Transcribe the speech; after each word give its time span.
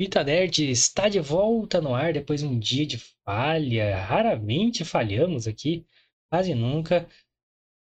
Vita 0.00 0.24
Nerd 0.24 0.70
está 0.70 1.10
de 1.10 1.20
volta 1.20 1.78
no 1.78 1.94
ar 1.94 2.14
depois 2.14 2.40
de 2.40 2.46
um 2.46 2.58
dia 2.58 2.86
de 2.86 2.96
falha. 3.22 3.98
Raramente 3.98 4.82
falhamos 4.82 5.46
aqui, 5.46 5.84
quase 6.32 6.54
nunca. 6.54 7.06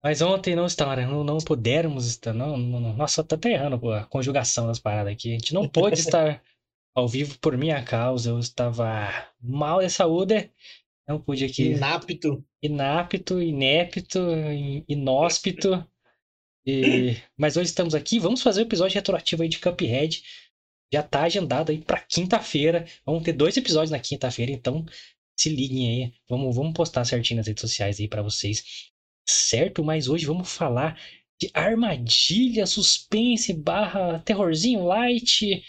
Mas 0.03 0.21
ontem 0.21 0.57
não 0.57 0.67
estava, 0.67 0.97
não, 0.97 1.23
não 1.23 1.39
pudermos 1.39 2.09
estar. 2.09 2.33
Não, 2.33 2.57
não, 2.57 2.97
nossa, 2.97 3.23
tá 3.23 3.37
até 3.37 3.53
errando 3.53 3.93
a 3.93 4.05
conjugação 4.07 4.67
das 4.67 4.81
paradas 4.81 5.13
aqui. 5.13 5.29
A 5.29 5.33
gente 5.35 5.55
não 5.55 5.69
pôde 5.69 5.95
estar 6.03 6.43
ao 6.97 7.07
vivo 7.07 7.39
por 7.39 7.57
minha 7.57 7.81
causa. 7.85 8.31
Eu 8.31 8.41
estava 8.41 9.09
mal 9.41 9.79
de 9.79 9.89
saúde. 9.89 10.51
Não 11.07 11.21
pude 11.21 11.45
aqui. 11.45 11.75
Inapto. 11.75 12.45
Inapto, 12.61 13.41
inepto, 13.41 14.19
inóspito. 14.89 15.87
E... 16.67 17.17
Mas 17.39 17.57
hoje 17.57 17.71
estamos 17.71 17.95
aqui. 17.95 18.19
Vamos 18.19 18.43
fazer 18.43 18.63
o 18.63 18.65
um 18.65 18.67
episódio 18.67 18.97
retroativo 18.97 19.45
aí 19.45 19.49
de 19.49 19.61
Cuphead 19.61 20.25
já 20.93 21.03
tá 21.03 21.23
agendado 21.23 21.71
aí 21.73 21.79
para 21.79 22.01
quinta-feira. 22.01 22.87
Vamos 23.05 23.23
ter 23.23 23.33
dois 23.33 23.57
episódios 23.57 23.91
na 23.91 23.99
quinta-feira, 23.99 24.53
então 24.53 24.85
se 25.37 25.49
liguem 25.49 26.05
aí. 26.05 26.13
Vamos, 26.29 26.55
vamos 26.55 26.73
postar 26.73 27.05
certinho 27.05 27.39
nas 27.39 27.47
redes 27.47 27.61
sociais 27.61 28.01
aí 28.01 28.09
para 28.09 28.23
vocês. 28.23 28.91
Certo? 29.29 29.85
Mas 29.85 30.09
hoje 30.09 30.27
vamos 30.27 30.53
falar 30.53 31.01
de 31.41 31.51
armadilha, 31.55 32.67
suspense, 32.67 33.53
barra 33.55 34.19
terrorzinho 34.21 34.85
light. 34.85 35.63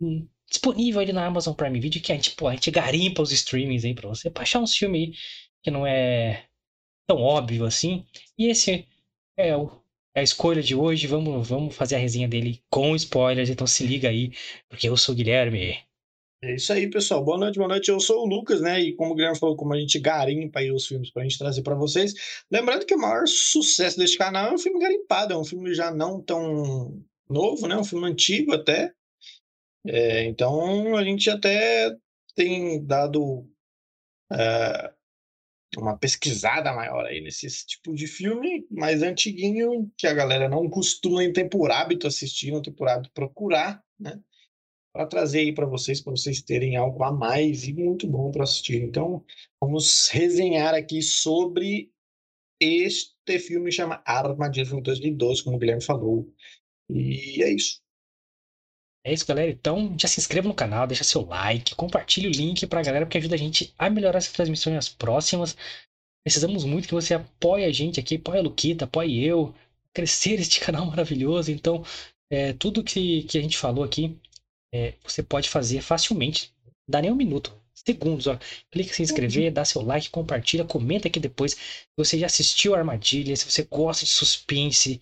Hum, 0.00 0.28
disponível 0.48 1.00
ali 1.00 1.12
na 1.12 1.26
Amazon 1.26 1.54
Prime 1.54 1.78
Video, 1.80 2.02
que 2.02 2.12
a 2.12 2.14
gente, 2.14 2.32
pô, 2.32 2.48
a 2.48 2.54
gente 2.54 2.70
garimpa 2.70 3.22
os 3.22 3.32
streamings 3.32 3.84
aí 3.84 3.94
pra 3.94 4.08
você, 4.08 4.30
pra 4.30 4.42
achar 4.42 4.60
um 4.60 4.66
filme 4.66 4.98
aí 4.98 5.12
que 5.62 5.70
não 5.70 5.86
é 5.86 6.46
tão 7.06 7.18
óbvio 7.18 7.64
assim. 7.64 8.04
E 8.38 8.46
esse 8.46 8.86
é 9.36 9.56
o 9.56 9.82
é 10.16 10.20
a 10.20 10.22
escolha 10.22 10.62
de 10.62 10.74
hoje. 10.74 11.06
Vamos, 11.06 11.46
vamos 11.46 11.76
fazer 11.76 11.96
a 11.96 11.98
resenha 11.98 12.26
dele 12.26 12.62
com 12.70 12.96
spoilers, 12.96 13.50
então 13.50 13.66
se 13.66 13.86
liga 13.86 14.08
aí, 14.08 14.32
porque 14.66 14.88
eu 14.88 14.96
sou 14.96 15.14
o 15.14 15.16
Guilherme. 15.16 15.78
É 16.42 16.54
isso 16.54 16.72
aí, 16.72 16.88
pessoal. 16.88 17.22
Boa 17.22 17.38
noite, 17.38 17.56
boa 17.56 17.68
noite. 17.68 17.90
Eu 17.90 18.00
sou 18.00 18.22
o 18.22 18.26
Lucas, 18.26 18.60
né? 18.60 18.80
E 18.80 18.94
como 18.94 19.12
o 19.12 19.14
Guilherme 19.14 19.38
falou, 19.38 19.56
como 19.56 19.74
a 19.74 19.78
gente 19.78 19.98
garimpa 19.98 20.60
aí 20.60 20.72
os 20.72 20.86
filmes 20.86 21.10
pra 21.10 21.22
gente 21.22 21.38
trazer 21.38 21.62
para 21.62 21.74
vocês. 21.74 22.14
Lembrando 22.50 22.86
que 22.86 22.94
o 22.94 22.98
maior 22.98 23.26
sucesso 23.26 23.98
deste 23.98 24.16
canal 24.16 24.50
é 24.50 24.54
um 24.54 24.58
filme 24.58 24.80
garimpado, 24.80 25.34
é 25.34 25.36
um 25.36 25.44
filme 25.44 25.74
já 25.74 25.90
não 25.90 26.20
tão 26.20 27.02
novo, 27.28 27.66
né? 27.66 27.76
Um 27.76 27.84
filme 27.84 28.08
antigo 28.08 28.54
até. 28.54 28.92
É, 29.86 30.24
então 30.24 30.96
a 30.96 31.04
gente 31.04 31.28
até 31.28 31.94
tem 32.34 32.84
dado 32.84 33.46
uh, 34.32 34.95
uma 35.82 35.98
pesquisada 35.98 36.72
maior 36.72 37.06
aí 37.06 37.20
nesse 37.20 37.48
tipo 37.66 37.94
de 37.94 38.06
filme 38.06 38.66
mais 38.70 39.02
antiguinho, 39.02 39.90
que 39.96 40.06
a 40.06 40.14
galera 40.14 40.48
não 40.48 40.68
costuma, 40.68 41.22
não 41.22 41.32
tem 41.32 41.48
por 41.48 41.70
hábito 41.70 42.06
assistir, 42.06 42.50
não 42.50 42.62
tem 42.62 42.72
por 42.72 42.88
hábito 42.88 43.12
procurar, 43.12 43.82
né? 43.98 44.20
Para 44.92 45.06
trazer 45.06 45.40
aí 45.40 45.52
para 45.52 45.66
vocês, 45.66 46.00
para 46.00 46.12
vocês 46.12 46.40
terem 46.40 46.76
algo 46.76 47.02
a 47.02 47.12
mais 47.12 47.64
e 47.68 47.72
muito 47.72 48.06
bom 48.06 48.30
para 48.30 48.44
assistir. 48.44 48.82
Então, 48.82 49.24
vamos 49.60 50.08
resenhar 50.08 50.74
aqui 50.74 51.02
sobre 51.02 51.90
este 52.60 53.38
filme 53.38 53.70
chama 53.70 54.02
Armadilha, 54.06 54.64
filme 54.64 54.82
2012, 54.82 55.44
como 55.44 55.56
o 55.56 55.58
Guilherme 55.58 55.82
falou. 55.82 56.32
E 56.88 57.42
é 57.42 57.50
isso. 57.52 57.82
É 59.06 59.12
isso, 59.12 59.24
galera. 59.24 59.52
Então, 59.52 59.94
já 59.96 60.08
se 60.08 60.18
inscreva 60.18 60.48
no 60.48 60.54
canal, 60.54 60.84
deixa 60.84 61.04
seu 61.04 61.24
like, 61.24 61.76
compartilhe 61.76 62.26
o 62.26 62.30
link 62.30 62.66
pra 62.66 62.82
galera, 62.82 63.06
porque 63.06 63.18
ajuda 63.18 63.36
a 63.36 63.38
gente 63.38 63.72
a 63.78 63.88
melhorar 63.88 64.18
essas 64.18 64.32
transmissões 64.32 64.74
nas 64.74 64.88
próximas. 64.88 65.56
Precisamos 66.24 66.64
muito 66.64 66.88
que 66.88 66.94
você 66.94 67.14
apoie 67.14 67.64
a 67.64 67.70
gente 67.70 68.00
aqui, 68.00 68.16
apoie 68.16 68.40
a 68.40 68.42
Luquita, 68.42 68.84
apoie 68.84 69.24
eu, 69.24 69.54
crescer 69.94 70.40
este 70.40 70.58
canal 70.60 70.84
maravilhoso. 70.86 71.52
Então, 71.52 71.84
é, 72.28 72.52
tudo 72.54 72.82
que, 72.82 73.22
que 73.22 73.38
a 73.38 73.40
gente 73.40 73.56
falou 73.56 73.84
aqui, 73.84 74.18
é, 74.74 74.94
você 75.04 75.22
pode 75.22 75.48
fazer 75.48 75.82
facilmente. 75.82 76.52
Dá 76.90 77.00
nem 77.00 77.12
um 77.12 77.16
minuto, 77.16 77.56
segundos, 77.74 78.26
ó. 78.26 78.36
Clica 78.72 78.90
em 78.90 78.92
se 78.92 79.02
inscrever, 79.02 79.52
dá 79.52 79.64
seu 79.64 79.82
like, 79.82 80.10
compartilha, 80.10 80.64
comenta 80.64 81.06
aqui 81.06 81.20
depois 81.20 81.52
se 81.52 81.86
você 81.96 82.18
já 82.18 82.26
assistiu 82.26 82.74
Armadilha, 82.74 83.36
se 83.36 83.48
você 83.48 83.62
gosta 83.62 84.04
de 84.04 84.10
suspense, 84.10 84.98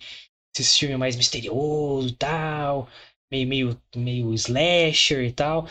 se 0.55 0.61
esse 0.61 0.77
filme 0.77 0.93
é 0.93 0.97
mais 0.97 1.15
misterioso 1.15 2.09
e 2.09 2.13
tal 2.13 2.87
meio, 3.31 3.47
meio, 3.47 3.81
meio 3.95 4.33
slasher 4.33 5.23
e 5.23 5.31
tal. 5.31 5.67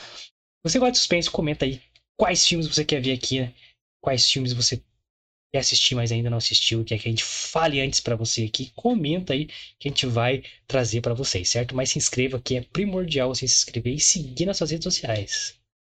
Você 0.63 0.79
gosta 0.79 0.93
de 0.93 0.99
suspense, 0.99 1.31
comenta 1.31 1.65
aí 1.65 1.81
quais 2.17 2.47
filmes 2.47 2.67
você 2.67 2.85
quer 2.85 3.01
ver 3.01 3.13
aqui, 3.13 3.41
né? 3.41 3.55
Quais 4.01 4.31
filmes 4.31 4.53
você 4.53 4.83
quer 5.53 5.61
assistir, 5.61 5.95
mas 5.95 6.11
ainda 6.11 6.29
não 6.31 6.39
assistiu, 6.39 6.85
quer 6.85 6.99
que 6.99 7.09
a 7.09 7.11
gente 7.11 7.23
fale 7.23 7.81
antes 7.81 8.01
para 8.01 8.17
você 8.17 8.45
aqui. 8.45 8.73
Comenta 8.75 9.33
aí 9.33 9.47
que 9.79 9.87
a 9.87 9.91
gente 9.91 10.07
vai 10.07 10.43
trazer 10.67 11.01
para 11.01 11.15
vocês, 11.15 11.49
certo? 11.49 11.77
Mas 11.77 11.91
se 11.91 11.99
inscreva 11.99 12.41
que 12.41 12.57
é 12.57 12.61
primordial 12.61 13.33
você 13.33 13.47
se 13.47 13.59
inscrever 13.59 13.95
e 13.95 14.01
seguir 14.01 14.47
nas 14.47 14.57
suas 14.57 14.71
redes 14.71 14.85
sociais. 14.85 15.55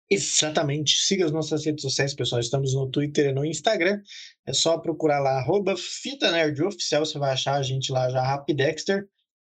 Exatamente. 0.10 0.98
Siga 0.98 1.26
as 1.26 1.32
nossas 1.32 1.66
redes 1.66 1.82
sociais, 1.82 2.14
pessoal. 2.14 2.40
Estamos 2.40 2.74
no 2.74 2.90
Twitter 2.90 3.30
e 3.30 3.34
no 3.34 3.46
Instagram. 3.46 4.02
É 4.46 4.54
só 4.54 4.78
procurar 4.78 5.20
lá, 5.20 5.40
arroba 5.40 5.76
Fita 5.76 6.32
Nerd 6.32 6.62
Oficial. 6.62 7.06
Você 7.06 7.18
vai 7.18 7.32
achar 7.32 7.56
a 7.56 7.64
gente 7.64 7.92
lá 7.92 8.10
já, 8.10 8.22
Rapidexter. 8.22 9.08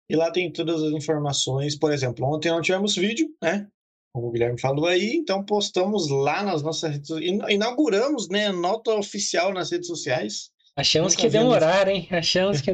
E 0.10 0.16
lá 0.16 0.32
tem 0.32 0.52
todas 0.52 0.84
as 0.84 0.92
informações. 0.92 1.78
Por 1.78 1.92
exemplo, 1.92 2.26
ontem 2.26 2.50
não 2.50 2.62
tivemos 2.62 2.96
vídeo, 2.96 3.34
né? 3.42 3.68
Como 4.14 4.28
o 4.28 4.32
Guilherme 4.32 4.60
falou 4.60 4.86
aí, 4.86 5.16
então 5.16 5.44
postamos 5.44 6.08
lá 6.10 6.44
nas 6.44 6.62
nossas 6.62 6.92
redes 6.92 7.08
sociais. 7.08 7.42
Inauguramos, 7.50 8.30
né? 8.30 8.52
Nota 8.52 8.94
oficial 8.94 9.52
nas 9.52 9.72
redes 9.72 9.88
sociais. 9.88 10.52
Achamos 10.76 11.14
Nunca 11.14 11.22
que 11.24 11.30
demorar, 11.30 11.88
hein? 11.88 12.08
Achamos 12.12 12.62
que. 12.62 12.72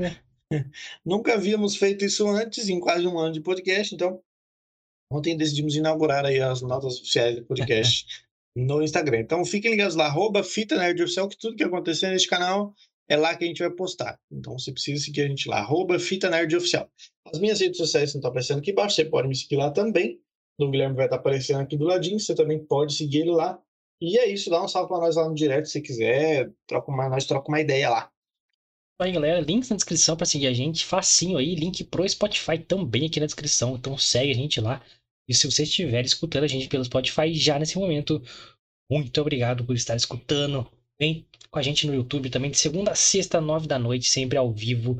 Nunca 1.05 1.33
havíamos 1.35 1.75
feito 1.75 2.03
isso 2.03 2.27
antes, 2.27 2.69
em 2.69 2.79
quase 2.79 3.05
um 3.05 3.17
ano 3.19 3.33
de 3.33 3.41
podcast, 3.41 3.93
então 3.93 4.21
ontem 5.11 5.37
decidimos 5.37 5.75
inaugurar 5.75 6.25
aí 6.25 6.39
as 6.39 6.61
notas 6.61 6.97
oficiais 6.97 7.35
do 7.35 7.45
podcast 7.45 8.05
no 8.55 8.81
Instagram. 8.81 9.19
Então 9.19 9.45
fiquem 9.45 9.71
ligados 9.71 9.95
lá, 9.95 10.05
arroba 10.05 10.43
Fita 10.43 10.75
Nerd 10.75 11.01
Oficial, 11.03 11.29
que 11.29 11.37
tudo 11.37 11.55
que 11.55 11.63
acontecer 11.63 12.09
neste 12.09 12.27
canal 12.27 12.73
é 13.09 13.17
lá 13.17 13.35
que 13.35 13.43
a 13.43 13.47
gente 13.47 13.59
vai 13.59 13.71
postar. 13.71 14.19
Então 14.31 14.57
você 14.57 14.71
precisa 14.71 15.03
seguir 15.03 15.21
a 15.21 15.27
gente 15.27 15.49
lá, 15.49 15.57
arroba 15.57 15.99
Fita 15.99 16.29
Nerd 16.29 16.55
Oficial. 16.55 16.89
As 17.25 17.39
minhas 17.39 17.59
redes 17.59 17.77
sociais 17.77 18.13
estão 18.13 18.29
aparecendo 18.29 18.59
aqui 18.59 18.71
embaixo, 18.71 18.95
você 18.95 19.05
pode 19.05 19.27
me 19.27 19.35
seguir 19.35 19.57
lá 19.57 19.71
também. 19.71 20.21
O 20.59 20.69
Guilherme 20.69 20.95
vai 20.95 21.05
estar 21.05 21.15
aparecendo 21.15 21.61
aqui 21.61 21.75
do 21.75 21.85
ladinho, 21.85 22.19
você 22.19 22.35
também 22.35 22.63
pode 22.63 22.93
seguir 22.93 23.21
ele 23.21 23.31
lá. 23.31 23.59
E 24.01 24.17
é 24.17 24.27
isso, 24.27 24.49
dá 24.49 24.63
um 24.63 24.67
salve 24.67 24.87
para 24.87 24.99
nós 24.99 25.15
lá 25.15 25.27
no 25.27 25.35
direct 25.35 25.69
se 25.69 25.81
quiser, 25.81 26.51
troca 26.67 26.91
uma, 26.91 27.09
nós 27.09 27.25
troca 27.25 27.49
uma 27.49 27.59
ideia 27.59 27.89
lá. 27.89 28.11
Aí 29.01 29.13
galera, 29.13 29.39
links 29.39 29.69
na 29.69 29.77
descrição 29.77 30.15
para 30.15 30.25
seguir 30.25 30.47
a 30.47 30.53
gente, 30.53 30.85
facinho 30.85 31.37
aí, 31.37 31.55
link 31.55 31.85
pro 31.85 32.07
Spotify 32.07 32.59
também 32.59 33.05
aqui 33.07 33.19
na 33.19 33.25
descrição, 33.25 33.75
então 33.75 33.97
segue 33.97 34.31
a 34.31 34.35
gente 34.35 34.59
lá. 34.59 34.83
E 35.27 35.33
se 35.33 35.49
você 35.49 35.63
estiver 35.63 36.03
escutando 36.03 36.43
a 36.43 36.47
gente 36.47 36.67
pelo 36.67 36.83
Spotify 36.83 37.33
já 37.33 37.57
nesse 37.57 37.77
momento, 37.77 38.21
muito 38.91 39.21
obrigado 39.21 39.63
por 39.63 39.75
estar 39.75 39.95
escutando. 39.95 40.69
Vem 40.99 41.25
com 41.51 41.59
a 41.59 41.61
gente 41.61 41.87
no 41.87 41.93
YouTube 41.93 42.29
também, 42.29 42.51
de 42.51 42.57
segunda 42.57 42.91
a 42.91 42.95
sexta, 42.95 43.41
nove 43.41 43.67
da 43.67 43.79
noite, 43.79 44.09
sempre 44.09 44.37
ao 44.37 44.51
vivo. 44.51 44.99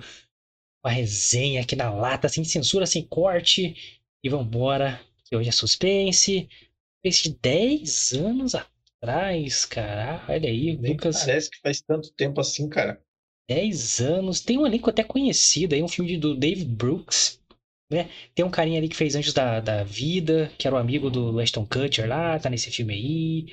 Uma 0.84 0.92
resenha 0.92 1.62
aqui 1.62 1.76
na 1.76 1.90
lata, 1.92 2.30
sem 2.30 2.44
censura, 2.44 2.86
sem 2.86 3.04
corte. 3.04 3.76
E 4.24 4.30
vambora, 4.30 5.00
que 5.26 5.36
hoje 5.36 5.50
é 5.50 5.52
suspense. 5.52 6.50
Esse 7.04 7.24
de 7.24 7.36
10 7.36 8.14
anos 8.14 8.56
atrás, 8.56 9.66
cara. 9.66 10.26
Olha 10.28 10.50
aí, 10.50 10.78
Nem 10.78 10.94
Lucas. 10.94 11.24
Parece 11.24 11.50
que 11.50 11.60
faz 11.60 11.82
tanto 11.82 12.12
tempo 12.14 12.42
assim, 12.42 12.68
cara. 12.68 13.02
10 13.50 14.02
anos. 14.02 14.42
Tem 14.42 14.58
um 14.58 14.66
elenco 14.66 14.90
até 14.90 15.04
conhecido 15.04 15.76
aí, 15.76 15.81
um 15.81 15.88
filme 15.88 16.18
do 16.18 16.36
Dave 16.36 16.66
Brooks. 16.66 17.40
Né? 17.92 18.10
Tem 18.36 18.46
um 18.46 18.52
carinha 18.52 18.78
ali 18.78 18.88
que 18.88 18.96
fez 18.96 19.16
Anjos 19.16 19.34
da, 19.34 19.60
da 19.60 19.84
Vida, 19.84 20.52
que 20.58 20.68
era 20.68 20.76
o 20.76 20.80
amigo 20.80 21.10
do 21.10 21.40
Ashton 21.40 21.66
Kutcher 21.66 22.08
lá, 22.08 22.38
tá 22.38 22.50
nesse 22.50 22.70
filme 22.70 22.94
aí. 22.94 23.46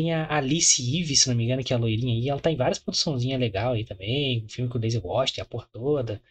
Tem 0.00 0.14
a 0.14 0.34
Alice 0.34 0.80
Eve, 0.80 1.14
se 1.14 1.28
não 1.28 1.36
me 1.36 1.44
engano, 1.44 1.62
que 1.62 1.74
é 1.74 1.76
a 1.76 1.78
loirinha 1.78 2.14
aí. 2.14 2.26
Ela 2.26 2.40
tá 2.40 2.50
em 2.50 2.56
várias 2.56 2.78
produçãozinhas 2.78 3.38
legais 3.38 3.74
aí 3.74 3.84
também. 3.84 4.42
Um 4.42 4.48
filme 4.48 4.70
que 4.70 4.78
o 4.78 4.80
Daisy 4.80 4.98
gosta, 4.98 5.42
a 5.42 5.44
porra 5.44 5.68
toda. 5.70 6.22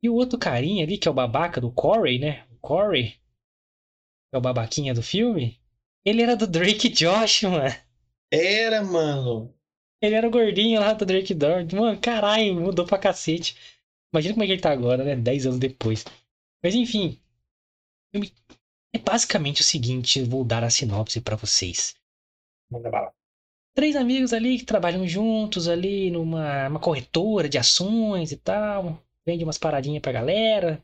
E 0.00 0.08
o 0.08 0.14
outro 0.14 0.38
carinha 0.38 0.84
ali, 0.84 0.96
que 0.96 1.08
é 1.08 1.10
o 1.10 1.14
babaca 1.14 1.60
do 1.60 1.72
Corey, 1.72 2.20
né? 2.20 2.46
O 2.52 2.56
Corey, 2.58 3.10
que 3.10 4.34
é 4.34 4.38
o 4.38 4.40
babaquinha 4.40 4.94
do 4.94 5.02
filme. 5.02 5.60
Ele 6.04 6.22
era 6.22 6.36
do 6.36 6.46
Drake 6.46 6.88
Josh, 6.88 7.42
mano. 7.50 7.74
Era, 8.32 8.80
mano. 8.84 9.52
Ele 10.00 10.14
era 10.14 10.28
o 10.28 10.30
gordinho 10.30 10.78
lá 10.78 10.92
do 10.92 11.04
Drake 11.04 11.34
Josh. 11.34 11.72
Mano, 11.72 12.00
caralho, 12.00 12.60
mudou 12.60 12.86
pra 12.86 12.96
cacete. 12.96 13.56
Imagina 14.14 14.34
como 14.34 14.44
é 14.44 14.46
que 14.46 14.52
ele 14.52 14.62
tá 14.62 14.70
agora, 14.70 15.02
né? 15.02 15.16
Dez 15.16 15.46
anos 15.46 15.58
depois. 15.58 16.04
Mas 16.62 16.76
enfim. 16.76 17.20
É 18.94 18.98
basicamente 19.00 19.62
o 19.62 19.64
seguinte, 19.64 20.22
vou 20.22 20.44
dar 20.44 20.62
a 20.62 20.70
sinopse 20.70 21.20
para 21.20 21.34
vocês. 21.34 21.98
Manda 22.70 22.90
bala. 22.90 23.12
Três 23.74 23.96
amigos 23.96 24.32
ali 24.32 24.58
que 24.58 24.64
trabalham 24.66 25.06
juntos 25.08 25.68
ali 25.68 26.10
numa 26.10 26.68
uma 26.68 26.80
corretora 26.80 27.48
de 27.48 27.58
ações 27.58 28.32
e 28.32 28.36
tal. 28.38 29.02
Vende 29.26 29.44
umas 29.44 29.58
paradinhas 29.58 30.02
pra 30.02 30.12
galera. 30.12 30.82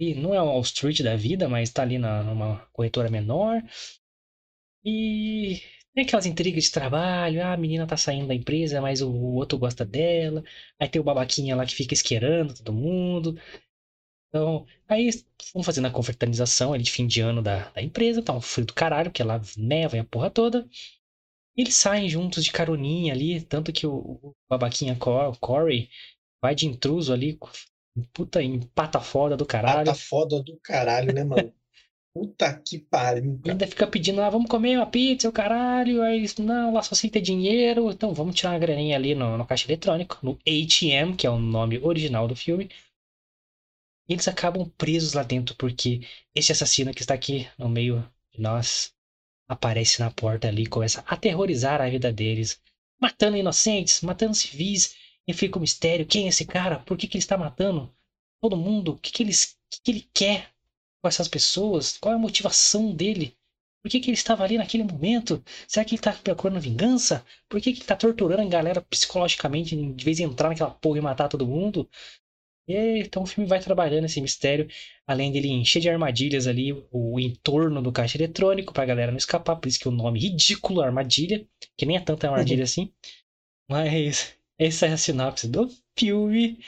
E 0.00 0.14
não 0.14 0.34
é 0.34 0.42
um 0.42 0.46
Wall 0.46 0.62
Street 0.62 1.02
da 1.02 1.16
vida, 1.16 1.48
mas 1.48 1.70
tá 1.70 1.82
ali 1.82 1.98
na, 1.98 2.22
numa 2.24 2.58
corretora 2.72 3.10
menor. 3.10 3.62
E 4.84 5.60
tem 5.94 6.04
aquelas 6.04 6.26
intrigas 6.26 6.64
de 6.64 6.70
trabalho. 6.72 7.42
Ah, 7.42 7.52
a 7.52 7.56
menina 7.56 7.86
tá 7.86 7.96
saindo 7.96 8.28
da 8.28 8.34
empresa, 8.34 8.80
mas 8.80 9.00
o, 9.02 9.10
o 9.10 9.34
outro 9.34 9.58
gosta 9.58 9.84
dela. 9.84 10.42
Aí 10.78 10.88
tem 10.88 11.00
o 11.00 11.04
babaquinha 11.04 11.56
lá 11.56 11.66
que 11.66 11.74
fica 11.74 11.94
esquerando 11.94 12.54
todo 12.54 12.72
mundo. 12.72 13.38
Então, 14.28 14.66
aí 14.88 15.10
vamos 15.54 15.66
fazendo 15.66 15.86
a 15.88 15.90
confraternização 15.90 16.72
ali 16.72 16.82
de 16.84 16.90
fim 16.92 17.06
de 17.06 17.20
ano 17.20 17.42
da, 17.42 17.70
da 17.70 17.82
empresa, 17.82 18.22
tá 18.22 18.32
um 18.34 18.40
frio 18.40 18.66
do 18.66 18.74
caralho, 18.74 19.10
porque 19.10 19.22
lá 19.22 19.40
neva 19.56 19.96
e 19.96 20.00
a 20.00 20.04
porra 20.04 20.30
toda. 20.30 20.68
Eles 21.58 21.74
saem 21.74 22.08
juntos 22.08 22.44
de 22.44 22.52
caroninha 22.52 23.12
ali, 23.12 23.40
tanto 23.40 23.72
que 23.72 23.84
o, 23.84 23.96
o 24.22 24.36
babaquinha 24.48 24.96
Corey 25.40 25.90
vai 26.40 26.54
de 26.54 26.68
intruso 26.68 27.12
ali, 27.12 27.36
puta 28.12 28.40
empata 28.40 29.00
foda 29.00 29.36
do 29.36 29.44
caralho. 29.44 29.86
Pata 29.86 29.94
foda 29.94 30.40
do 30.40 30.56
caralho, 30.62 31.12
né, 31.12 31.24
mano? 31.24 31.52
Puta 32.14 32.52
que 32.58 32.78
pariu. 32.78 33.38
Cara. 33.38 33.52
ainda 33.52 33.66
fica 33.66 33.86
pedindo, 33.86 34.20
ah, 34.20 34.30
vamos 34.30 34.48
comer 34.48 34.76
uma 34.76 34.86
pizza, 34.86 35.28
o 35.28 35.32
caralho. 35.32 36.02
Aí 36.02 36.16
eles, 36.16 36.36
não, 36.36 36.72
lá 36.72 36.82
só 36.82 36.94
sem 36.94 37.08
ter 37.08 37.20
dinheiro. 37.20 37.90
Então 37.92 38.12
vamos 38.12 38.34
tirar 38.34 38.50
uma 38.50 38.58
graninha 38.58 38.96
ali 38.96 39.14
no, 39.14 39.36
no 39.38 39.46
caixa 39.46 39.68
eletrônico, 39.68 40.18
no 40.22 40.32
ATM, 40.32 41.14
que 41.16 41.26
é 41.26 41.30
o 41.30 41.38
nome 41.38 41.78
original 41.78 42.26
do 42.26 42.34
filme. 42.34 42.70
E 44.08 44.14
eles 44.14 44.26
acabam 44.26 44.68
presos 44.76 45.12
lá 45.12 45.22
dentro, 45.22 45.54
porque 45.54 46.00
esse 46.34 46.50
assassino 46.50 46.92
que 46.92 47.02
está 47.02 47.14
aqui 47.14 47.46
no 47.56 47.68
meio 47.68 48.02
de 48.32 48.40
nós 48.40 48.92
aparece 49.48 50.00
na 50.00 50.10
porta 50.10 50.48
ali 50.48 50.64
e 50.64 50.66
começa 50.66 51.02
a 51.06 51.14
aterrorizar 51.14 51.80
a 51.80 51.88
vida 51.88 52.12
deles. 52.12 52.60
Matando 53.00 53.36
inocentes, 53.36 54.02
matando 54.02 54.34
civis. 54.34 54.94
E 55.26 55.32
fica 55.32 55.58
o 55.58 55.60
mistério, 55.60 56.06
quem 56.06 56.24
é 56.26 56.28
esse 56.28 56.46
cara? 56.46 56.78
Por 56.80 56.96
que, 56.96 57.06
que 57.06 57.16
ele 57.16 57.22
está 57.22 57.36
matando 57.36 57.92
todo 58.40 58.56
mundo? 58.56 58.92
O 58.92 58.98
que, 58.98 59.12
que, 59.12 59.22
eles, 59.22 59.56
que, 59.70 59.80
que 59.82 59.90
ele 59.90 60.08
quer? 60.14 60.50
com 61.00 61.08
essas 61.08 61.28
pessoas? 61.28 61.96
Qual 61.98 62.12
é 62.12 62.16
a 62.16 62.20
motivação 62.20 62.92
dele? 62.92 63.36
Por 63.82 63.90
que, 63.90 64.00
que 64.00 64.10
ele 64.10 64.16
estava 64.16 64.44
ali 64.44 64.58
naquele 64.58 64.82
momento? 64.82 65.42
Será 65.66 65.84
que 65.84 65.94
ele 65.94 66.00
está 66.00 66.12
procurando 66.12 66.60
vingança? 66.60 67.24
Por 67.48 67.60
que, 67.60 67.72
que 67.72 67.78
ele 67.78 67.84
está 67.84 67.96
torturando 67.96 68.42
a 68.42 68.46
galera 68.46 68.82
psicologicamente 68.82 69.76
de 69.76 70.04
vez 70.04 70.18
em 70.18 70.24
entrar 70.24 70.48
naquela 70.48 70.70
porra 70.70 70.98
e 70.98 71.00
matar 71.00 71.28
todo 71.28 71.46
mundo? 71.46 71.88
E 72.68 72.76
aí, 72.76 73.00
então 73.00 73.22
o 73.22 73.26
filme 73.26 73.48
vai 73.48 73.58
trabalhando 73.60 74.04
esse 74.04 74.20
mistério, 74.20 74.68
além 75.06 75.32
dele 75.32 75.48
encher 75.48 75.80
de 75.80 75.88
armadilhas 75.88 76.46
ali 76.46 76.72
o 76.92 77.18
entorno 77.18 77.80
do 77.80 77.90
caixa 77.90 78.18
eletrônico 78.18 78.74
pra 78.74 78.84
galera 78.84 79.10
não 79.10 79.16
escapar, 79.16 79.56
por 79.56 79.66
isso 79.66 79.78
que 79.80 79.88
o 79.88 79.90
nome 79.90 80.20
ridículo 80.20 80.82
armadilha, 80.82 81.46
que 81.76 81.86
nem 81.86 81.96
é 81.96 82.00
tanta 82.00 82.28
armadilha 82.28 82.64
assim. 82.64 82.92
Mas 83.70 84.36
essa 84.58 84.86
é 84.86 84.92
a 84.92 84.98
sinopse 84.98 85.48
do 85.48 85.68
filme. 85.98 86.58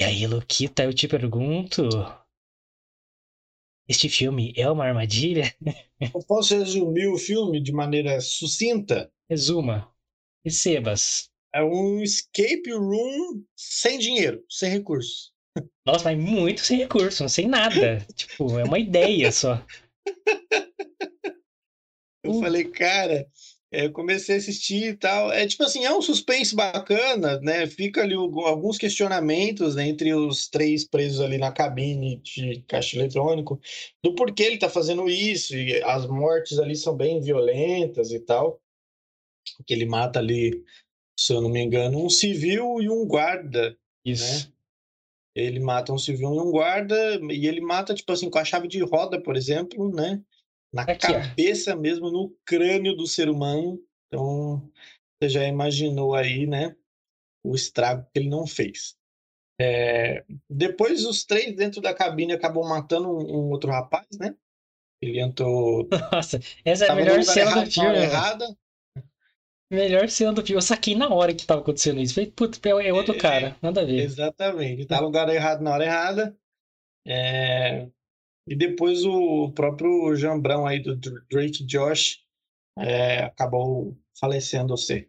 E 0.00 0.04
aí, 0.04 0.26
Luquita, 0.26 0.84
eu 0.84 0.92
te 0.94 1.06
pergunto, 1.06 1.88
este 3.88 4.08
filme 4.08 4.52
é 4.56 4.68
uma 4.70 4.84
armadilha? 4.84 5.54
Eu 6.14 6.22
posso 6.26 6.54
resumir 6.54 7.06
o 7.08 7.16
filme 7.16 7.60
de 7.60 7.72
maneira 7.72 8.20
sucinta? 8.20 9.10
Resuma. 9.30 9.90
Recebas. 10.44 11.30
É 11.54 11.62
um 11.62 12.02
escape 12.02 12.70
room 12.72 13.42
sem 13.56 13.98
dinheiro, 13.98 14.44
sem 14.48 14.70
recursos. 14.70 15.32
Nossa, 15.86 16.04
mas 16.04 16.18
muito 16.18 16.60
sem 16.60 16.78
recurso, 16.78 17.28
sem 17.28 17.48
nada. 17.48 17.98
tipo, 18.14 18.58
é 18.58 18.64
uma 18.64 18.78
ideia 18.78 19.32
só. 19.32 19.64
Eu 22.22 22.32
Uh. 22.32 22.40
falei, 22.40 22.64
cara, 22.64 23.26
é, 23.72 23.86
eu 23.86 23.92
comecei 23.92 24.34
a 24.34 24.38
assistir 24.38 24.90
e 24.90 24.96
tal. 24.96 25.32
É 25.32 25.46
tipo 25.46 25.62
assim, 25.62 25.84
é 25.84 25.92
um 25.92 26.02
suspense 26.02 26.54
bacana, 26.54 27.40
né? 27.40 27.66
Fica 27.66 28.02
ali 28.02 28.14
alguns 28.14 28.78
questionamentos 28.78 29.74
né, 29.76 29.88
entre 29.88 30.12
os 30.14 30.48
três 30.48 30.84
presos 30.86 31.20
ali 31.20 31.38
na 31.38 31.52
cabine 31.52 32.16
de 32.18 32.62
caixa 32.68 32.96
eletrônico, 32.96 33.60
do 34.02 34.14
porquê 34.14 34.44
ele 34.44 34.58
tá 34.58 34.68
fazendo 34.68 35.08
isso, 35.08 35.54
e 35.56 35.82
as 35.82 36.06
mortes 36.06 36.58
ali 36.58 36.76
são 36.76 36.96
bem 36.96 37.20
violentas 37.20 38.12
e 38.12 38.20
tal. 38.20 38.60
Que 39.66 39.74
ele 39.74 39.86
mata 39.86 40.18
ali, 40.18 40.64
se 41.18 41.32
eu 41.32 41.40
não 41.40 41.48
me 41.48 41.60
engano, 41.60 42.04
um 42.04 42.10
civil 42.10 42.80
e 42.80 42.90
um 42.90 43.06
guarda, 43.06 43.76
Isso. 44.04 44.48
né? 44.48 44.52
Ele 45.34 45.60
mata 45.60 45.92
um 45.92 45.98
civil 45.98 46.34
e 46.34 46.40
um 46.40 46.50
guarda, 46.50 46.96
e 47.30 47.46
ele 47.46 47.60
mata, 47.60 47.94
tipo 47.94 48.10
assim, 48.10 48.30
com 48.30 48.38
a 48.38 48.44
chave 48.44 48.66
de 48.68 48.80
roda, 48.80 49.20
por 49.20 49.36
exemplo, 49.36 49.94
né? 49.94 50.22
Na 50.72 50.82
Aqui, 50.82 51.06
ó. 51.08 51.20
cabeça 51.20 51.76
mesmo, 51.76 52.10
no 52.10 52.34
crânio 52.44 52.94
do 52.94 53.06
ser 53.06 53.28
humano. 53.28 53.78
Então, 54.06 54.70
você 55.20 55.28
já 55.28 55.44
imaginou 55.44 56.14
aí, 56.14 56.46
né? 56.46 56.74
O 57.44 57.54
estrago 57.54 58.06
que 58.12 58.20
ele 58.20 58.28
não 58.28 58.46
fez. 58.46 58.96
É, 59.60 60.24
Depois, 60.48 61.04
os 61.04 61.24
três 61.24 61.54
dentro 61.54 61.80
da 61.80 61.94
cabine 61.94 62.32
acabam 62.32 62.66
matando 62.66 63.08
um, 63.08 63.20
um 63.20 63.50
outro 63.50 63.70
rapaz, 63.70 64.06
né? 64.18 64.34
Ele 65.02 65.20
entrou. 65.20 65.88
Nossa, 66.12 66.40
essa 66.64 66.86
é 66.86 66.90
a 66.90 66.94
melhor 66.94 67.22
cena 67.22 67.62
do 67.62 67.70
filme. 67.70 67.88
mano. 67.90 68.02
errada. 68.02 68.58
Melhor 69.70 70.08
cena 70.08 70.32
do 70.32 70.42
filme. 70.42 70.58
Eu 70.58 70.62
saquei 70.62 70.94
na 70.94 71.08
hora 71.12 71.34
que 71.34 71.44
tava 71.46 71.60
acontecendo 71.60 72.00
isso. 72.00 72.14
Falei, 72.14 72.30
puta, 72.30 72.68
é 72.68 72.92
outro 72.92 73.14
É, 73.14 73.18
cara. 73.18 73.56
Nada 73.60 73.80
a 73.82 73.84
ver. 73.84 74.00
Exatamente. 74.00 74.86
Tá 74.86 74.98
no 75.00 75.06
lugar 75.06 75.28
errado 75.28 75.62
na 75.62 75.72
hora 75.72 75.84
errada. 75.84 76.36
É, 77.06 77.88
E 78.48 78.54
depois 78.54 79.04
o 79.04 79.50
próprio 79.52 80.14
Jambrão 80.16 80.66
aí 80.66 80.80
do 80.80 80.96
Dr- 80.96 81.24
Drake 81.30 81.64
Josh 81.64 82.18
é, 82.78 83.24
acabou 83.24 83.96
falecendo 84.20 84.76
você. 84.76 85.08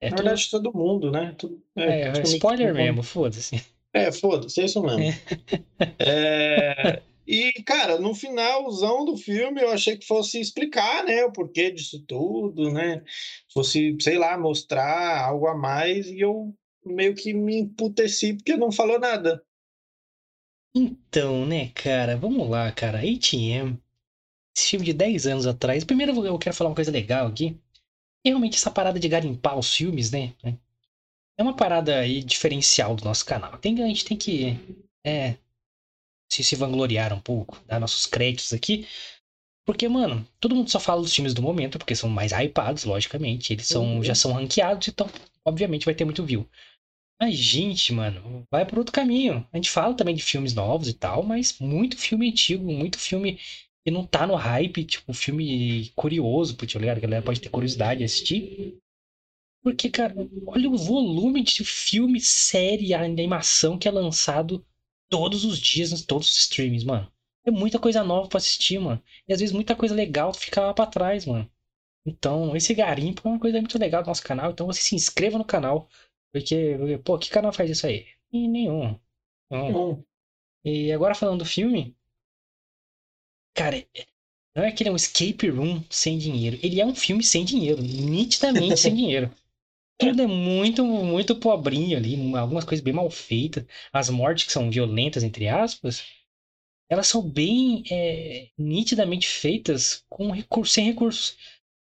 É 0.00 0.10
Na 0.10 0.16
tudo. 0.16 0.24
verdade, 0.26 0.50
todo 0.50 0.72
mundo, 0.74 1.10
né? 1.10 1.34
Tudo- 1.38 1.62
É, 1.76 2.02
praticamente 2.10 2.34
spoiler 2.36 2.74
mesmo, 2.74 3.02
foda-se. 3.02 3.62
É, 3.94 4.10
foda-se, 4.10 4.60
é 4.60 4.64
isso 4.64 4.82
mesmo. 4.82 5.04
É, 5.98 7.02
E, 7.32 7.50
cara, 7.62 7.98
no 7.98 8.14
finalzão 8.14 9.06
do 9.06 9.16
filme 9.16 9.62
eu 9.62 9.70
achei 9.70 9.96
que 9.96 10.06
fosse 10.06 10.38
explicar, 10.38 11.02
né, 11.02 11.24
o 11.24 11.32
porquê 11.32 11.70
disso 11.70 12.04
tudo, 12.06 12.70
né? 12.70 13.02
Fosse, 13.50 13.96
sei 14.02 14.18
lá, 14.18 14.36
mostrar 14.36 15.24
algo 15.24 15.46
a 15.46 15.56
mais 15.56 16.08
e 16.08 16.20
eu 16.20 16.54
meio 16.84 17.14
que 17.14 17.32
me 17.32 17.60
emputeci 17.60 18.34
porque 18.34 18.54
não 18.54 18.70
falou 18.70 19.00
nada. 19.00 19.42
Então, 20.74 21.46
né, 21.46 21.70
cara, 21.70 22.18
vamos 22.18 22.46
lá, 22.50 22.70
cara. 22.70 22.98
ATM. 22.98 23.78
Esse 24.54 24.68
filme 24.68 24.84
de 24.84 24.92
10 24.92 25.26
anos 25.26 25.46
atrás. 25.46 25.84
Primeiro 25.84 26.26
eu 26.26 26.38
quero 26.38 26.54
falar 26.54 26.68
uma 26.68 26.76
coisa 26.76 26.90
legal 26.90 27.28
aqui. 27.28 27.58
Realmente 28.22 28.58
essa 28.58 28.70
parada 28.70 29.00
de 29.00 29.08
garimpar 29.08 29.58
os 29.58 29.74
filmes, 29.74 30.10
né? 30.10 30.34
É 31.38 31.42
uma 31.42 31.56
parada 31.56 31.98
aí 31.98 32.22
diferencial 32.22 32.94
do 32.94 33.06
nosso 33.06 33.24
canal. 33.24 33.56
Tem, 33.56 33.82
a 33.82 33.86
gente 33.86 34.04
tem 34.04 34.18
que 34.18 34.58
é, 35.02 35.36
se, 36.32 36.44
se 36.44 36.56
vangloriar 36.56 37.12
um 37.12 37.20
pouco, 37.20 37.62
dar 37.66 37.80
nossos 37.80 38.06
créditos 38.06 38.52
aqui. 38.52 38.86
Porque, 39.64 39.88
mano, 39.88 40.26
todo 40.40 40.54
mundo 40.56 40.70
só 40.70 40.80
fala 40.80 41.02
dos 41.02 41.14
filmes 41.14 41.34
do 41.34 41.42
momento, 41.42 41.78
porque 41.78 41.94
são 41.94 42.08
mais 42.10 42.32
hypados, 42.32 42.84
logicamente. 42.84 43.52
Eles 43.52 43.66
são, 43.66 43.96
Uhum. 43.96 44.04
já 44.04 44.14
são 44.14 44.32
ranqueados, 44.32 44.88
então, 44.88 45.08
obviamente, 45.46 45.84
vai 45.84 45.94
ter 45.94 46.04
muito 46.04 46.24
view. 46.24 46.48
Mas, 47.20 47.36
gente, 47.36 47.92
mano, 47.92 48.44
vai 48.50 48.66
por 48.66 48.78
outro 48.78 48.92
caminho. 48.92 49.46
A 49.52 49.56
gente 49.56 49.70
fala 49.70 49.94
também 49.94 50.14
de 50.14 50.22
filmes 50.22 50.54
novos 50.54 50.88
e 50.88 50.94
tal, 50.94 51.22
mas 51.22 51.58
muito 51.60 51.96
filme 51.96 52.28
antigo, 52.30 52.72
muito 52.72 52.98
filme 52.98 53.38
que 53.84 53.90
não 53.92 54.04
tá 54.06 54.26
no 54.26 54.34
hype, 54.34 54.84
tipo, 54.84 55.12
filme 55.14 55.90
curioso, 55.96 56.56
tá 56.56 56.66
ligado? 56.78 57.00
Que 57.00 57.06
a 57.06 57.08
galera 57.08 57.24
pode 57.24 57.40
ter 57.40 57.48
curiosidade 57.50 57.98
de 57.98 58.04
assistir. 58.04 58.78
Porque, 59.62 59.90
cara, 59.90 60.14
olha 60.46 60.68
o 60.70 60.76
volume 60.76 61.42
de 61.42 61.64
filme, 61.64 62.20
série, 62.20 62.94
animação 62.94 63.78
que 63.78 63.88
é 63.88 63.90
lançado 63.90 64.64
todos 65.12 65.44
os 65.44 65.58
dias 65.58 65.92
em 65.92 66.02
todos 66.06 66.26
os 66.30 66.38
streams, 66.38 66.86
mano. 66.86 67.06
É 67.44 67.50
muita 67.50 67.78
coisa 67.78 68.02
nova 68.02 68.28
pra 68.28 68.38
assistir, 68.38 68.78
mano. 68.78 69.02
E 69.28 69.32
às 69.34 69.40
vezes 69.40 69.54
muita 69.54 69.76
coisa 69.76 69.94
legal 69.94 70.32
fica 70.32 70.62
lá 70.62 70.72
pra 70.72 70.86
trás, 70.86 71.26
mano. 71.26 71.46
Então, 72.06 72.56
esse 72.56 72.72
garimpo 72.72 73.28
é 73.28 73.30
uma 73.30 73.38
coisa 73.38 73.58
muito 73.58 73.78
legal 73.78 74.02
do 74.02 74.06
nosso 74.06 74.22
canal. 74.22 74.50
Então, 74.50 74.66
você 74.66 74.80
se 74.80 74.94
inscreva 74.94 75.36
no 75.36 75.44
canal. 75.44 75.86
Porque, 76.32 76.78
pô, 77.04 77.18
que 77.18 77.28
canal 77.28 77.52
faz 77.52 77.70
isso 77.70 77.86
aí? 77.86 78.06
E 78.32 78.48
nenhum. 78.48 78.98
Não. 79.50 79.72
Bom, 79.72 80.04
E 80.64 80.90
agora 80.90 81.14
falando 81.14 81.40
do 81.40 81.44
filme. 81.44 81.94
Cara, 83.54 83.84
não 84.56 84.64
é 84.64 84.72
que 84.72 84.82
ele 84.82 84.88
é 84.88 84.92
um 84.92 84.96
escape 84.96 85.48
room 85.50 85.82
sem 85.90 86.16
dinheiro. 86.16 86.58
Ele 86.62 86.80
é 86.80 86.86
um 86.86 86.94
filme 86.94 87.22
sem 87.22 87.44
dinheiro. 87.44 87.82
Nitidamente 87.82 88.78
sem 88.78 88.94
dinheiro. 88.96 89.30
Tudo 89.98 90.22
é 90.22 90.26
muito, 90.26 90.84
muito 90.84 91.36
pobrinho 91.36 91.96
ali. 91.96 92.16
Algumas 92.36 92.64
coisas 92.64 92.82
bem 92.82 92.92
mal 92.92 93.08
feitas. 93.10 93.64
As 93.92 94.10
mortes 94.10 94.44
que 94.46 94.52
são 94.52 94.70
violentas, 94.70 95.22
entre 95.22 95.48
aspas. 95.48 96.04
Elas 96.90 97.06
são 97.08 97.22
bem 97.22 97.84
é, 97.90 98.48
nitidamente 98.58 99.28
feitas 99.28 100.04
com 100.08 100.30
recurso, 100.30 100.74
sem 100.74 100.86
recursos. 100.86 101.36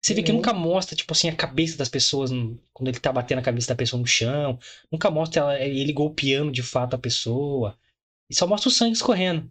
Você 0.03 0.15
vê 0.15 0.23
que 0.23 0.31
Uhum. 0.31 0.39
nunca 0.39 0.53
mostra, 0.55 0.97
tipo 0.97 1.13
assim, 1.13 1.29
a 1.29 1.37
cabeça 1.37 1.77
das 1.79 1.89
pessoas 1.89 2.31
quando 2.73 2.89
ele 2.89 3.01
tá 3.01 3.13
batendo 3.13 3.39
a 3.41 3.43
cabeça 3.43 3.69
da 3.69 3.77
pessoa 3.77 4.01
no 4.01 4.07
chão. 4.07 4.59
Nunca 4.93 5.11
mostra 5.11 5.41
ela- 5.43 5.61
ele 5.61 5.93
golpeando 5.93 6.53
de 6.53 6.63
fato 6.63 6.95
a 6.95 6.99
pessoa. 6.99 7.79
E 8.31 8.35
só 8.35 8.47
mostra 8.47 8.69
o 8.69 8.73
sangue 8.73 8.95
escorrendo. 8.95 9.51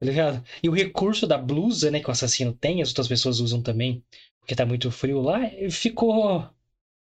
Tá 0.00 0.06
ligado? 0.06 0.44
E 0.62 0.68
o 0.68 0.72
recurso 0.72 1.26
da 1.26 1.38
blusa, 1.38 1.90
né, 1.90 2.00
que 2.00 2.08
o 2.08 2.12
assassino 2.12 2.52
tem, 2.52 2.82
as 2.82 2.88
outras 2.90 3.08
pessoas 3.08 3.40
usam 3.40 3.62
também, 3.62 4.04
porque 4.40 4.54
tá 4.54 4.66
muito 4.66 4.90
frio 4.90 5.20
lá, 5.22 5.40
ficou 5.70 6.48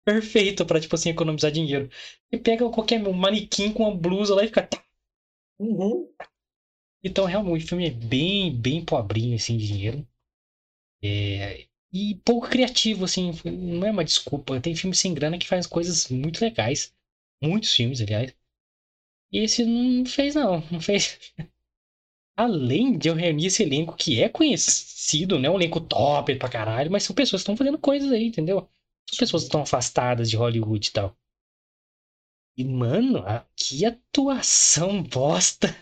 perfeito 0.05 0.65
pra, 0.65 0.79
tipo 0.79 0.95
assim, 0.95 1.09
economizar 1.09 1.51
dinheiro. 1.51 1.89
E 2.31 2.37
pega 2.37 2.69
qualquer 2.69 2.99
manequim 3.01 3.71
com 3.73 3.83
uma 3.83 3.95
blusa 3.95 4.35
lá 4.35 4.43
e 4.43 4.47
fica. 4.47 4.63
tá. 4.67 4.83
uhum. 5.59 6.07
Então, 7.03 7.25
realmente, 7.25 7.65
o 7.65 7.67
filme 7.67 7.85
é 7.87 7.91
bem, 7.91 8.51
bem 8.55 8.83
pobrinho, 8.83 9.35
assim, 9.35 9.57
de 9.57 9.67
dinheiro. 9.67 10.07
É, 11.31 11.67
E 11.91 12.15
pouco 12.25 12.49
criativo, 12.49 13.05
assim, 13.05 13.31
não 13.45 13.85
é 13.87 13.91
uma 13.91 14.03
desculpa. 14.03 14.59
Tem 14.61 14.75
filme 14.75 14.95
sem 14.95 15.13
grana 15.13 15.37
que 15.37 15.47
faz 15.47 15.65
coisas 15.67 16.07
muito 16.09 16.41
legais. 16.41 16.93
Muitos 17.41 17.73
filmes, 17.73 18.01
aliás. 18.01 18.33
E 19.31 19.39
esse 19.39 19.65
não 19.65 20.05
fez, 20.05 20.35
não. 20.35 20.61
Não 20.71 20.81
fez. 20.81 21.19
Além 22.37 22.97
de 22.97 23.09
eu 23.09 23.15
reunir 23.15 23.47
esse 23.47 23.63
elenco 23.63 23.95
que 23.95 24.21
é 24.21 24.29
conhecido, 24.29 25.39
né? 25.39 25.49
Um 25.49 25.55
elenco 25.55 25.81
top 25.81 26.35
pra 26.35 26.49
caralho, 26.49 26.91
mas 26.91 27.03
são 27.03 27.15
pessoas 27.15 27.41
que 27.41 27.43
estão 27.43 27.57
fazendo 27.57 27.79
coisas 27.79 28.11
aí, 28.11 28.25
entendeu? 28.27 28.69
São 29.09 29.17
pessoas 29.19 29.43
estão 29.43 29.61
afastadas 29.61 30.29
de 30.29 30.35
Hollywood 30.37 30.87
e 30.89 30.91
tal. 30.91 31.17
E, 32.57 32.63
mano, 32.63 33.23
que 33.55 33.85
atuação 33.85 35.01
bosta 35.03 35.75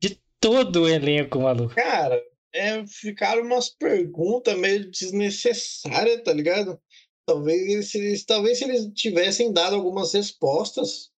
de 0.00 0.18
todo 0.40 0.82
o 0.82 0.88
elenco, 0.88 1.40
maluco. 1.40 1.74
Cara, 1.74 2.22
é, 2.52 2.86
ficaram 2.86 3.42
umas 3.42 3.68
perguntas 3.68 4.56
meio 4.58 4.90
desnecessárias, 4.90 6.22
tá 6.22 6.32
ligado? 6.32 6.80
Talvez 7.26 7.94
eles, 7.94 8.24
talvez 8.24 8.58
se 8.58 8.64
eles 8.64 8.86
tivessem 8.94 9.52
dado 9.52 9.76
algumas 9.76 10.14
respostas, 10.14 11.10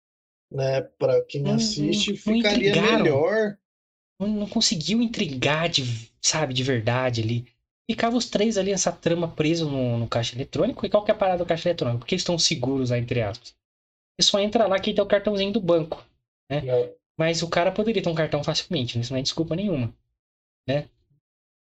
né, 0.50 0.82
para 0.98 1.22
quem 1.24 1.42
Não- 1.42 1.54
assiste, 1.54 2.10
não 2.10 2.16
ficaria 2.16 2.70
intrigaram. 2.70 3.04
melhor. 3.04 3.56
Não, 4.20 4.28
não 4.28 4.48
conseguiu 4.48 5.00
intrigar, 5.00 5.68
de, 5.68 5.84
sabe, 6.20 6.52
de 6.52 6.64
verdade 6.64 7.22
ali. 7.22 7.46
Ficava 7.90 8.16
os 8.16 8.30
três 8.30 8.56
ali, 8.56 8.70
essa 8.70 8.92
trama 8.92 9.26
preso 9.26 9.68
no, 9.68 9.98
no 9.98 10.06
caixa 10.06 10.36
eletrônico. 10.36 10.86
E 10.86 10.88
qual 10.88 11.04
que 11.04 11.10
é 11.10 11.14
a 11.14 11.18
parada 11.18 11.42
do 11.42 11.46
caixa 11.46 11.68
eletrônico? 11.68 11.98
Porque 11.98 12.14
estão 12.14 12.38
seguros 12.38 12.90
lá, 12.90 12.98
entre 12.98 13.20
aspas. 13.20 13.52
E 14.16 14.22
só 14.22 14.38
entra 14.38 14.68
lá 14.68 14.78
quem 14.78 14.94
tem 14.94 15.02
o 15.02 15.08
cartãozinho 15.08 15.52
do 15.52 15.60
banco. 15.60 16.06
né? 16.48 16.62
Mas 17.18 17.42
o 17.42 17.48
cara 17.48 17.72
poderia 17.72 18.00
ter 18.00 18.08
um 18.08 18.14
cartão 18.14 18.44
facilmente, 18.44 18.96
isso 19.00 19.12
não 19.12 19.18
é 19.18 19.22
desculpa 19.22 19.56
nenhuma. 19.56 19.92
Né? 20.68 20.88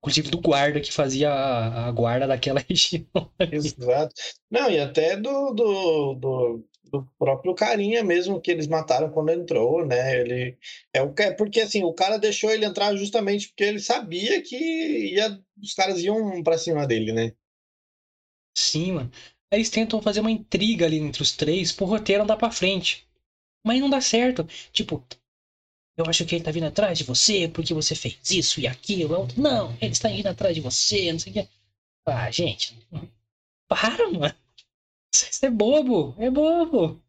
Inclusive 0.05 0.29
do 0.29 0.39
guarda 0.39 0.79
que 0.79 0.93
fazia 0.93 1.31
a, 1.31 1.87
a 1.87 1.91
guarda 1.91 2.27
daquela 2.27 2.59
região. 2.69 3.05
Exato. 3.51 4.13
Não, 4.51 4.69
e 4.69 4.79
até 4.79 5.17
do, 5.17 5.51
do, 5.53 6.13
do, 6.15 6.65
do 6.91 7.07
próprio 7.17 7.55
carinha 7.55 8.03
mesmo 8.03 8.39
que 8.39 8.51
eles 8.51 8.67
mataram 8.67 9.09
quando 9.11 9.31
entrou, 9.31 9.83
né? 9.85 10.19
Ele 10.21 10.57
é 10.93 11.01
o 11.01 11.11
que 11.13 11.23
é 11.23 11.31
porque 11.31 11.61
assim, 11.61 11.83
o 11.83 11.93
cara 11.93 12.17
deixou 12.19 12.51
ele 12.51 12.65
entrar 12.65 12.95
justamente 12.95 13.47
porque 13.49 13.63
ele 13.63 13.79
sabia 13.79 14.41
que 14.43 14.55
ia, 15.15 15.39
os 15.61 15.73
caras 15.73 16.03
iam 16.03 16.43
pra 16.43 16.57
cima 16.57 16.85
dele, 16.85 17.11
né? 17.11 17.33
Sim, 18.57 18.93
mano. 18.93 19.11
Aí 19.51 19.59
eles 19.59 19.69
tentam 19.69 20.01
fazer 20.01 20.19
uma 20.19 20.31
intriga 20.31 20.85
ali 20.85 20.97
entre 20.97 21.21
os 21.21 21.31
três 21.31 21.71
pro 21.71 21.85
roteiro 21.85 22.23
andar 22.23 22.37
pra 22.37 22.51
frente. 22.51 23.07
Mas 23.65 23.79
não 23.81 23.89
dá 23.89 24.01
certo. 24.01 24.47
Tipo, 24.73 25.05
eu 25.97 26.05
acho 26.07 26.25
que 26.25 26.35
ele 26.35 26.43
tá 26.43 26.51
vindo 26.51 26.65
atrás 26.65 26.97
de 26.97 27.03
você 27.03 27.47
porque 27.47 27.73
você 27.73 27.95
fez 27.95 28.19
isso 28.29 28.59
e 28.59 28.67
aquilo. 28.67 29.13
Eu, 29.13 29.27
Não, 29.37 29.75
ele 29.81 29.93
está 29.93 30.09
indo 30.09 30.27
atrás 30.27 30.53
de 30.53 30.61
você, 30.61 31.11
não 31.11 31.19
sei 31.19 31.31
o 31.31 31.33
que. 31.35 31.47
Ah, 32.05 32.29
gente. 32.29 32.77
Para, 33.67 34.11
mano. 34.11 34.35
Isso 35.13 35.45
é 35.45 35.49
bobo. 35.49 36.13
É 36.17 36.29
bobo. 36.29 37.01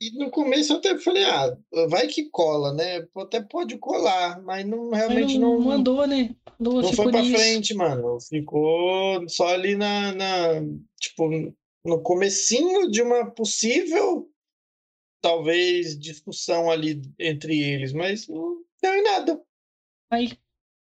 E 0.00 0.10
no 0.18 0.30
começo 0.30 0.72
eu 0.72 0.76
até 0.76 0.98
falei, 0.98 1.24
ah, 1.24 1.56
vai 1.88 2.06
que 2.06 2.28
cola, 2.28 2.74
né? 2.74 3.06
Até 3.16 3.40
pode 3.40 3.78
colar, 3.78 4.42
mas 4.42 4.66
não 4.66 4.90
realmente 4.90 5.38
não, 5.38 5.54
não, 5.54 5.60
não 5.60 5.70
andou, 5.70 6.06
né? 6.06 6.34
Andou, 6.60 6.82
não 6.82 6.92
foi 6.92 7.10
pra 7.10 7.22
nisso. 7.22 7.38
frente, 7.38 7.74
mano. 7.74 8.18
Ficou 8.20 9.26
só 9.28 9.48
ali 9.48 9.74
na, 9.74 10.12
na 10.12 10.62
tipo, 11.00 11.30
no 11.82 12.02
comecinho 12.02 12.90
de 12.90 13.00
uma 13.00 13.30
possível, 13.30 14.28
talvez, 15.26 15.98
discussão 15.98 16.70
ali 16.70 17.02
entre 17.18 17.60
eles, 17.60 17.92
mas 17.92 18.28
não 18.28 18.62
deu 18.80 18.94
em 18.94 19.02
nada. 19.02 19.42
Aí 20.08 20.38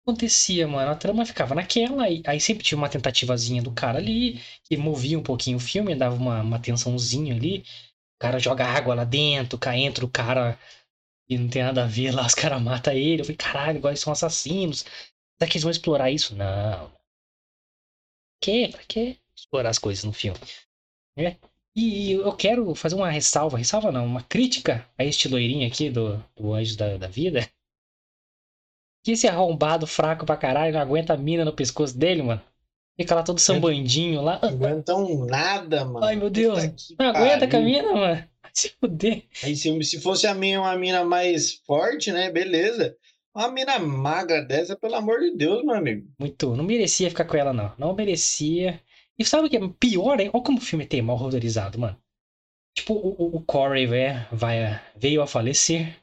acontecia, 0.03 0.67
mano. 0.67 0.91
A 0.91 0.95
trama 0.95 1.25
ficava 1.25 1.55
naquela, 1.55 2.03
aí, 2.03 2.21
aí 2.23 2.39
sempre 2.39 2.63
tinha 2.63 2.77
uma 2.77 2.87
tentativazinha 2.87 3.63
do 3.63 3.71
cara 3.71 3.97
ali, 3.97 4.39
que 4.63 4.77
movia 4.77 5.17
um 5.17 5.23
pouquinho 5.23 5.57
o 5.57 5.59
filme, 5.59 5.95
dava 5.95 6.15
uma, 6.15 6.41
uma 6.41 6.61
tensãozinha 6.61 7.33
ali. 7.33 7.61
O 7.61 8.19
cara 8.19 8.37
joga 8.37 8.63
água 8.63 8.93
lá 8.93 9.03
dentro, 9.03 9.57
cá 9.57 9.75
entra 9.75 10.05
o 10.05 10.09
cara 10.09 10.59
e 11.27 11.35
não 11.35 11.49
tem 11.49 11.63
nada 11.63 11.83
a 11.83 11.87
ver 11.87 12.11
lá, 12.11 12.21
os 12.27 12.35
caras 12.35 12.61
matam 12.61 12.93
ele. 12.93 13.21
Eu 13.21 13.25
falei, 13.25 13.37
caralho, 13.37 13.77
agora 13.79 13.93
eles 13.93 14.01
são 14.01 14.13
assassinos. 14.13 14.85
Será 15.39 15.49
que 15.49 15.57
eles 15.57 15.63
vão 15.63 15.71
explorar 15.71 16.11
isso? 16.11 16.35
Não. 16.35 16.91
Quê? 18.39 18.69
Pra 18.71 18.83
quê? 18.87 19.17
Explorar 19.35 19.69
as 19.71 19.79
coisas 19.79 20.03
no 20.03 20.13
filme. 20.13 20.39
É. 21.17 21.35
E 21.77 22.13
eu 22.13 22.33
quero 22.33 22.73
fazer 22.73 22.95
uma 22.95 23.11
ressalva, 23.11 23.55
ressalva 23.55 23.91
não, 23.91 24.03
uma 24.03 24.23
crítica 24.23 24.83
a 24.97 25.05
este 25.05 25.27
loirinho 25.27 25.67
aqui 25.67 25.91
do, 25.91 26.17
do 26.35 26.51
Anjos 26.51 26.75
da, 26.75 26.97
da 26.97 27.07
Vida. 27.07 27.47
Que 29.05 29.11
esse 29.11 29.27
arrombado 29.27 29.85
fraco 29.85 30.25
pra 30.25 30.35
caralho 30.35 30.73
não 30.73 30.81
aguenta 30.81 31.13
a 31.13 31.17
mina 31.17 31.45
no 31.45 31.53
pescoço 31.53 31.95
dele, 31.95 32.23
mano. 32.23 32.41
Fica 32.99 33.13
lá 33.13 33.21
todo 33.21 33.37
sambandinho 33.37 34.23
lá. 34.23 34.39
Não 34.41 34.49
aguentam 34.49 35.25
nada, 35.27 35.85
mano. 35.85 36.03
Ai, 36.03 36.15
meu 36.15 36.31
Deus. 36.31 36.95
Não 36.97 37.09
aguenta 37.09 37.47
com 37.47 37.57
a 37.57 37.61
mina, 37.61 37.93
mano. 37.93 38.27
Se 38.51 38.69
fuder. 38.69 39.25
Aí 39.43 39.55
se, 39.55 39.83
se 39.83 40.01
fosse 40.01 40.25
a 40.25 40.33
minha 40.33 40.59
uma 40.59 40.75
mina 40.75 41.05
mais 41.05 41.61
forte, 41.67 42.11
né? 42.11 42.31
Beleza. 42.31 42.97
Uma 43.35 43.51
mina 43.51 43.77
magra 43.77 44.41
dessa, 44.41 44.75
pelo 44.75 44.95
amor 44.95 45.19
de 45.19 45.37
Deus, 45.37 45.63
meu 45.63 45.75
amigo. 45.75 46.07
Muito. 46.17 46.55
Não 46.55 46.63
merecia 46.63 47.09
ficar 47.09 47.25
com 47.25 47.37
ela, 47.37 47.53
não. 47.53 47.71
Não 47.77 47.93
merecia. 47.93 48.81
E 49.19 49.25
sabe 49.25 49.47
o 49.47 49.49
que 49.49 49.57
é 49.57 49.67
pior, 49.79 50.19
hein? 50.19 50.29
Olha 50.33 50.43
como 50.43 50.57
o 50.57 50.61
filme 50.61 50.85
tem 50.85 51.01
mal 51.01 51.15
roteirizado, 51.15 51.79
mano. 51.79 51.99
Tipo, 52.75 52.93
o, 52.93 53.37
o, 53.37 53.41
Corey 53.41 53.87
vai, 53.87 54.27
vai, 54.31 54.81
veio 54.95 55.21
a 55.21 55.27
falecer. 55.27 55.97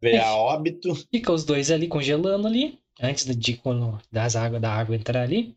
Ver 0.00 0.18
a 0.18 0.34
óbito. 0.36 0.94
Fica 1.10 1.32
os 1.32 1.44
dois 1.44 1.70
ali 1.70 1.88
congelando 1.88 2.46
ali. 2.46 2.78
Antes 3.00 3.24
de, 3.24 3.56
quando 3.56 3.98
das 4.10 4.36
água, 4.36 4.60
da 4.60 4.70
água 4.70 4.94
entrar 4.94 5.22
ali. 5.22 5.56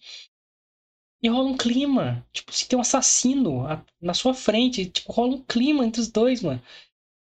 E 1.22 1.28
rola 1.28 1.50
um 1.50 1.58
clima. 1.58 2.26
Tipo, 2.32 2.54
se 2.54 2.68
tem 2.68 2.78
um 2.78 2.82
assassino 2.82 3.64
na 4.02 4.14
sua 4.14 4.34
frente. 4.34 4.86
Tipo, 4.86 5.12
rola 5.12 5.36
um 5.36 5.44
clima 5.44 5.86
entre 5.86 6.00
os 6.02 6.10
dois, 6.10 6.42
mano. 6.42 6.62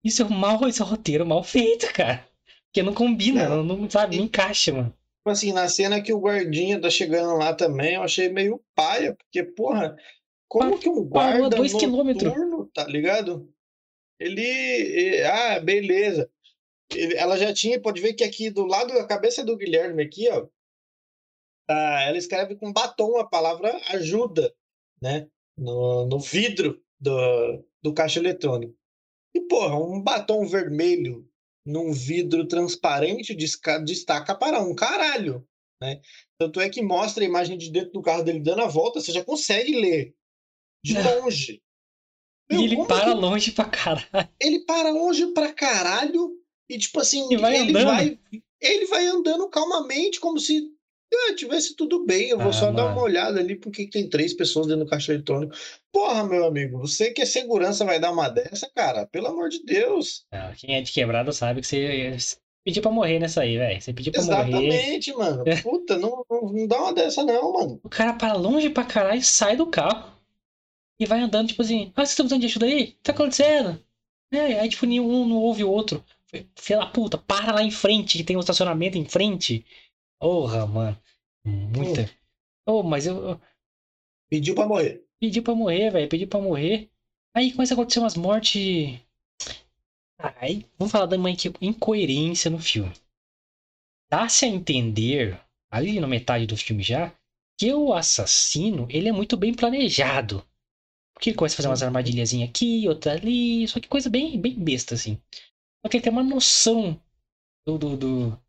Isso 0.05 0.23
é 0.23 0.29
mal, 0.29 0.67
isso 0.69 0.83
é 0.83 0.87
roteiro 0.87 1.27
mal 1.27 1.43
feito, 1.43 1.93
cara. 1.95 2.27
Porque 2.67 2.83
não 2.83 2.93
combina, 2.95 3.49
não, 3.49 3.65
Não. 3.65 3.77
não 3.79 3.91
sabe, 3.91 4.17
não 4.19 4.25
encaixa, 4.25 4.73
mano. 4.73 4.95
Tipo 5.25 5.31
assim, 5.31 5.53
na 5.55 5.67
cena 5.71 6.03
que 6.03 6.13
o 6.13 6.21
guardinha 6.21 6.79
tá 6.79 6.91
chegando 6.91 7.39
lá 7.39 7.55
também, 7.55 7.95
eu 7.95 8.03
achei 8.03 8.29
meio 8.29 8.63
paia, 8.75 9.15
porque, 9.17 9.43
porra, 9.43 9.97
como 10.47 10.79
que 10.79 10.87
um 10.87 11.03
guarda 11.03 11.49
dois 11.49 11.73
quilômetros. 11.73 12.31
noturno, 12.31 12.71
tá 12.75 12.85
ligado? 12.85 13.51
Ele, 14.21 14.43
eh, 14.45 15.25
ah, 15.27 15.59
beleza. 15.61 16.31
Ele- 16.95 17.15
ela 17.17 17.39
já 17.39 17.55
tinha, 17.55 17.81
pode 17.81 18.03
ver 18.03 18.13
que 18.13 18.23
aqui 18.23 18.51
do 18.51 18.67
lado 18.67 18.93
da 18.93 19.07
cabeça 19.07 19.43
do 19.43 19.57
Guilherme 19.57 20.03
aqui, 20.03 20.29
ó, 20.29 20.47
tá, 21.67 22.03
ela 22.03 22.19
escreve 22.19 22.55
com 22.57 22.71
batom 22.71 23.17
a 23.17 23.27
palavra 23.27 23.81
ajuda, 23.93 24.55
né? 25.01 25.27
No, 25.57 26.05
no 26.05 26.19
vidro 26.21 26.83
do, 27.01 27.65
do 27.83 27.95
caixa 27.95 28.21
eletrônico. 28.21 28.77
E, 29.35 29.41
porra, 29.41 29.75
um 29.75 30.03
batom 30.03 30.45
vermelho 30.47 31.27
num 31.65 31.93
vidro 31.93 32.47
transparente 32.47 33.35
destaca 33.35 34.35
para 34.35 34.61
um 34.61 34.75
caralho, 34.75 35.47
né? 35.81 36.01
Tanto 36.39 36.61
é 36.61 36.69
que 36.69 36.83
mostra 36.83 37.25
a 37.25 37.27
imagem 37.27 37.57
de 37.57 37.71
dentro 37.71 37.93
do 37.93 38.03
carro 38.03 38.23
dele 38.23 38.41
dando 38.41 38.63
a 38.63 38.67
volta, 38.67 39.01
você 39.01 39.13
já 39.13 39.25
consegue 39.25 39.75
ler 39.75 40.15
de 40.85 40.95
longe. 41.01 41.63
E 42.51 42.55
Meu, 42.55 42.63
ele 42.65 42.77
como 42.77 42.89
para 42.89 43.15
longe 43.15 43.53
pra 43.53 43.65
caralho. 43.65 44.29
ele 44.39 44.61
para 44.67 44.91
longe 44.91 45.27
pra 45.33 45.53
caralho 45.53 46.39
e 46.69 46.79
tipo 46.79 47.01
assim, 47.01 47.27
E 47.33 47.37
vai 47.37 47.57
ele 47.57 47.71
andando. 47.71 47.87
vai 47.87 48.19
ele 48.61 48.87
vai 48.87 49.07
andando 49.07 49.49
calmamente 49.49 50.21
como 50.21 50.39
se 50.39 50.74
ah, 51.15 51.35
tivesse 51.35 51.75
tudo 51.77 52.05
bem, 52.05 52.29
eu 52.31 52.39
vou 52.39 52.51
Ah, 52.51 52.53
só 52.53 52.71
dar 52.71 52.85
mano. 52.85 52.97
uma 52.97 53.03
olhada 53.03 53.41
ali 53.41 53.57
porque 53.57 53.87
tem 53.89 54.09
três 54.09 54.33
pessoas 54.35 54.67
dentro 54.67 54.85
do 54.85 54.91
caixa 54.91 55.13
eletrônico. 55.13 55.55
Porra, 55.93 56.25
meu 56.25 56.45
amigo, 56.47 56.79
você 56.79 57.11
que 57.13 57.23
é 57.23 57.27
segurança 57.27 57.85
vai 57.85 57.99
dar 58.01 58.13
uma 58.13 58.29
dessa, 58.29 58.71
cara? 58.75 59.07
Pelo 59.07 59.29
amor 59.29 59.49
de 59.49 59.63
Deus. 59.65 60.25
Não, 60.33 60.53
quem 60.55 60.75
é 60.77 60.81
de 60.83 60.93
quebrada 60.93 61.33
sabe 61.33 61.61
que 61.61 61.67
você 61.67 62.17
pediu 62.65 62.83
pra 62.83 62.91
morrer 62.91 63.19
nessa 63.19 63.43
aí, 63.43 63.57
velho. 63.57 63.81
Você 63.81 63.93
pediu 63.93 64.13
pra 64.13 64.23
morrer. 64.23 64.49
Exatamente, 64.49 65.13
mano. 65.15 65.45
Puta, 65.63 65.99
não, 65.99 66.25
não, 66.31 66.53
não 66.53 66.67
dá 66.67 66.81
uma 66.81 66.93
dessa 66.93 67.23
não, 67.25 67.53
mano. 67.53 67.81
O 67.83 67.89
cara 67.89 68.13
para 68.15 68.33
longe 68.35 68.71
pra 68.71 68.85
caralho, 68.85 69.23
sai 69.23 69.57
do 69.57 69.67
carro 69.67 70.13
e 70.99 71.07
vai 71.07 71.21
andando, 71.21 71.49
tipo 71.49 71.63
assim, 71.63 71.93
ah, 71.97 72.01
vocês 72.01 72.11
estão 72.11 72.25
precisando 72.25 72.41
de 72.41 72.47
ajuda 72.47 72.67
aí? 72.67 72.83
O 72.83 72.87
que 72.87 72.97
tá 73.03 73.13
acontecendo? 73.13 73.83
É, 74.33 74.61
aí, 74.61 74.69
tipo, 74.69 74.87
nenhum 74.87 75.27
não 75.29 75.37
ouve 75.37 75.63
o 75.63 75.71
outro. 75.71 76.05
Filha 76.57 76.81
da 76.81 76.87
puta, 76.87 77.17
para 77.17 77.53
lá 77.55 77.63
em 77.63 77.71
frente, 77.71 78.19
que 78.19 78.25
tem 78.25 78.37
um 78.37 78.41
estacionamento 78.41 78.99
em 78.99 79.05
frente. 79.05 79.65
Porra, 80.25 80.67
mano. 80.67 80.99
Muita. 81.45 82.09
Oh, 82.67 82.83
mas 82.83 83.07
eu, 83.07 83.23
eu 83.29 83.41
Pediu 84.31 84.55
pra 84.55 84.67
morrer. 84.67 85.05
pedi 85.21 85.43
pra 85.43 85.55
morrer, 85.55 85.91
velho. 85.91 86.09
Pedi 86.09 86.27
pra 86.27 86.41
morrer. 86.41 86.91
Aí 87.37 87.53
começa 87.53 87.75
a 87.75 87.77
acontecer 87.77 87.99
umas 88.01 88.17
mortes. 88.17 88.99
Aí, 90.41 90.65
vamos 90.79 90.91
falar 90.93 91.05
da 91.05 91.19
mãe 91.19 91.37
que 91.37 91.53
incoerência 91.61 92.51
no 92.51 92.59
filme. 92.59 92.91
Dá-se 94.11 94.47
a 94.47 94.49
entender, 94.49 95.39
ali 95.71 96.01
na 96.01 96.07
metade 96.07 96.47
do 96.47 96.57
filme 96.57 96.83
já, 96.83 97.15
que 97.59 97.75
o 97.75 97.93
assassino, 97.93 98.89
ele 98.91 99.11
é 99.11 99.13
muito 99.13 99.37
bem 99.37 99.53
planejado. 99.53 100.43
Porque 101.13 101.29
ele 101.31 101.37
começa 101.37 101.55
a 101.55 101.57
fazer 101.59 101.69
umas 101.69 101.83
armadilhazinhas 101.83 102.49
aqui, 102.49 102.89
outra 102.89 103.13
ali, 103.13 103.69
só 103.69 103.79
que 103.79 103.89
coisa 103.89 104.09
bem, 104.09 104.41
bem 104.41 104.55
besta, 104.55 104.95
assim. 104.95 105.21
Só 105.85 105.91
que 105.91 105.99
ele 105.99 106.05
tem 106.05 106.13
uma 106.13 106.25
noção 106.25 106.99
do, 107.67 107.77
do, 107.77 107.97
do, 107.97 108.44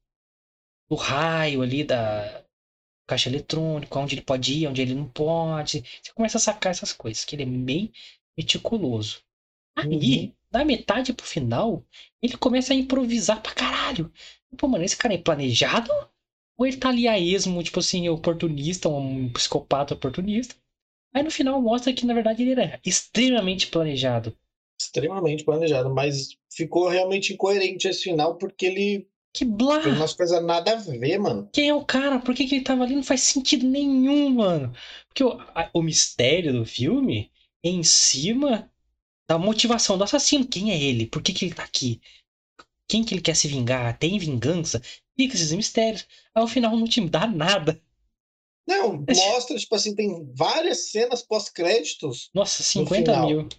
do 0.90 0.96
raio 0.96 1.62
ali, 1.62 1.84
da 1.84 2.44
caixa 3.08 3.30
eletrônica, 3.30 4.00
onde 4.00 4.16
ele 4.16 4.22
pode 4.22 4.54
ir, 4.54 4.68
onde 4.68 4.82
ele 4.82 4.96
não 4.96 5.08
pode. 5.08 5.84
Você 6.02 6.14
começa 6.14 6.38
a 6.38 6.42
sacar 6.42 6.72
essas 6.72 6.94
coisas, 6.94 7.26
que 7.26 7.36
ele 7.36 7.44
é 7.44 7.46
bem 7.46 7.92
meticuloso. 8.38 9.22
Aí, 9.78 10.28
Uhum. 10.28 10.34
da 10.52 10.66
metade 10.66 11.14
pro 11.14 11.26
final, 11.26 11.84
ele 12.22 12.38
começa 12.38 12.74
a 12.74 12.78
improvisar 12.78 13.42
pra 13.42 13.54
caralho. 13.54 14.12
Pô, 14.58 14.68
mano, 14.68 14.84
esse 14.86 14.98
cara 14.98 15.14
é 15.14 15.18
planejado? 15.18 15.92
Ou 16.58 16.66
ele 16.66 16.78
tá 16.78 16.90
ali 16.90 17.08
a 17.08 17.20
esmo, 17.20 17.62
tipo 17.64 17.80
assim, 17.80 18.08
oportunista, 18.10 18.90
um 18.90 19.32
psicopata 19.32 19.94
oportunista? 19.94 20.56
Aí 21.14 21.24
no 21.24 21.32
final 21.32 21.62
mostra 21.62 21.94
que, 21.94 22.06
na 22.06 22.14
verdade, 22.14 22.44
ele 22.44 22.52
era 22.52 22.80
extremamente 22.86 23.68
planejado. 23.68 24.38
Extremamente 24.80 25.44
planejado, 25.44 25.90
mas 25.94 26.36
ficou 26.52 26.88
realmente 26.90 27.34
incoerente 27.34 27.88
esse 27.88 28.04
final 28.04 28.38
porque 28.38 28.66
ele. 28.66 29.08
Que 29.36 29.44
blá! 29.44 29.82
Fez 29.82 29.98
umas 29.98 30.14
coisas 30.14 30.42
nada 30.46 30.72
a 30.72 30.76
ver, 30.76 31.20
mano. 31.20 31.50
Quem 31.52 31.68
é 31.68 31.74
o 31.74 31.84
cara? 31.84 32.20
Por 32.20 32.34
que, 32.34 32.48
que 32.48 32.56
ele 32.56 32.64
tava 32.64 32.86
ali? 32.86 32.96
Não 32.96 33.04
faz 33.04 33.20
sentido 33.20 33.68
nenhum, 33.68 34.30
mano. 34.30 34.74
Porque 35.10 35.26
o, 35.26 35.34
a, 35.54 35.70
o 35.74 35.82
mistério 35.82 36.54
do 36.54 36.66
filme 36.66 37.30
é 37.62 37.68
em 37.68 37.84
cima 37.84 38.72
da 39.30 39.38
motivação 39.38 39.98
do 39.98 40.06
assassino. 40.06 40.48
Quem 40.48 40.72
é 40.72 40.82
ele? 40.82 41.06
Por 41.06 41.22
que, 41.22 41.34
que 41.34 41.44
ele 41.44 41.54
tá 41.54 41.64
aqui? 41.64 42.00
Quem 42.88 43.04
que 43.04 43.14
ele 43.14 43.22
quer 43.22 43.36
se 43.36 43.50
vingar? 43.50 44.00
Tem 44.00 44.18
vingança? 44.18 44.82
Fica 45.18 45.36
esses 45.36 45.52
mistérios. 45.52 46.08
Ao 46.34 46.48
final 46.48 46.78
não 46.78 46.88
te 46.88 47.02
dá 47.02 47.28
nada. 47.28 47.82
Não, 48.66 49.04
mostra, 49.06 49.58
tipo 49.58 49.76
assim, 49.76 49.94
tem 49.94 50.32
várias 50.34 50.92
cenas 50.92 51.22
pós-créditos. 51.22 52.30
Nossa, 52.34 52.64
50 52.64 53.26
mil. 53.26 53.50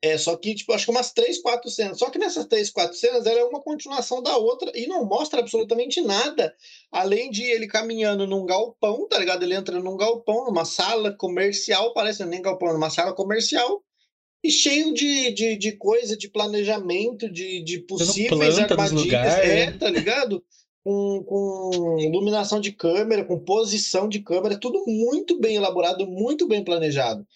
É, 0.00 0.16
só 0.16 0.36
que, 0.36 0.54
tipo, 0.54 0.72
acho 0.72 0.84
que 0.84 0.90
umas 0.92 1.12
3, 1.12 1.42
4 1.42 1.70
cenas. 1.70 1.98
Só 1.98 2.08
que 2.08 2.18
nessas 2.18 2.46
3, 2.46 2.70
4 2.70 2.96
cenas, 2.96 3.26
ela 3.26 3.40
é 3.40 3.44
uma 3.44 3.60
continuação 3.60 4.22
da 4.22 4.36
outra 4.36 4.70
e 4.74 4.86
não 4.86 5.04
mostra 5.04 5.40
absolutamente 5.40 6.00
nada. 6.00 6.54
Além 6.92 7.30
de 7.30 7.42
ele 7.42 7.66
caminhando 7.66 8.26
num 8.26 8.46
galpão, 8.46 9.08
tá 9.08 9.18
ligado? 9.18 9.42
Ele 9.42 9.54
entra 9.54 9.80
num 9.80 9.96
galpão, 9.96 10.44
numa 10.44 10.64
sala 10.64 11.12
comercial, 11.12 11.92
parece 11.92 12.24
nem 12.24 12.40
galpão, 12.40 12.72
numa 12.72 12.90
sala 12.90 13.12
comercial, 13.12 13.82
e 14.42 14.52
cheio 14.52 14.94
de, 14.94 15.32
de, 15.32 15.56
de 15.56 15.72
coisa, 15.72 16.16
de 16.16 16.28
planejamento, 16.28 17.28
de, 17.28 17.64
de 17.64 17.80
possíveis 17.80 18.56
armadilhas. 18.56 19.34
É, 19.34 19.72
tá 19.72 19.90
ligado? 19.90 20.44
Com, 20.84 21.24
com 21.24 21.96
iluminação 21.98 22.60
de 22.60 22.70
câmera, 22.70 23.24
com 23.24 23.36
posição 23.36 24.08
de 24.08 24.20
câmera, 24.20 24.56
tudo 24.56 24.84
muito 24.86 25.40
bem 25.40 25.56
elaborado, 25.56 26.06
muito 26.06 26.46
bem 26.46 26.62
planejado 26.62 27.26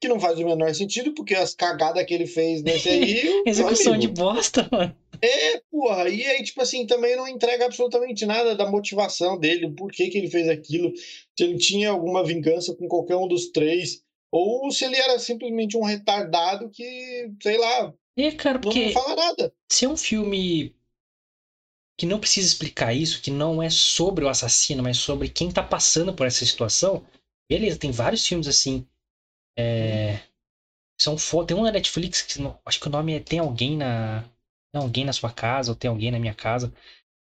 que 0.00 0.08
não 0.08 0.20
faz 0.20 0.38
o 0.38 0.44
menor 0.44 0.74
sentido, 0.74 1.12
porque 1.14 1.34
as 1.34 1.54
cagadas 1.54 2.04
que 2.04 2.12
ele 2.12 2.26
fez 2.26 2.62
nesse 2.62 2.88
aí. 2.88 3.42
Execução 3.46 3.96
de 3.96 4.08
bosta, 4.08 4.68
mano. 4.70 4.94
É, 5.22 5.62
porra. 5.70 6.08
E 6.08 6.24
aí, 6.24 6.42
tipo 6.42 6.60
assim, 6.60 6.86
também 6.86 7.16
não 7.16 7.26
entrega 7.26 7.64
absolutamente 7.64 8.26
nada 8.26 8.54
da 8.54 8.70
motivação 8.70 9.38
dele, 9.38 9.70
por 9.70 9.90
que, 9.90 10.08
que 10.08 10.18
ele 10.18 10.30
fez 10.30 10.48
aquilo, 10.48 10.92
se 10.96 11.44
ele 11.44 11.56
tinha 11.56 11.90
alguma 11.90 12.24
vingança 12.24 12.74
com 12.74 12.86
qualquer 12.86 13.16
um 13.16 13.26
dos 13.26 13.48
três, 13.48 14.02
ou 14.30 14.70
se 14.70 14.84
ele 14.84 14.96
era 14.96 15.18
simplesmente 15.18 15.76
um 15.76 15.84
retardado 15.84 16.68
que, 16.70 17.30
sei 17.42 17.56
lá. 17.56 17.94
É, 18.18 18.30
cara, 18.32 18.58
porque. 18.58 18.86
Não 18.86 18.92
fala 18.92 19.16
nada. 19.16 19.52
Se 19.70 19.86
é 19.86 19.88
um 19.88 19.96
filme 19.96 20.74
que 21.98 22.04
não 22.04 22.20
precisa 22.20 22.46
explicar 22.46 22.92
isso, 22.92 23.22
que 23.22 23.30
não 23.30 23.62
é 23.62 23.70
sobre 23.70 24.24
o 24.24 24.28
assassino, 24.28 24.82
mas 24.82 24.98
sobre 24.98 25.30
quem 25.30 25.50
tá 25.50 25.62
passando 25.62 26.12
por 26.12 26.26
essa 26.26 26.44
situação, 26.44 27.06
beleza, 27.50 27.78
tem 27.78 27.90
vários 27.90 28.26
filmes 28.26 28.46
assim 28.46 28.86
é, 29.56 30.20
são 31.00 31.16
Tem 31.44 31.56
um 31.56 31.62
na 31.62 31.72
Netflix 31.72 32.22
que 32.22 32.40
acho 32.64 32.80
que 32.80 32.88
o 32.88 32.90
nome 32.90 33.14
é 33.14 33.20
Tem 33.20 33.38
Alguém 33.38 33.76
na. 33.76 34.22
Tem 34.72 34.82
alguém 34.82 35.04
na 35.04 35.12
sua 35.12 35.32
casa, 35.32 35.72
ou 35.72 35.76
tem 35.76 35.88
alguém 35.88 36.10
na 36.10 36.18
minha 36.18 36.34
casa. 36.34 36.72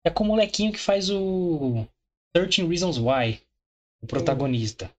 É 0.04 0.10
com 0.10 0.24
o 0.24 0.26
molequinho 0.26 0.72
que 0.72 0.78
faz 0.78 1.10
o 1.10 1.86
13 2.32 2.66
Reasons 2.66 2.98
Why, 2.98 3.40
o 4.00 4.06
protagonista. 4.06 4.90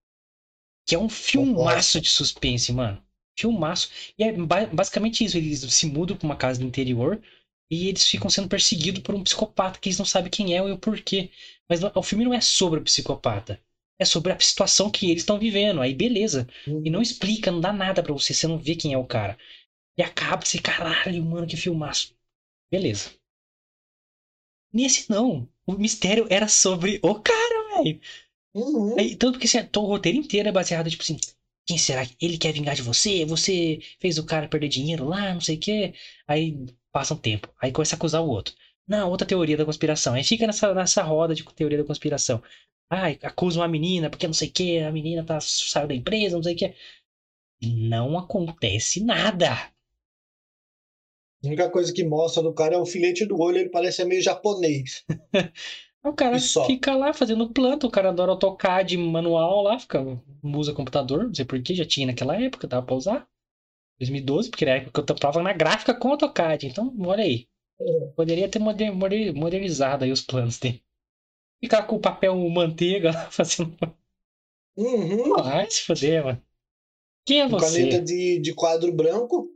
Que 0.85 0.95
é 0.95 0.99
um 0.99 1.09
filmaço 1.09 1.99
de 1.99 2.09
suspense, 2.09 2.71
mano. 2.71 3.01
Filmaço. 3.37 3.89
E 4.17 4.23
é 4.23 4.31
basicamente 4.67 5.23
isso. 5.23 5.37
Eles 5.37 5.61
se 5.73 5.87
mudam 5.87 6.15
pra 6.15 6.25
uma 6.25 6.35
casa 6.35 6.59
do 6.59 6.65
interior 6.65 7.21
e 7.71 7.87
eles 7.87 8.05
ficam 8.05 8.29
sendo 8.29 8.47
perseguidos 8.47 9.01
por 9.01 9.15
um 9.15 9.23
psicopata 9.23 9.79
que 9.79 9.89
eles 9.89 9.97
não 9.97 10.05
sabem 10.05 10.29
quem 10.29 10.55
é 10.55 10.61
ou 10.61 10.71
o 10.71 10.77
porquê. 10.77 11.31
Mas 11.67 11.81
o 11.83 12.03
filme 12.03 12.25
não 12.25 12.33
é 12.33 12.41
sobre 12.41 12.79
o 12.79 12.83
psicopata 12.83 13.59
é 13.99 14.05
sobre 14.05 14.31
a 14.31 14.39
situação 14.39 14.89
que 14.91 15.09
eles 15.09 15.23
estão 15.23 15.39
vivendo. 15.39 15.81
Aí 15.81 15.93
beleza. 15.93 16.47
E 16.67 16.89
não 16.89 17.01
explica, 17.01 17.51
não 17.51 17.61
dá 17.61 17.71
nada 17.73 18.03
para 18.03 18.13
você, 18.13 18.33
você 18.33 18.47
não 18.47 18.57
vê 18.57 18.75
quem 18.75 18.93
é 18.93 18.97
o 18.97 19.05
cara. 19.05 19.37
E 19.97 20.01
acaba 20.03 20.45
você, 20.45 20.59
caralho, 20.59 21.23
mano, 21.23 21.47
que 21.47 21.57
filmaço. 21.57 22.15
Beleza. 22.71 23.11
Nesse 24.71 25.09
não. 25.09 25.47
O 25.65 25.73
mistério 25.73 26.27
era 26.29 26.47
sobre 26.47 26.99
o 27.03 27.15
cara, 27.15 27.77
velho. 27.77 28.01
Uhum. 28.53 28.95
Tanto 29.17 29.39
que 29.39 29.45
assim, 29.45 29.59
o 29.75 29.79
roteiro 29.81 30.17
inteiro 30.17 30.49
é 30.49 30.51
baseado, 30.51 30.89
tipo 30.89 31.01
assim, 31.03 31.17
quem 31.65 31.77
será 31.77 32.05
que 32.05 32.15
ele 32.21 32.37
quer 32.37 32.53
vingar 32.53 32.75
de 32.75 32.81
você? 32.81 33.25
Você 33.25 33.79
fez 33.99 34.17
o 34.17 34.25
cara 34.25 34.47
perder 34.47 34.67
dinheiro 34.67 35.05
lá, 35.05 35.33
não 35.33 35.41
sei 35.41 35.55
o 35.55 35.59
quê. 35.59 35.93
Aí 36.27 36.57
passa 36.91 37.13
um 37.13 37.17
tempo. 37.17 37.47
Aí 37.61 37.71
começa 37.71 37.95
a 37.95 37.97
acusar 37.97 38.21
o 38.21 38.27
outro. 38.27 38.53
Não, 38.87 39.09
outra 39.09 39.27
teoria 39.27 39.55
da 39.57 39.65
conspiração. 39.65 40.13
Aí 40.13 40.23
fica 40.23 40.45
nessa, 40.45 40.73
nessa 40.73 41.01
roda 41.03 41.33
de 41.33 41.43
teoria 41.55 41.77
da 41.77 41.85
conspiração. 41.85 42.41
Ai, 42.89 43.17
acusam 43.23 43.63
a 43.63 43.67
menina 43.67 44.09
porque 44.09 44.27
não 44.27 44.33
sei 44.33 44.49
o 44.49 44.51
que, 44.51 44.79
a 44.79 44.91
menina 44.91 45.23
tá, 45.25 45.39
saiu 45.41 45.87
da 45.87 45.95
empresa, 45.95 46.35
não 46.35 46.43
sei 46.43 46.53
o 46.53 46.57
que. 46.57 46.75
Não 47.61 48.17
acontece 48.17 49.03
nada. 49.03 49.51
A 51.43 51.47
única 51.47 51.69
coisa 51.69 51.93
que 51.93 52.03
mostra 52.03 52.43
do 52.43 52.53
cara 52.53 52.75
é 52.75 52.77
o 52.77 52.85
filete 52.85 53.25
do 53.25 53.39
olho, 53.39 53.57
ele 53.57 53.69
parece 53.69 54.03
meio 54.05 54.21
japonês. 54.21 55.03
o 56.03 56.13
cara 56.13 56.37
fica 56.39 56.95
lá 56.95 57.13
fazendo 57.13 57.51
planta, 57.51 57.87
o 57.87 57.91
cara 57.91 58.09
adora 58.09 58.31
AutoCAD 58.31 58.97
manual 58.97 59.61
lá, 59.61 59.79
fica, 59.79 59.99
usa 60.43 60.73
computador, 60.73 61.25
não 61.25 61.33
sei 61.33 61.45
porquê, 61.45 61.73
já 61.73 61.85
tinha 61.85 62.07
naquela 62.07 62.39
época, 62.39 62.67
dava 62.67 62.85
pra 62.85 62.95
usar. 62.95 63.27
2012, 63.99 64.49
porque 64.49 64.65
era 64.65 64.73
a 64.73 64.77
época 64.77 65.03
que 65.03 65.11
eu 65.11 65.15
tava 65.15 65.41
na 65.41 65.53
gráfica 65.53 65.93
com 65.93 66.09
AutoCAD, 66.09 66.67
então 66.67 66.93
olha 66.99 67.23
aí. 67.23 67.47
É. 67.79 68.05
Poderia 68.15 68.47
ter 68.47 68.59
modernizado 68.59 70.03
aí 70.05 70.11
os 70.11 70.21
planos 70.21 70.59
dele 70.59 70.81
ficar 71.63 71.83
com 71.83 71.95
o 71.95 71.99
papel 71.99 72.37
manteiga 72.49 73.11
lá 73.11 73.29
fazendo. 73.31 73.75
Uhum. 74.75 75.39
Ai, 75.39 75.69
se 75.69 75.81
foder, 75.81 76.23
mano. 76.23 76.43
Quem 77.25 77.41
é 77.41 77.47
você? 77.47 77.83
Caneta 77.83 78.01
de, 78.01 78.39
de 78.39 78.53
quadro 78.53 78.91
branco. 78.91 79.49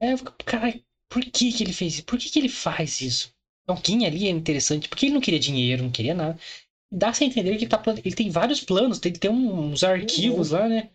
É, 0.00 0.12
eu 0.12 0.18
fico, 0.18 0.34
caralho, 0.44 0.82
por 1.08 1.22
que 1.22 1.52
que 1.52 1.62
ele 1.62 1.72
fez 1.72 1.94
isso? 1.94 2.04
Por 2.04 2.18
que 2.18 2.28
que 2.28 2.38
ele 2.38 2.48
faz 2.48 3.00
isso? 3.00 3.32
Então, 3.62 3.76
quem 3.76 4.04
ali 4.04 4.26
é 4.26 4.30
interessante, 4.30 4.88
porque 4.88 5.06
ele 5.06 5.14
não 5.14 5.20
queria 5.20 5.38
dinheiro, 5.38 5.84
não 5.84 5.92
queria 5.92 6.14
nada. 6.14 6.38
Dá-se 6.90 7.22
a 7.22 7.26
entender 7.26 7.56
que 7.56 7.64
ele, 7.64 7.68
tá, 7.68 7.82
ele 8.04 8.14
tem 8.14 8.28
vários 8.28 8.60
planos, 8.60 8.98
tem, 8.98 9.12
tem 9.12 9.30
uns 9.30 9.84
arquivos 9.84 10.50
uhum. 10.50 10.58
lá, 10.58 10.68
né? 10.68 10.90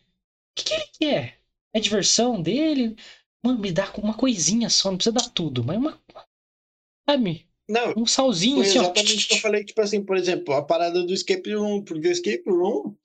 O 0.51 0.55
que, 0.55 0.65
que 0.65 0.73
ele 0.73 0.89
quer? 0.99 1.39
É 1.73 1.79
diversão 1.79 2.41
dele? 2.41 2.95
Mano, 3.43 3.59
me 3.59 3.71
dá 3.71 3.91
uma 3.97 4.13
coisinha 4.15 4.69
só, 4.69 4.89
não 4.89 4.97
precisa 4.97 5.13
dar 5.13 5.29
tudo, 5.29 5.63
mas 5.63 5.77
uma. 5.77 6.01
Sabe? 7.09 7.46
Não, 7.67 7.93
um 7.97 8.05
salzinho 8.05 8.61
assim, 8.61 8.79
exatamente 8.79 9.25
o 9.25 9.27
que 9.27 9.33
eu 9.33 9.39
falei, 9.39 9.63
tipo 9.63 9.81
assim, 9.81 10.03
por 10.03 10.15
exemplo, 10.15 10.53
a 10.53 10.63
parada 10.63 11.03
do 11.03 11.13
escape 11.13 11.53
room, 11.53 11.83
porque 11.83 12.07
o 12.07 12.11
escape 12.11 12.49
room 12.49 12.95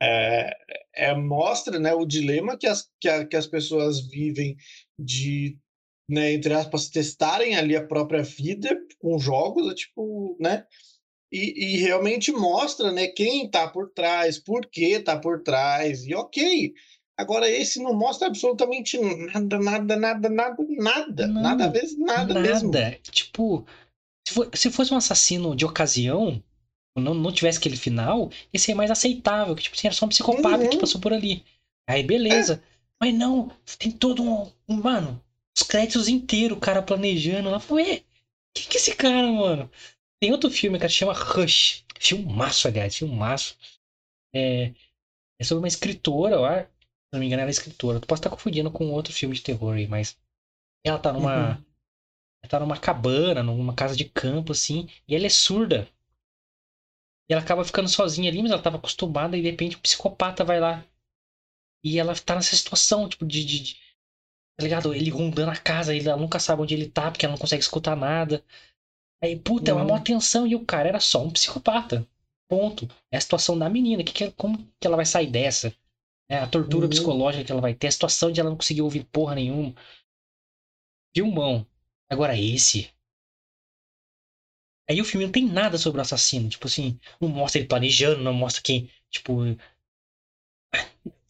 é, 0.00 0.56
é 0.94 1.14
mostra 1.14 1.78
né, 1.78 1.94
o 1.94 2.04
dilema 2.04 2.56
que 2.56 2.66
as, 2.66 2.88
que, 3.00 3.08
a, 3.08 3.24
que 3.24 3.36
as 3.36 3.46
pessoas 3.46 4.00
vivem 4.00 4.56
de, 4.98 5.56
né, 6.08 6.32
entre 6.32 6.54
aspas, 6.54 6.88
testarem 6.88 7.56
ali 7.56 7.76
a 7.76 7.86
própria 7.86 8.22
vida 8.22 8.76
com 8.98 9.18
jogos, 9.18 9.74
tipo, 9.74 10.36
né? 10.40 10.66
E, 11.30 11.74
e 11.74 11.76
realmente 11.76 12.32
mostra, 12.32 12.90
né, 12.90 13.06
quem 13.08 13.50
tá 13.50 13.68
por 13.68 13.90
trás, 13.90 14.38
por 14.38 14.66
que 14.66 14.98
tá 14.98 15.18
por 15.18 15.42
trás, 15.42 16.06
e 16.06 16.14
ok. 16.14 16.72
Agora, 17.18 17.50
esse 17.50 17.82
não 17.82 17.92
mostra 17.92 18.28
absolutamente 18.28 18.96
nada, 18.96 19.58
nada, 19.58 19.96
nada, 19.96 20.28
nada, 20.28 20.66
nada. 20.68 21.26
Não, 21.26 21.42
nada 21.42 21.68
ver, 21.68 21.82
nada, 21.98 22.32
nada 22.32 22.40
mesmo. 22.40 22.70
Tipo, 23.10 23.66
se, 24.54 24.70
fosse 24.70 24.94
um 24.94 24.96
assassino 24.96 25.56
de 25.56 25.64
ocasião, 25.64 26.40
não, 26.96 27.14
não 27.14 27.32
tivesse 27.32 27.58
aquele 27.58 27.76
final, 27.76 28.30
esse 28.52 28.70
é 28.70 28.74
mais 28.74 28.88
aceitável. 28.88 29.56
Que, 29.56 29.64
tipo, 29.64 29.74
assim, 29.74 29.88
era 29.88 29.96
só 29.96 30.06
um 30.06 30.10
psicopata 30.10 30.62
uhum. 30.62 30.70
que 30.70 30.76
passou 30.76 31.00
por 31.00 31.12
ali. 31.12 31.44
Aí, 31.88 32.04
beleza. 32.04 32.62
É. 32.64 32.78
Mas 33.00 33.14
não, 33.14 33.50
tem 33.78 33.90
todo 33.90 34.22
um. 34.22 34.52
Mano, 34.68 35.20
os 35.56 35.64
créditos 35.64 36.06
inteiros, 36.06 36.56
o 36.56 36.60
cara 36.60 36.82
planejando 36.82 37.50
lá. 37.50 37.60
Ué, 37.70 38.02
que 38.54 38.68
que 38.68 38.76
é 38.76 38.80
esse 38.80 38.94
cara, 38.94 39.26
mano? 39.32 39.68
Tem 40.20 40.30
outro 40.30 40.50
filme 40.50 40.78
que 40.78 40.88
se 40.88 40.94
chama 40.94 41.12
Rush. 41.12 41.84
Filmaço, 41.98 42.68
aliás, 42.68 42.96
filmaço. 42.96 43.56
É, 44.32 44.72
é 45.40 45.44
sobre 45.44 45.62
uma 45.62 45.68
escritora, 45.68 46.38
ó, 46.38 46.48
se 46.50 46.68
não 47.12 47.20
me 47.20 47.26
engano, 47.26 47.42
ela 47.42 47.50
é 47.50 47.52
escritora. 47.52 48.00
Tu 48.00 48.06
pode 48.06 48.20
estar 48.20 48.30
confundindo 48.30 48.70
com 48.70 48.90
outro 48.90 49.12
filme 49.12 49.34
de 49.34 49.42
terror 49.42 49.74
aí, 49.74 49.86
mas. 49.86 50.16
Ela 50.84 50.98
tá 50.98 51.12
numa. 51.12 51.50
Uhum. 51.50 51.64
Ela 52.42 52.50
tá 52.50 52.60
numa 52.60 52.78
cabana, 52.78 53.42
numa 53.42 53.74
casa 53.74 53.96
de 53.96 54.04
campo, 54.04 54.52
assim, 54.52 54.88
e 55.06 55.14
ela 55.14 55.26
é 55.26 55.30
surda. 55.30 55.88
E 57.28 57.32
ela 57.32 57.42
acaba 57.42 57.64
ficando 57.64 57.88
sozinha 57.88 58.30
ali, 58.30 58.42
mas 58.42 58.52
ela 58.52 58.62
tava 58.62 58.76
acostumada, 58.76 59.36
e 59.36 59.42
de 59.42 59.50
repente 59.50 59.76
o 59.76 59.80
psicopata 59.80 60.44
vai 60.44 60.60
lá. 60.60 60.84
E 61.82 61.98
ela 61.98 62.14
tá 62.14 62.34
nessa 62.34 62.56
situação, 62.56 63.08
tipo, 63.08 63.26
de. 63.26 63.44
de, 63.44 63.60
de 63.60 63.74
tá 64.56 64.64
ligado? 64.64 64.94
Ele 64.94 65.10
rondando 65.10 65.50
a 65.50 65.56
casa, 65.56 65.96
ela 65.96 66.16
nunca 66.16 66.38
sabe 66.38 66.62
onde 66.62 66.74
ele 66.74 66.88
tá, 66.88 67.10
porque 67.10 67.24
ela 67.24 67.32
não 67.32 67.38
consegue 67.40 67.62
escutar 67.62 67.96
nada. 67.96 68.44
Aí, 69.22 69.36
puta, 69.36 69.72
uhum. 69.72 69.78
é 69.78 69.82
uma 69.82 69.88
maior 69.88 70.02
tensão, 70.02 70.46
e 70.46 70.54
o 70.54 70.64
cara 70.64 70.88
era 70.88 71.00
só 71.00 71.22
um 71.22 71.30
psicopata. 71.30 72.06
Ponto. 72.48 72.88
É 73.10 73.16
a 73.16 73.20
situação 73.20 73.58
da 73.58 73.68
menina. 73.68 74.02
Que 74.02 74.12
que, 74.12 74.30
como 74.32 74.58
que 74.80 74.86
ela 74.86 74.96
vai 74.96 75.04
sair 75.06 75.26
dessa? 75.26 75.74
É, 76.30 76.38
a 76.38 76.46
tortura 76.46 76.84
uhum. 76.84 76.90
psicológica 76.90 77.44
que 77.44 77.52
ela 77.52 77.60
vai 77.60 77.74
ter, 77.74 77.86
a 77.86 77.90
situação 77.90 78.30
de 78.30 78.38
ela 78.38 78.50
não 78.50 78.56
conseguir 78.56 78.82
ouvir 78.82 79.04
porra 79.04 79.34
nenhuma. 79.34 79.74
Filmão. 81.14 81.66
Agora 82.08 82.38
esse. 82.38 82.90
Aí 84.88 85.00
o 85.00 85.04
filme 85.04 85.24
não 85.26 85.32
tem 85.32 85.46
nada 85.46 85.78
sobre 85.78 85.98
o 85.98 86.02
assassino. 86.02 86.48
Tipo 86.48 86.66
assim, 86.66 86.98
não 87.20 87.28
mostra 87.28 87.60
ele 87.60 87.68
planejando, 87.68 88.22
não 88.22 88.32
mostra 88.34 88.62
quem. 88.62 88.90
Tipo. 89.10 89.42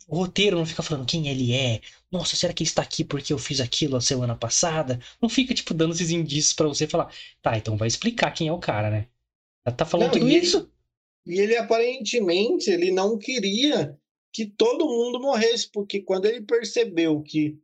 O 0.09 0.17
roteiro 0.17 0.57
não 0.57 0.65
fica 0.65 0.83
falando 0.83 1.07
quem 1.07 1.29
ele 1.29 1.53
é. 1.53 1.81
Nossa, 2.11 2.35
será 2.35 2.53
que 2.53 2.63
ele 2.63 2.69
está 2.69 2.83
aqui 2.83 3.05
porque 3.05 3.33
eu 3.33 3.39
fiz 3.39 3.61
aquilo 3.61 3.97
a 3.97 4.01
semana 4.01 4.35
passada? 4.35 4.99
Não 5.21 5.29
fica, 5.29 5.53
tipo, 5.53 5.75
dando 5.75 5.93
esses 5.93 6.11
indícios 6.11 6.55
para 6.55 6.67
você 6.67 6.87
falar. 6.87 7.13
Tá, 7.43 7.59
então 7.59 7.77
vai 7.77 7.87
explicar 7.87 8.31
quem 8.31 8.49
é 8.49 8.53
o 8.53 8.59
cara, 8.59 8.91
né? 8.91 9.07
Ela 9.65 9.77
tá 9.77 9.85
falando 9.85 10.13
não, 10.13 10.21
tudo 10.21 10.31
e 10.31 10.37
isso. 10.39 10.71
Ele, 11.27 11.37
e 11.37 11.41
ele 11.41 11.57
aparentemente 11.57 12.71
ele 12.71 12.91
não 12.91 13.19
queria 13.19 13.98
que 14.33 14.47
todo 14.47 14.87
mundo 14.87 15.21
morresse, 15.21 15.71
porque 15.71 16.03
quando 16.03 16.27
ele 16.27 16.43
percebeu 16.43 17.23
que 17.23 17.59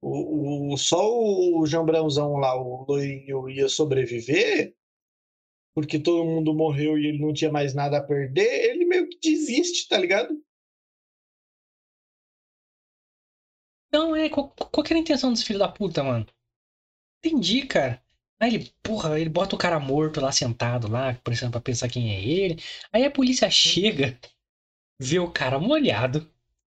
o, 0.00 0.72
o, 0.72 0.76
só 0.76 1.00
o 1.08 1.66
Jambrãozão 1.66 2.36
lá, 2.36 2.54
o 2.54 2.84
loirinho, 2.88 3.48
ia 3.50 3.68
sobreviver, 3.68 4.74
porque 5.74 5.98
todo 5.98 6.24
mundo 6.24 6.54
morreu 6.54 6.98
e 6.98 7.06
ele 7.06 7.18
não 7.18 7.32
tinha 7.32 7.52
mais 7.52 7.74
nada 7.74 7.98
a 7.98 8.02
perder, 8.02 8.70
ele 8.70 8.84
meio 8.84 9.08
que 9.08 9.18
desiste, 9.18 9.88
tá 9.88 9.98
ligado? 9.98 10.34
Não, 13.92 14.14
é, 14.14 14.28
qual, 14.28 14.50
qual 14.50 14.84
que 14.84 14.92
era 14.92 14.98
a 14.98 15.02
intenção 15.02 15.32
desse 15.32 15.44
filho 15.44 15.58
da 15.58 15.68
puta, 15.68 16.02
mano? 16.02 16.26
Entendi, 17.24 17.66
cara. 17.66 18.02
Aí 18.38 18.54
ele, 18.54 18.74
porra, 18.82 19.18
ele 19.18 19.30
bota 19.30 19.54
o 19.54 19.58
cara 19.58 19.80
morto 19.80 20.20
lá 20.20 20.30
sentado 20.30 20.88
lá, 20.90 21.14
precisando 21.14 21.52
pra 21.52 21.60
pensar 21.60 21.88
quem 21.88 22.14
é 22.14 22.22
ele. 22.22 22.62
Aí 22.92 23.04
a 23.04 23.10
polícia 23.10 23.50
chega, 23.50 24.18
vê 25.00 25.18
o 25.18 25.30
cara 25.30 25.58
molhado, 25.58 26.30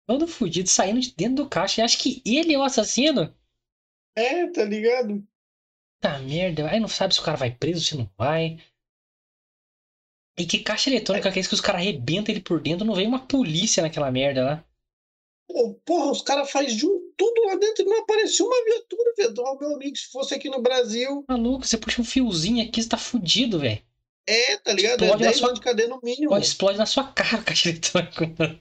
todo 0.06 0.26
fudido, 0.26 0.68
saindo 0.68 1.00
de 1.00 1.14
dentro 1.14 1.44
do 1.44 1.48
caixa 1.48 1.80
e 1.80 1.84
acha 1.84 1.98
que 1.98 2.22
ele 2.24 2.54
é 2.54 2.58
o 2.58 2.62
assassino. 2.62 3.34
É, 4.14 4.46
tá 4.48 4.64
ligado? 4.64 5.26
Tá 6.00 6.18
merda. 6.18 6.70
Aí 6.70 6.80
não 6.80 6.88
sabe 6.88 7.14
se 7.14 7.20
o 7.20 7.22
cara 7.22 7.36
vai 7.36 7.50
preso, 7.50 7.84
se 7.84 7.96
não 7.96 8.10
vai. 8.16 8.58
E 10.38 10.46
que 10.46 10.58
caixa 10.58 10.90
eletrônica 10.90 11.28
é. 11.28 11.32
que 11.32 11.38
é 11.38 11.40
isso 11.40 11.48
que 11.48 11.54
os 11.54 11.60
caras 11.60 11.80
arrebentam 11.80 12.34
ele 12.34 12.42
por 12.42 12.60
dentro? 12.60 12.86
Não 12.86 12.94
vem 12.94 13.06
uma 13.06 13.26
polícia 13.26 13.82
naquela 13.82 14.10
merda 14.10 14.44
lá. 14.44 14.64
Pô, 15.48 15.74
porra, 15.84 16.10
os 16.10 16.22
caras 16.22 16.50
fazem 16.50 16.76
de 16.76 16.86
um 16.86 17.12
tudo 17.16 17.46
lá 17.46 17.56
dentro 17.56 17.82
e 17.82 17.86
não 17.86 18.00
apareceu 18.00 18.46
uma 18.46 18.64
viatura, 18.64 19.12
velho. 19.16 19.58
meu 19.58 19.74
amigo, 19.74 19.96
se 19.96 20.10
fosse 20.10 20.34
aqui 20.34 20.50
no 20.50 20.60
Brasil. 20.60 21.24
Maluco, 21.28 21.66
você 21.66 21.78
puxa 21.78 22.02
um 22.02 22.04
fiozinho 22.04 22.66
aqui, 22.66 22.82
você 22.82 22.88
tá 22.88 22.98
fudido, 22.98 23.58
velho. 23.58 23.82
É, 24.28 24.56
tá 24.56 24.72
ligado? 24.72 25.04
Explode 25.04 25.22
é 25.22 25.26
10 25.26 25.36
sua... 25.38 25.52
de 25.54 25.60
cadeia 25.60 25.88
no 25.88 26.00
mínimo. 26.02 26.36
Explode 26.36 26.78
na 26.78 26.86
sua 26.86 27.04
cara, 27.12 27.42
caixa 27.42 27.68
eletrônica, 27.68 28.34
mano. 28.38 28.60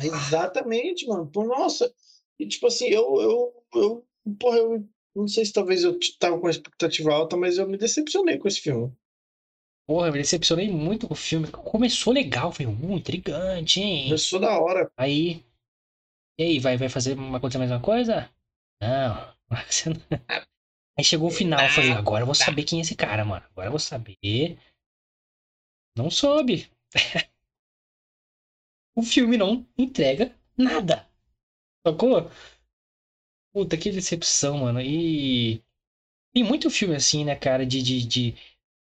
Exatamente, 0.00 1.06
mano. 1.06 1.30
Nossa. 1.34 1.92
E 2.38 2.46
tipo 2.46 2.66
assim, 2.68 2.86
eu, 2.86 3.20
eu, 3.20 3.64
eu, 3.74 4.06
porra, 4.38 4.58
eu 4.58 4.88
não 5.14 5.26
sei 5.26 5.44
se 5.44 5.52
talvez 5.52 5.82
eu 5.82 5.98
tava 6.18 6.38
com 6.38 6.48
expectativa 6.48 7.12
alta, 7.12 7.36
mas 7.36 7.58
eu 7.58 7.68
me 7.68 7.76
decepcionei 7.76 8.38
com 8.38 8.46
esse 8.46 8.60
filme. 8.60 8.92
Porra, 9.86 10.06
eu 10.06 10.12
me 10.12 10.18
decepcionei 10.18 10.70
muito 10.70 11.08
com 11.08 11.14
o 11.14 11.16
filme. 11.16 11.48
Começou 11.48 12.12
legal, 12.12 12.52
foi 12.52 12.66
muito 12.66 13.00
intrigante, 13.00 13.80
hein? 13.80 14.04
Começou 14.04 14.38
da 14.38 14.58
hora. 14.58 14.90
Aí. 14.96 15.44
E 16.38 16.44
aí, 16.44 16.58
vai, 16.58 16.76
vai 16.76 16.88
fazer 16.88 17.18
uma 17.18 17.40
coisa 17.40 17.58
mais 17.58 17.70
uma 17.70 17.80
coisa? 17.80 18.30
Não. 18.80 19.32
Aí 20.98 21.04
chegou 21.04 21.28
o 21.28 21.32
final, 21.32 21.60
eu 21.60 21.70
falei, 21.70 21.92
agora 21.92 22.22
eu 22.22 22.26
vou 22.26 22.34
saber 22.34 22.64
quem 22.64 22.78
é 22.78 22.82
esse 22.82 22.94
cara, 22.94 23.24
mano. 23.24 23.44
Agora 23.50 23.68
eu 23.68 23.72
vou 23.72 23.78
saber. 23.80 24.58
Não 25.96 26.10
soube. 26.10 26.70
o 28.96 29.02
filme 29.02 29.36
não 29.36 29.66
entrega 29.76 30.34
nada. 30.56 31.06
Sacou? 31.86 32.30
Puta, 33.52 33.76
que 33.76 33.90
decepção, 33.90 34.58
mano. 34.58 34.80
E. 34.80 35.62
Tem 36.34 36.44
muito 36.44 36.70
filme 36.70 36.94
assim, 36.94 37.24
né, 37.24 37.36
cara, 37.36 37.66
de, 37.66 37.82
de, 37.82 38.06
de 38.06 38.34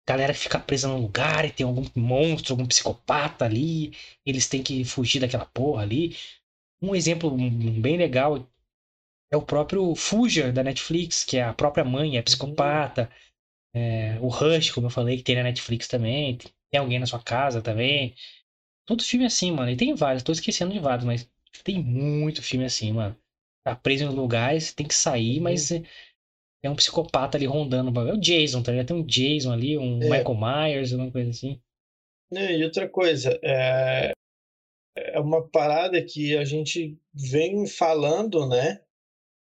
galera 0.07 0.33
que 0.33 0.39
fica 0.39 0.59
presa 0.59 0.87
num 0.87 1.01
lugar 1.01 1.45
e 1.45 1.51
tem 1.51 1.65
algum 1.65 1.85
monstro, 1.95 2.53
algum 2.53 2.67
psicopata 2.67 3.45
ali, 3.45 3.93
eles 4.25 4.47
têm 4.49 4.63
que 4.63 4.83
fugir 4.85 5.21
daquela 5.21 5.45
porra 5.45 5.83
ali. 5.83 6.15
Um 6.81 6.95
exemplo 6.95 7.31
bem 7.31 7.97
legal 7.97 8.47
é 9.31 9.37
o 9.37 9.41
próprio 9.41 9.95
Fuja 9.95 10.51
da 10.51 10.63
Netflix, 10.63 11.23
que 11.23 11.37
é 11.37 11.43
a 11.43 11.53
própria 11.53 11.85
mãe 11.85 12.17
é 12.17 12.21
psicopata. 12.21 13.09
É, 13.73 14.19
o 14.21 14.27
Rush, 14.27 14.71
como 14.71 14.87
eu 14.87 14.91
falei, 14.91 15.17
que 15.17 15.23
tem 15.23 15.35
na 15.35 15.43
Netflix 15.43 15.87
também. 15.87 16.37
Tem 16.37 16.51
alguém 16.75 16.99
na 16.99 17.05
sua 17.05 17.21
casa 17.21 17.61
também. 17.61 18.15
Todo 18.85 19.03
filme 19.03 19.23
é 19.23 19.27
assim, 19.27 19.51
mano. 19.51 19.69
E 19.71 19.77
tem 19.77 19.93
vários, 19.93 20.23
tô 20.23 20.31
esquecendo 20.31 20.73
de 20.73 20.79
vários, 20.79 21.05
mas 21.05 21.29
tem 21.63 21.81
muito 21.81 22.41
filme 22.41 22.65
assim, 22.65 22.91
mano. 22.91 23.17
Tá 23.63 23.75
preso 23.75 24.05
em 24.05 24.09
lugares, 24.09 24.73
tem 24.73 24.87
que 24.87 24.95
sair, 24.95 25.39
mas 25.39 25.71
é 25.71 26.69
um 26.69 26.75
psicopata 26.75 27.37
ali 27.37 27.45
rondando. 27.45 27.97
É 28.07 28.13
o 28.13 28.17
Jason, 28.17 28.63
tá 28.63 28.71
ligado? 28.71 28.87
Tem 28.87 28.97
um 28.97 29.05
Jason 29.05 29.51
ali, 29.51 29.77
um 29.77 30.01
é. 30.01 30.09
Michael 30.09 30.35
Myers, 30.35 30.91
alguma 30.91 31.11
coisa 31.11 31.29
assim. 31.29 31.61
E 32.31 32.63
outra 32.63 32.89
coisa, 32.89 33.39
é... 33.41 34.11
é 34.97 35.19
uma 35.19 35.47
parada 35.49 36.03
que 36.03 36.35
a 36.37 36.43
gente 36.43 36.97
vem 37.13 37.65
falando, 37.65 38.47
né? 38.47 38.81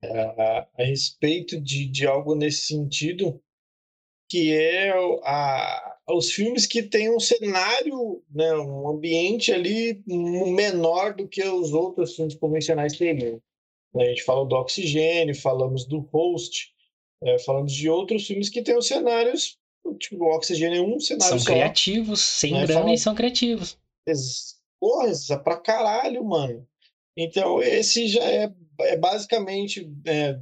A, 0.04 0.68
a 0.78 0.84
respeito 0.84 1.60
de, 1.60 1.88
de 1.88 2.08
algo 2.08 2.34
nesse 2.34 2.68
sentido, 2.68 3.42
que 4.30 4.54
é 4.54 4.92
a, 5.24 5.99
os 6.10 6.32
filmes 6.32 6.66
que 6.66 6.84
têm 6.84 7.14
um 7.14 7.20
cenário, 7.20 8.24
né, 8.34 8.54
um 8.56 8.90
ambiente 8.90 9.52
ali 9.52 10.02
menor 10.08 11.14
do 11.14 11.28
que 11.28 11.44
os 11.44 11.74
outros 11.74 12.16
filmes 12.16 12.36
convencionais 12.36 12.98
teriam. 12.98 13.42
A 13.96 14.04
gente 14.06 14.24
falou 14.24 14.46
do 14.46 14.56
Oxigênio, 14.56 15.36
falamos 15.36 15.86
do 15.86 16.00
Host, 16.00 16.72
é, 17.24 17.40
falamos 17.40 17.74
de 17.74 17.90
outros 17.90 18.26
filmes 18.26 18.50
que 18.50 18.62
têm 18.62 18.78
os 18.78 18.88
cenários, 18.88 19.58
tipo, 20.00 20.24
o 20.24 20.36
Oxigênio 20.36 20.80
é 20.80 20.82
um 20.82 21.00
cenário 21.00 21.30
são 21.30 21.40
só. 21.40 21.52
criativos, 21.52 22.20
sem 22.22 22.54
né? 22.54 22.66
grana 22.66 22.82
Fala... 22.82 22.94
e 22.94 22.98
são 22.98 23.16
criativos. 23.16 23.78
Porra, 24.80 25.10
isso 25.10 25.34
é 25.34 25.38
pra 25.38 25.58
caralho, 25.58 26.24
mano. 26.24 26.66
Então, 27.18 27.62
esse 27.62 28.08
já 28.08 28.24
é, 28.24 28.54
é 28.80 28.98
basicamente 28.98 29.92
é, 30.06 30.40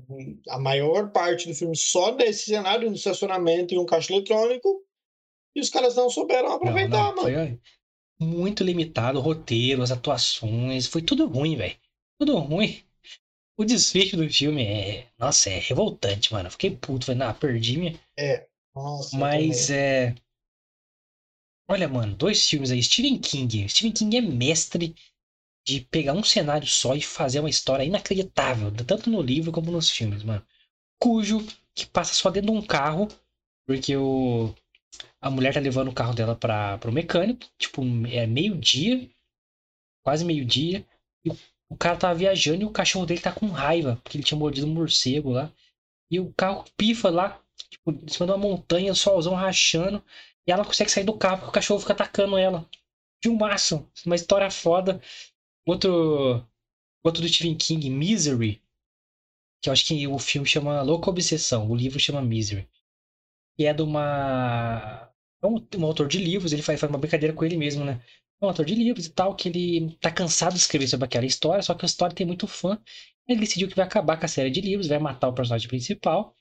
a 0.49 0.59
maior 0.59 1.11
parte 1.11 1.47
do 1.47 1.55
filme 1.55 1.75
só 1.75 2.13
nesse 2.15 2.45
cenário, 2.45 2.89
no 2.89 2.95
estacionamento 2.95 3.73
e 3.73 3.79
um 3.79 3.85
caixa 3.85 4.13
eletrônico, 4.13 4.83
e 5.57 5.59
os 5.59 5.71
caras 5.71 5.95
não 5.95 6.07
souberam 6.07 6.51
aproveitar, 6.51 7.15
não, 7.15 7.15
não. 7.15 7.23
mano. 7.23 7.59
Foi 8.19 8.27
muito 8.27 8.63
limitado 8.63 9.17
o 9.17 9.21
roteiro, 9.21 9.81
as 9.81 9.89
atuações, 9.89 10.85
foi 10.85 11.01
tudo 11.01 11.27
ruim, 11.27 11.55
velho. 11.55 11.75
Tudo 12.19 12.37
ruim. 12.37 12.83
O 13.57 13.65
desfecho 13.65 14.15
do 14.15 14.29
filme 14.29 14.63
é. 14.63 15.07
Nossa, 15.17 15.49
é 15.49 15.57
revoltante, 15.57 16.31
mano. 16.31 16.51
fiquei 16.51 16.69
puto. 16.69 17.07
Falei, 17.07 17.17
não, 17.19 17.33
perdi 17.33 17.75
minha. 17.75 17.99
É. 18.15 18.47
Nossa, 18.75 19.17
Mas 19.17 19.71
é. 19.71 20.13
Olha, 21.67 21.89
mano, 21.89 22.15
dois 22.15 22.47
filmes 22.47 22.69
aí. 22.69 22.83
Stephen 22.83 23.17
King. 23.17 23.67
Stephen 23.67 23.91
King 23.91 24.17
é 24.17 24.21
mestre 24.21 24.95
de 25.67 25.81
pegar 25.81 26.13
um 26.13 26.23
cenário 26.23 26.67
só 26.67 26.95
e 26.95 27.01
fazer 27.01 27.39
uma 27.39 27.49
história 27.49 27.83
inacreditável, 27.83 28.71
tanto 28.85 29.09
no 29.09 29.23
livro 29.23 29.51
como 29.51 29.71
nos 29.71 29.89
filmes, 29.89 30.21
mano. 30.21 30.45
Cujo 31.01 31.43
que 31.73 31.87
passa 31.87 32.13
só 32.13 32.29
dentro 32.29 32.51
de 32.51 32.57
um 32.57 32.61
carro, 32.61 33.07
porque 33.65 33.97
o 33.97 34.53
a 35.21 35.29
mulher 35.29 35.53
tá 35.53 35.59
levando 35.59 35.89
o 35.89 35.93
carro 35.93 36.13
dela 36.13 36.35
para 36.35 36.77
pro 36.77 36.91
mecânico, 36.91 37.47
tipo, 37.57 37.81
é 38.07 38.25
meio-dia, 38.27 39.09
quase 40.03 40.23
meio-dia, 40.25 40.85
e 41.25 41.31
o 41.69 41.75
cara 41.77 41.97
tava 41.97 42.15
viajando 42.15 42.61
e 42.61 42.65
o 42.65 42.71
cachorro 42.71 43.05
dele 43.05 43.21
tá 43.21 43.31
com 43.31 43.47
raiva, 43.47 43.99
porque 44.03 44.17
ele 44.17 44.23
tinha 44.23 44.37
mordido 44.37 44.67
um 44.67 44.73
morcego 44.73 45.31
lá. 45.31 45.51
E 46.09 46.19
o 46.19 46.33
carro 46.33 46.63
pifa 46.77 47.09
lá, 47.09 47.41
tipo, 47.69 47.91
em 47.91 48.07
cima 48.07 48.25
de 48.25 48.31
uma 48.31 48.37
montanha, 48.37 48.93
solzão 48.93 49.33
rachando. 49.35 50.03
E 50.45 50.51
ela 50.51 50.63
consegue 50.63 50.89
sair 50.89 51.03
do 51.03 51.17
carro 51.17 51.37
porque 51.37 51.49
o 51.49 51.53
cachorro 51.53 51.79
fica 51.79 51.93
atacando 51.93 52.37
ela. 52.37 52.65
Filmaço, 53.21 53.89
uma 54.05 54.15
história 54.15 54.49
foda. 54.49 55.01
Outro, 55.65 56.45
outro 57.03 57.21
do 57.21 57.27
Stephen 57.27 57.57
King, 57.57 57.89
Misery. 57.89 58.61
Que 59.61 59.69
eu 59.69 59.73
acho 59.73 59.85
que 59.85 60.07
o 60.07 60.17
filme 60.19 60.47
chama 60.47 60.81
Louca 60.81 61.09
Obsessão, 61.09 61.69
o 61.69 61.75
livro 61.75 61.99
chama 61.99 62.21
Misery. 62.21 62.69
E 63.57 63.65
é 63.65 63.73
de 63.73 63.81
uma. 63.81 65.06
É 65.41 65.47
um, 65.47 65.65
um 65.77 65.85
autor 65.85 66.07
de 66.07 66.17
livros, 66.17 66.53
ele 66.53 66.61
faz, 66.61 66.79
faz 66.79 66.91
uma 66.91 66.99
brincadeira 66.99 67.33
com 67.33 67.45
ele 67.45 67.57
mesmo, 67.57 67.85
né? 67.85 68.01
um 68.41 68.47
autor 68.47 68.65
de 68.65 68.75
livros 68.75 69.05
e 69.05 69.09
tal, 69.09 69.35
que 69.35 69.49
ele 69.49 69.95
tá 69.99 70.11
cansado 70.11 70.53
de 70.53 70.59
escrever 70.59 70.87
sobre 70.87 71.05
aquela 71.05 71.25
história, 71.25 71.61
só 71.63 71.73
que 71.73 71.85
a 71.85 71.87
história 71.87 72.15
tem 72.15 72.25
muito 72.25 72.47
fã. 72.47 72.79
Ele 73.27 73.39
decidiu 73.39 73.67
que 73.67 73.75
vai 73.75 73.85
acabar 73.85 74.17
com 74.17 74.25
a 74.25 74.29
série 74.29 74.49
de 74.49 74.61
livros, 74.61 74.87
vai 74.87 74.99
matar 74.99 75.27
o 75.27 75.33
personagem 75.33 75.67
principal. 75.67 76.35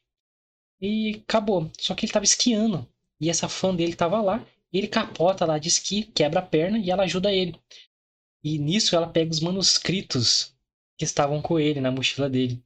E 0.81 1.23
acabou. 1.27 1.71
Só 1.79 1.95
que 1.95 2.05
ele 2.07 2.13
tava 2.13 2.25
esquiando. 2.25 2.87
E 3.21 3.31
essa 3.31 3.49
fã 3.49 3.75
dele 3.75 3.95
tava 3.95 4.21
lá. 4.21 4.45
ele 4.73 4.87
capota 4.89 5.47
lá 5.47 5.59
de 5.59 5.69
esqui, 5.69 6.03
quebra 6.05 6.41
a 6.41 6.43
perna 6.43 6.79
e 6.79 6.91
ela 6.91 7.05
ajuda 7.05 7.33
ele. 7.33 7.59
E 8.45 8.59
nisso 8.59 8.95
ela 8.95 9.09
pega 9.09 9.31
os 9.31 9.41
manuscritos 9.41 10.55
que 10.99 11.05
estavam 11.05 11.41
com 11.43 11.59
ele 11.59 11.81
na 11.81 11.91
mochila 11.91 12.29
dele. 12.29 12.63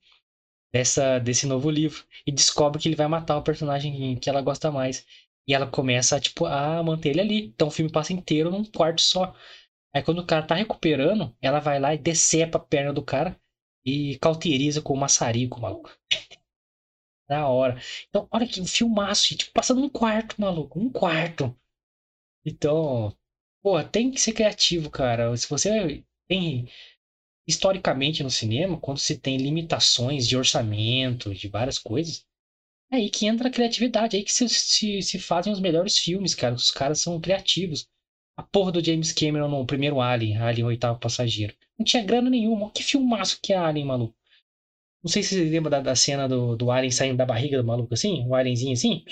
Dessa, 0.73 1.19
desse 1.19 1.47
novo 1.47 1.71
livro. 1.71 2.05
E 2.27 2.33
descobre 2.33 2.81
que 2.81 2.89
ele 2.89 2.97
vai 2.97 3.07
matar 3.09 3.37
o 3.39 3.43
personagem 3.43 4.17
que 4.17 4.29
ela 4.29 4.43
gosta 4.43 4.71
mais. 4.71 5.07
E 5.51 5.55
ela 5.55 5.67
começa, 5.67 6.21
tipo, 6.21 6.47
a 6.47 6.81
manter 6.81 7.09
ele 7.09 7.21
ali. 7.21 7.47
Então 7.47 7.67
o 7.67 7.71
filme 7.73 7.91
passa 7.91 8.13
inteiro 8.13 8.53
num 8.53 8.65
quarto 8.65 9.01
só. 9.01 9.35
Aí 9.93 10.01
quando 10.01 10.21
o 10.21 10.27
cara 10.27 10.47
tá 10.47 10.55
recuperando, 10.55 11.37
ela 11.43 11.59
vai 11.59 11.81
lá 11.81 11.93
e 11.93 11.99
decepa 11.99 12.57
a 12.57 12.61
perna 12.61 12.93
do 12.93 13.03
cara 13.03 13.37
e 13.85 14.17
cauteriza 14.21 14.81
com 14.81 14.95
o 14.95 14.97
maçarico, 14.97 15.61
maluco. 15.61 15.91
Da 17.29 17.49
hora. 17.49 17.81
Então, 18.09 18.29
olha 18.31 18.47
que 18.47 18.61
um 18.61 18.67
filmaço, 18.67 19.37
tipo, 19.37 19.53
passando 19.53 19.81
um 19.83 19.89
quarto, 19.89 20.41
maluco. 20.41 20.79
Um 20.81 20.91
quarto. 20.91 21.57
Então, 22.45 23.17
pô, 23.63 23.83
tem 23.85 24.11
que 24.11 24.21
ser 24.21 24.33
criativo, 24.33 24.91
cara. 24.91 25.37
Se 25.37 25.49
você 25.49 26.05
tem. 26.29 26.69
Historicamente 27.47 28.23
no 28.23 28.31
cinema, 28.31 28.81
quando 28.81 28.99
se 28.99 29.19
tem 29.19 29.37
limitações 29.37 30.29
de 30.29 30.37
orçamento, 30.37 31.35
de 31.35 31.49
várias 31.49 31.79
coisas, 31.79 32.27
é 32.91 32.97
aí 32.97 33.11
que 33.11 33.27
entra 33.27 33.49
a 33.49 33.51
criatividade, 33.51 34.17
é 34.17 34.19
aí 34.19 34.25
que 34.25 34.33
se, 34.33 34.49
se, 34.49 35.03
se 35.03 35.19
fazem 35.19 35.53
os 35.53 35.61
melhores 35.61 35.97
filmes, 35.99 36.35
cara. 36.35 36.55
Os 36.55 36.71
caras 36.71 37.01
são 37.01 37.21
criativos. 37.21 37.89
A 38.37 38.43
porra 38.43 38.73
do 38.73 38.85
James 38.85 39.13
Cameron 39.13 39.49
no 39.49 39.67
primeiro 39.67 40.01
Alien, 40.01 40.39
Alien 40.39 40.67
Oitavo 40.67 40.99
Passageiro. 40.99 41.55
Não 41.79 41.85
tinha 41.85 42.03
grana 42.03 42.31
nenhuma. 42.31 42.71
Que 42.71 42.83
filmaço 42.83 43.39
que 43.43 43.53
é 43.53 43.57
Alien, 43.57 43.87
maluco. 43.87 44.15
Não 45.03 45.11
sei 45.11 45.23
se 45.23 45.35
você 45.35 45.45
lembra 45.45 45.71
da, 45.71 45.81
da 45.81 45.95
cena 45.95 46.29
do, 46.29 46.57
do 46.57 46.71
Alien 46.71 46.91
saindo 46.91 47.17
da 47.17 47.25
barriga 47.25 47.57
do 47.57 47.67
maluco 47.67 47.95
assim, 47.95 48.27
o 48.27 48.35
Alienzinho 48.35 48.73
assim. 48.73 49.05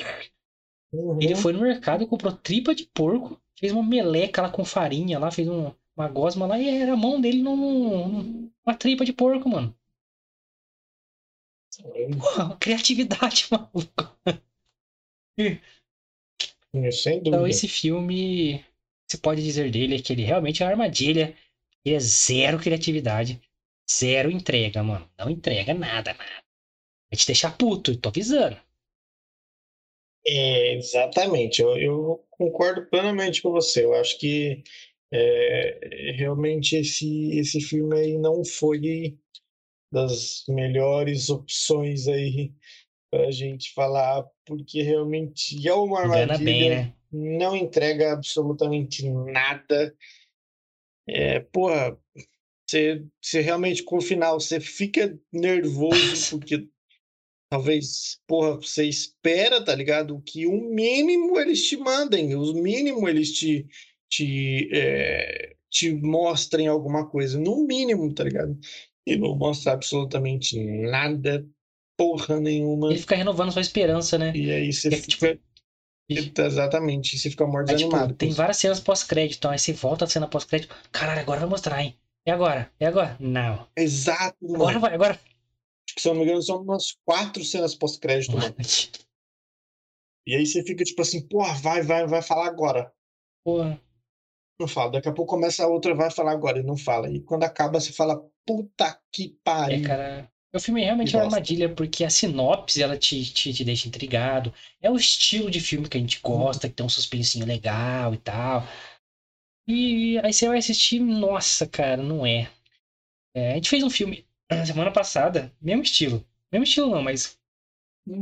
Uhum. 0.93 1.21
Ele 1.21 1.35
foi 1.35 1.53
no 1.53 1.61
mercado, 1.61 2.07
comprou 2.07 2.33
tripa 2.33 2.75
de 2.75 2.85
porco, 2.87 3.41
fez 3.59 3.73
uma 3.73 3.83
meleca 3.83 4.43
lá 4.43 4.51
com 4.51 4.65
farinha 4.65 5.19
lá, 5.19 5.31
fez 5.31 5.49
um, 5.49 5.73
uma 5.97 6.09
gosma 6.09 6.47
lá 6.47 6.59
e 6.59 6.69
era 6.69 6.93
a 6.93 6.97
mão 6.97 7.21
dele 7.21 7.43
num, 7.43 8.09
numa 8.67 8.77
tripa 8.77 9.05
de 9.05 9.13
porco, 9.13 9.49
mano. 9.49 9.75
Porra, 11.83 12.57
criatividade, 12.59 13.47
maluco. 13.51 14.19
Sem 16.93 17.19
dúvida. 17.19 17.29
Então 17.29 17.47
esse 17.47 17.69
filme, 17.69 18.65
se 19.11 19.19
pode 19.19 19.43
dizer 19.43 19.71
dele 19.71 19.97
é 19.97 20.03
que 20.03 20.13
ele 20.13 20.23
realmente 20.23 20.63
é 20.63 20.67
uma 20.67 20.73
armadilha. 20.73 21.37
Ele 21.85 21.95
é 21.95 22.01
zero 22.01 22.59
criatividade, 22.59 23.41
zero 23.91 24.31
entrega, 24.31 24.83
mano. 24.83 25.09
Não 25.19 25.31
entrega 25.31 25.73
nada, 25.73 26.13
nada. 26.13 26.45
Vai 27.11 27.17
te 27.17 27.27
deixar 27.27 27.57
puto, 27.57 27.97
tô 27.97 28.09
avisando. 28.11 28.57
É, 30.27 30.75
exatamente, 30.75 31.63
eu, 31.63 31.75
eu 31.79 32.27
concordo 32.31 32.87
plenamente 32.91 33.41
com 33.41 33.51
você. 33.51 33.85
Eu 33.85 33.95
acho 33.95 34.19
que 34.19 34.63
é, 35.11 36.13
realmente 36.17 36.77
esse, 36.77 37.39
esse 37.39 37.61
filme 37.63 37.99
aí 37.99 38.19
não 38.19 38.45
foi 38.45 39.17
das 39.91 40.45
melhores 40.49 41.31
opções 41.31 42.07
aí 42.09 42.53
pra 43.11 43.31
gente 43.31 43.73
falar, 43.73 44.25
porque 44.45 44.83
realmente 44.83 45.67
é 45.67 45.73
uma 45.73 46.05
Engana 46.05 46.39
bem, 46.39 46.73
armadilha, 46.73 46.83
né? 46.83 46.95
não 47.11 47.57
entrega 47.57 48.13
absolutamente 48.13 49.09
nada. 49.09 49.95
É, 51.09 51.41
porra, 51.41 51.99
você, 52.69 53.03
você 53.21 53.41
realmente 53.41 53.83
com 53.83 53.97
o 53.97 54.03
final 54.03 54.39
você 54.39 54.61
fica 54.61 55.19
nervoso 55.33 56.31
porque 56.39 56.69
talvez, 57.51 58.21
porra, 58.27 58.57
você 58.57 58.85
espera, 58.85 59.65
tá 59.65 59.75
ligado? 59.75 60.21
Que 60.21 60.47
o 60.47 60.61
mínimo 60.71 61.39
eles 61.39 61.67
te 61.67 61.77
mandem, 61.77 62.35
o 62.35 62.53
mínimo 62.53 63.09
eles 63.09 63.33
te, 63.33 63.67
te, 64.11 64.69
é, 64.71 65.57
te 65.71 65.95
mostrem 65.95 66.67
alguma 66.69 67.09
coisa, 67.09 67.39
no 67.39 67.67
mínimo, 67.67 68.13
tá 68.15 68.25
ligado? 68.25 68.59
E 69.09 69.17
não 69.17 69.35
mostra 69.35 69.73
absolutamente 69.73 70.59
nada, 70.83 71.47
porra 71.97 72.39
nenhuma. 72.39 72.91
Ele 72.91 72.99
fica 73.01 73.17
renovando 73.17 73.51
sua 73.51 73.63
esperança, 73.63 74.19
né? 74.19 74.33
E 74.37 74.51
aí 74.51 74.71
você 74.71 74.89
É 74.89 75.01
que, 75.01 75.17
fica. 75.17 75.41
Exatamente, 76.11 77.19
você 77.19 77.31
fica 77.31 77.47
morto 77.47 77.71
Aí, 77.71 77.77
tipo, 77.77 77.89
desanimado. 77.91 78.15
tem 78.15 78.31
várias 78.31 78.59
cenas 78.59 78.81
pós-crédito, 78.81 79.39
então 79.39 79.51
aí 79.51 79.59
você 79.59 79.73
volta 79.73 80.05
a 80.05 80.09
cena 80.09 80.29
pós-crédito. 80.29 80.75
Caralho, 80.93 81.21
agora 81.21 81.41
vai 81.41 81.49
mostrar, 81.49 81.83
hein? 81.83 81.99
E 82.27 82.31
agora? 82.31 82.71
E 82.79 82.85
agora? 82.85 83.17
Não. 83.19 83.67
Exato, 83.77 84.37
mano. 84.43 84.57
Agora 84.57 84.79
vai, 84.79 84.95
agora. 84.95 85.21
Se 85.99 86.07
eu 86.07 86.13
não 86.13 86.21
me 86.21 86.27
engano, 86.27 86.43
são 86.43 86.63
umas 86.63 86.97
quatro 87.05 87.43
cenas 87.43 87.75
pós-crédito, 87.75 88.37
mano. 88.37 88.55
E 90.27 90.35
aí 90.35 90.45
você 90.47 90.63
fica 90.63 90.85
tipo 90.85 91.01
assim, 91.01 91.27
porra, 91.27 91.55
vai, 91.55 91.81
vai, 91.83 92.07
vai 92.07 92.21
falar 92.21 92.47
agora. 92.47 92.93
Porra. 93.43 93.81
Não 94.59 94.67
fala. 94.69 94.93
Daqui 94.93 95.09
a 95.09 95.13
pouco 95.13 95.31
começa 95.31 95.65
a 95.65 95.69
outra, 95.69 95.95
vai 95.95 96.11
falar 96.11 96.33
agora 96.33 96.59
e 96.59 96.63
não 96.63 96.77
fala. 96.77 97.11
E 97.11 97.21
quando 97.21 97.45
acaba, 97.45 97.81
você 97.81 97.93
fala, 97.93 98.21
puta 98.47 99.01
que 99.13 99.29
É, 99.67 99.79
pariu. 99.79 99.85
cara. 99.87 100.31
O 100.55 100.59
filme 100.59 100.83
realmente 100.83 101.15
é 101.15 101.19
uma 101.19 101.27
armadilha, 101.27 101.73
porque 101.75 102.05
a 102.05 102.11
sinopse 102.11 102.83
ela 102.83 102.97
te, 102.97 103.23
te, 103.33 103.53
te 103.53 103.63
deixa 103.65 103.87
intrigado. 103.87 104.53
É 104.81 104.91
o 104.91 104.97
estilo 104.97 105.51
de 105.51 105.61
filme 105.61 105.87
que 105.89 105.97
a 105.99 106.01
gente 106.01 106.21
gosta, 106.21 106.69
que 106.69 106.75
tem 106.75 106.87
um 106.87 106.89
suspensinho 106.89 107.45
legal 107.45 108.15
e 108.15 108.19
tal. 108.19 108.63
E 109.67 110.19
aí 110.25 110.33
você 110.33 110.49
vai 110.49 110.59
assistir, 110.59 110.99
nossa, 110.99 111.67
cara, 111.67 112.03
não 112.03 112.25
é. 112.25 112.51
É, 113.35 113.53
a 113.53 113.55
gente 113.55 113.71
fez 113.71 113.83
um 113.85 113.91
filme 113.91 114.27
semana 114.67 114.93
passada, 114.93 115.55
mesmo 115.61 115.83
estilo. 115.83 116.25
Mesmo 116.53 116.65
estilo 116.65 116.91
não, 116.91 117.03
mas 117.03 117.39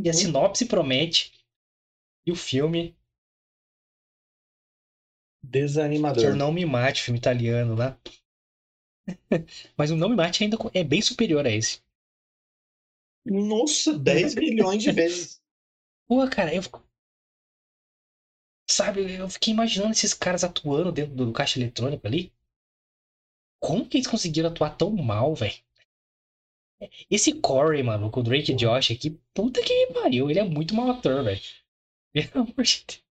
e 0.05 0.09
a 0.11 0.12
Uhum. 0.12 0.18
sinopse 0.18 0.66
promete. 0.66 1.33
E 2.27 2.33
o 2.33 2.37
filme, 2.37 2.88
é 2.90 2.92
Desanimador. 5.51 6.35
Não 6.35 6.53
Me 6.53 6.65
Mate, 6.65 7.03
filme 7.03 7.19
italiano 7.19 7.75
lá. 7.75 7.99
Mas 9.77 9.91
o 9.91 9.97
Não 9.97 10.09
Me 10.09 10.17
Mate 10.17 10.43
ainda 10.43 10.57
é 10.75 10.83
bem 10.83 11.01
superior 11.01 11.47
a 11.47 11.51
esse. 11.51 11.81
Nossa, 13.25 13.97
10 13.99 14.35
milhões 14.35 14.83
de 14.83 14.93
vezes. 14.93 15.41
Pô, 16.09 16.27
cara, 16.29 16.55
eu. 16.55 16.63
Sabe, 18.69 19.15
eu 19.15 19.29
fiquei 19.29 19.53
imaginando 19.53 19.93
esses 19.93 20.13
caras 20.13 20.43
atuando 20.43 20.93
dentro 20.93 21.15
do 21.15 21.33
caixa 21.33 21.59
eletrônico 21.59 22.07
ali. 22.07 22.33
Como 23.61 23.89
que 23.89 23.97
eles 23.97 24.07
conseguiram 24.07 24.51
atuar 24.51 24.77
tão 24.77 24.91
mal, 24.91 25.35
velho? 25.35 25.55
Esse 27.11 27.33
Corey, 27.41 27.83
mano, 27.83 28.11
com 28.11 28.21
o 28.21 28.23
Drake 28.23 28.53
e 28.53 28.55
Josh 28.55 28.91
aqui, 28.91 29.19
puta 29.33 29.63
que 29.63 29.87
pariu, 29.95 30.29
ele 30.29 30.39
é 30.39 30.45
muito 30.45 30.75
mau 30.75 30.91
ator, 30.91 31.25
velho. 31.25 31.41
Pelo 32.13 32.45
amor 32.45 32.63
de 32.63 32.85
Deus. 32.87 33.05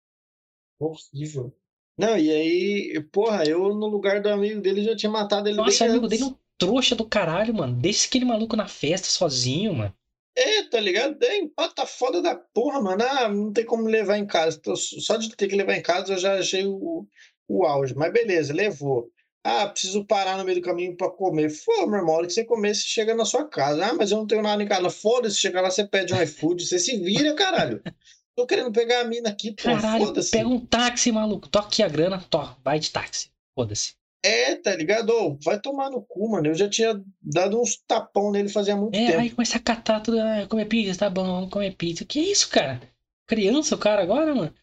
Horrível. 0.78 1.56
Não, 1.96 2.18
e 2.18 2.30
aí, 2.30 3.00
porra, 3.12 3.44
eu 3.44 3.72
no 3.74 3.86
lugar 3.86 4.20
do 4.20 4.28
amigo 4.28 4.60
dele 4.60 4.82
já 4.82 4.96
tinha 4.96 5.10
matado 5.10 5.48
ele 5.48 5.56
Nossa, 5.56 5.84
amigo 5.84 6.06
antes. 6.06 6.18
dele 6.18 6.30
é 6.30 6.34
um 6.34 6.38
trouxa 6.58 6.94
do 6.94 7.06
caralho, 7.06 7.54
mano. 7.54 7.76
Deixa 7.80 8.06
aquele 8.06 8.24
maluco 8.24 8.56
na 8.56 8.66
festa 8.66 9.06
sozinho, 9.06 9.74
mano. 9.74 9.94
É, 10.36 10.64
tá 10.64 10.80
ligado? 10.80 11.22
É 11.22 11.38
empata 11.38 11.86
foda 11.86 12.20
da 12.20 12.34
porra, 12.34 12.82
mano. 12.82 13.02
Ah, 13.02 13.28
não 13.28 13.52
tem 13.52 13.64
como 13.64 13.86
levar 13.86 14.18
em 14.18 14.26
casa. 14.26 14.60
Só 14.74 15.16
de 15.16 15.34
ter 15.36 15.46
que 15.46 15.54
levar 15.54 15.74
em 15.74 15.82
casa 15.82 16.14
eu 16.14 16.18
já 16.18 16.38
achei 16.38 16.66
o, 16.66 17.06
o 17.48 17.64
auge. 17.64 17.94
Mas 17.94 18.12
beleza, 18.12 18.52
levou. 18.52 19.08
Ah, 19.44 19.68
preciso 19.68 20.04
parar 20.04 20.38
no 20.38 20.44
meio 20.44 20.58
do 20.60 20.64
caminho 20.64 20.96
pra 20.96 21.10
comer. 21.10 21.52
Pô, 21.64 21.86
meu 21.86 22.00
irmão, 22.00 22.14
hora 22.16 22.26
que 22.26 22.32
você 22.32 22.44
comer, 22.44 22.74
você 22.74 22.82
chega 22.82 23.14
na 23.14 23.24
sua 23.24 23.46
casa. 23.46 23.86
Ah, 23.86 23.94
mas 23.94 24.10
eu 24.10 24.16
não 24.16 24.26
tenho 24.26 24.42
nada 24.42 24.60
em 24.62 24.66
casa. 24.66 24.90
Foda-se, 24.90 25.36
chega 25.38 25.60
lá, 25.60 25.70
você 25.70 25.86
pede 25.86 26.12
um 26.12 26.20
iFood, 26.22 26.66
você 26.66 26.78
se 26.78 26.96
vira, 26.98 27.34
caralho. 27.34 27.80
Tô 28.36 28.46
querendo 28.46 28.72
pegar 28.72 29.00
a 29.00 29.04
mina 29.04 29.28
aqui, 29.28 29.52
pô, 29.52 29.62
Caralho, 29.62 30.12
pega 30.30 30.48
um 30.48 30.58
táxi, 30.58 31.12
maluco. 31.12 31.48
Toca 31.48 31.68
aqui 31.68 31.82
a 31.82 31.88
grana, 31.88 32.20
to, 32.20 32.56
vai 32.64 32.78
de 32.78 32.90
táxi. 32.90 33.30
Foda-se. 33.54 33.94
É, 34.24 34.56
tá 34.56 34.74
ligado? 34.74 35.38
Vai 35.44 35.60
tomar 35.60 35.90
no 35.90 36.02
cu, 36.02 36.30
mano. 36.30 36.46
Eu 36.48 36.54
já 36.54 36.68
tinha 36.68 37.00
dado 37.20 37.60
uns 37.60 37.76
tapão 37.86 38.32
nele 38.32 38.48
fazia 38.48 38.74
muito 38.74 38.96
É, 38.96 39.06
tempo. 39.06 39.18
aí 39.20 39.30
começa 39.30 39.58
a 39.58 39.60
catar 39.60 40.00
tudo. 40.00 40.18
Ah, 40.18 40.46
comer 40.48 40.64
pizza, 40.64 40.98
tá 40.98 41.10
bom, 41.10 41.24
vamos 41.24 41.50
comer 41.50 41.76
pizza. 41.76 42.04
Que 42.04 42.20
isso, 42.20 42.48
cara? 42.48 42.80
Criança 43.28 43.74
o 43.74 43.78
cara 43.78 44.02
agora, 44.02 44.34
mano? 44.34 44.54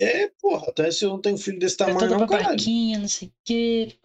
É, 0.00 0.28
porra, 0.40 0.68
até 0.68 0.90
se 0.90 1.04
eu 1.04 1.10
não 1.10 1.20
tenho 1.20 1.38
filho 1.38 1.58
desse 1.58 1.76
Tá 1.76 1.86
tamanho, 1.86 2.10
não, 2.10 2.26
caralho. 2.26 2.56
não 2.98 3.08
sei 3.08 3.28
o 3.28 3.32
quê. 3.44 3.96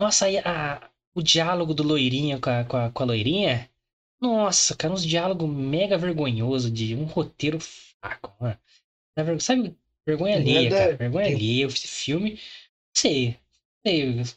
Nossa, 0.00 0.26
aí 0.26 0.38
a, 0.38 0.90
o 1.14 1.22
diálogo 1.22 1.74
do 1.74 1.82
loirinho 1.82 2.40
com 2.40 2.50
a, 2.50 2.64
com, 2.64 2.76
a, 2.76 2.90
com 2.90 3.02
a 3.02 3.06
loirinha. 3.06 3.68
Nossa, 4.20 4.76
cara, 4.76 4.92
uns 4.92 5.04
diálogos 5.04 5.48
mega 5.48 5.96
vergonhoso 5.96 6.70
de 6.70 6.94
um 6.94 7.04
roteiro 7.04 7.58
fraco, 7.60 8.34
mano. 8.40 8.58
Sabe, 9.40 9.76
vergonha 10.06 10.36
alheia, 10.36 10.70
cara. 10.70 10.96
Vergonha 10.96 11.26
alheia. 11.26 11.66
Esse 11.66 11.86
filme, 11.88 12.32
não 12.32 12.38
sei. 12.96 13.36
não 13.84 14.24
sei. 14.24 14.34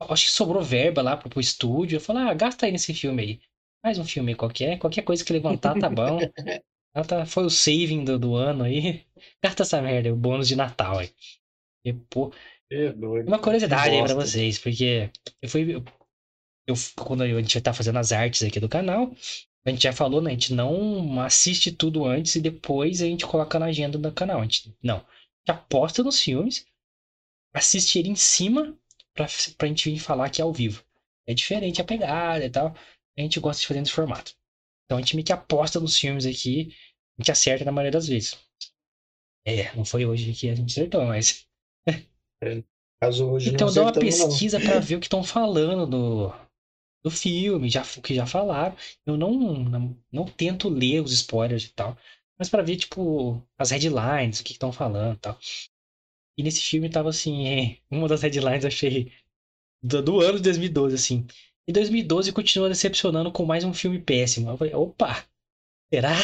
Acho 0.00 0.24
que 0.26 0.30
sobrou 0.30 0.62
verba 0.62 1.02
lá 1.02 1.16
pro, 1.16 1.30
pro 1.30 1.40
estúdio. 1.40 1.96
Eu 1.96 2.00
falei, 2.00 2.24
ah, 2.24 2.34
gasta 2.34 2.66
aí 2.66 2.72
nesse 2.72 2.92
filme 2.92 3.22
aí. 3.22 3.40
Faz 3.82 3.98
um 3.98 4.04
filme 4.04 4.34
qualquer. 4.34 4.78
Qualquer 4.78 5.02
coisa 5.02 5.24
que 5.24 5.32
levantar 5.32 5.78
tá 5.78 5.88
bom. 5.88 6.18
Tá, 7.06 7.26
foi 7.26 7.44
o 7.44 7.50
saving 7.50 8.04
do, 8.04 8.18
do 8.18 8.34
ano 8.34 8.64
aí. 8.64 9.04
Gasta 9.44 9.64
essa 9.64 9.82
merda, 9.82 10.10
o 10.10 10.16
bônus 10.16 10.48
de 10.48 10.56
Natal 10.56 10.98
aí. 10.98 11.12
E, 11.84 11.92
pô, 11.92 12.32
É 12.70 12.90
doido. 12.90 13.28
uma 13.28 13.38
curiosidade 13.38 13.94
aí 13.94 14.02
pra 14.02 14.14
vocês, 14.14 14.58
porque 14.58 15.10
eu 15.42 15.48
fui. 15.48 15.82
Eu, 16.66 16.74
quando 16.96 17.22
a 17.22 17.28
gente 17.28 17.60
tá 17.60 17.72
fazendo 17.72 17.98
as 17.98 18.12
artes 18.12 18.42
aqui 18.42 18.58
do 18.58 18.68
canal, 18.68 19.14
a 19.64 19.70
gente 19.70 19.82
já 19.82 19.92
falou, 19.92 20.22
né? 20.22 20.30
A 20.30 20.34
gente 20.34 20.54
não 20.54 21.20
assiste 21.20 21.72
tudo 21.72 22.04
antes 22.04 22.36
e 22.36 22.40
depois 22.40 23.02
a 23.02 23.06
gente 23.06 23.26
coloca 23.26 23.58
na 23.58 23.66
agenda 23.66 23.98
do 23.98 24.12
canal. 24.12 24.40
A 24.40 24.42
gente, 24.42 24.72
não. 24.82 24.98
A 24.98 25.00
gente 25.00 25.58
aposta 25.58 26.02
nos 26.02 26.20
filmes, 26.20 26.66
assiste 27.52 27.98
ele 27.98 28.08
em 28.08 28.16
cima 28.16 28.76
pra, 29.12 29.26
pra 29.58 29.68
gente 29.68 29.90
vir 29.90 29.98
falar 29.98 30.26
aqui 30.26 30.40
ao 30.40 30.52
vivo. 30.52 30.84
É 31.26 31.34
diferente 31.34 31.80
a 31.80 31.84
pegada 31.84 32.44
e 32.44 32.50
tal. 32.50 32.76
A 33.18 33.20
gente 33.20 33.40
gosta 33.40 33.60
de 33.60 33.66
fazer 33.66 33.80
nesse 33.80 33.92
formato. 33.92 34.32
Então 34.84 34.98
a 34.98 35.00
gente 35.00 35.16
meio 35.16 35.26
que 35.26 35.32
aposta 35.32 35.80
nos 35.80 35.98
filmes 35.98 36.26
aqui, 36.26 36.72
a 37.18 37.22
gente 37.22 37.32
acerta 37.32 37.64
na 37.64 37.72
maioria 37.72 37.90
das 37.90 38.06
vezes. 38.06 38.38
É, 39.44 39.74
não 39.74 39.84
foi 39.84 40.06
hoje 40.06 40.32
que 40.32 40.48
a 40.48 40.54
gente 40.54 40.70
acertou, 40.70 41.04
mas. 41.04 41.44
Caso 43.02 43.30
hoje 43.30 43.50
Então 43.50 43.72
dá 43.72 43.82
uma 43.82 43.92
pesquisa 43.92 44.60
pra 44.60 44.78
ver 44.78 44.96
o 44.96 45.00
que 45.00 45.06
estão 45.06 45.22
falando 45.22 45.86
do, 45.86 46.32
do 47.06 47.10
filme, 47.10 47.70
já, 47.70 47.82
que 48.02 48.14
já 48.14 48.26
falaram. 48.26 48.76
Eu 49.06 49.16
não, 49.16 49.32
não, 49.32 49.96
não 50.10 50.24
tento 50.24 50.68
ler 50.68 51.00
os 51.00 51.12
spoilers 51.12 51.64
e 51.64 51.72
tal, 51.72 51.96
mas 52.36 52.48
para 52.48 52.64
ver, 52.64 52.76
tipo, 52.76 53.40
as 53.56 53.70
headlines, 53.70 54.40
o 54.40 54.44
que 54.44 54.52
estão 54.52 54.72
falando 54.72 55.14
e 55.16 55.20
tal. 55.20 55.38
E 56.36 56.42
nesse 56.42 56.60
filme 56.62 56.90
tava 56.90 57.10
assim, 57.10 57.78
uma 57.90 58.08
das 58.08 58.22
headlines 58.22 58.64
achei 58.64 59.12
do, 59.82 60.02
do 60.02 60.20
ano 60.20 60.38
de 60.38 60.44
2012, 60.44 60.96
assim. 60.96 61.26
E 61.68 61.72
2012 61.72 62.32
continua 62.32 62.68
decepcionando 62.68 63.30
com 63.32 63.44
mais 63.44 63.64
um 63.64 63.72
filme 63.74 64.00
péssimo. 64.00 64.50
Eu 64.50 64.56
falei, 64.56 64.74
opa, 64.74 65.24
será? 65.92 66.14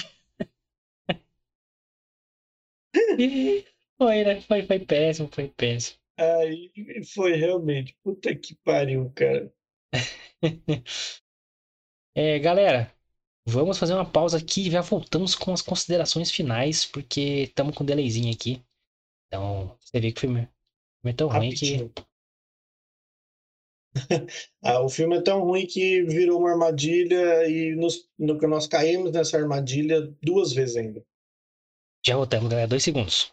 foi, 3.99 4.25
né? 4.25 4.41
Foi, 4.43 4.63
foi 4.67 4.79
péssimo, 4.81 5.29
foi 5.33 5.49
péssimo. 5.49 5.99
Aí 6.19 6.73
foi 7.15 7.37
realmente. 7.37 7.97
Puta 8.03 8.35
que 8.35 8.57
pariu, 8.65 9.11
cara. 9.15 9.53
é, 12.15 12.39
galera, 12.39 12.93
vamos 13.47 13.79
fazer 13.79 13.95
uma 13.95 14.11
pausa 14.11 14.39
aqui 14.39 14.67
e 14.67 14.71
já 14.71 14.81
voltamos 14.81 15.35
com 15.35 15.53
as 15.53 15.63
considerações 15.63 16.31
finais, 16.31 16.87
porque 16.87 17.45
estamos 17.45 17.77
com 17.77 17.85
um 17.85 17.87
delayzinho 17.87 18.33
aqui. 18.33 18.65
Então, 19.27 19.77
você 19.81 20.01
vê 20.01 20.13
que 20.13 20.19
o 20.19 20.21
filme, 20.21 20.49
é 21.05 21.13
tão 21.13 21.29
Rapidinho. 21.29 21.79
ruim 21.79 21.89
que. 21.89 22.13
ah, 24.63 24.81
o 24.81 24.89
filme 24.89 25.19
é 25.19 25.23
tão 25.23 25.43
ruim 25.43 25.67
que 25.67 26.03
virou 26.05 26.41
uma 26.41 26.51
armadilha 26.53 27.47
e 27.47 27.75
nos, 27.77 28.09
no 28.19 28.39
que 28.39 28.47
nós 28.47 28.67
caímos 28.67 29.13
nessa 29.13 29.37
armadilha 29.37 30.01
duas 30.23 30.53
vezes 30.53 30.77
ainda. 30.77 31.05
Já 32.05 32.17
voltamos, 32.17 32.49
galera. 32.49 32.69
Dois 32.69 32.83
segundos. 32.83 33.33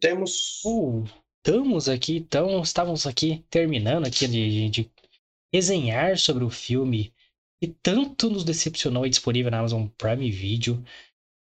Temos. 0.00 0.62
Uh, 0.64 1.04
estamos 1.44 1.90
aqui, 1.90 2.16
então, 2.16 2.62
estávamos 2.62 3.06
aqui 3.06 3.44
terminando 3.50 4.06
aqui 4.06 4.26
de, 4.26 4.70
de 4.70 4.90
sobre 6.16 6.42
o 6.42 6.48
filme 6.48 7.12
que 7.60 7.68
tanto 7.82 8.30
nos 8.30 8.44
decepcionou 8.44 9.04
e 9.04 9.10
disponível 9.10 9.50
na 9.50 9.58
Amazon 9.58 9.86
Prime 9.98 10.30
Video. 10.30 10.82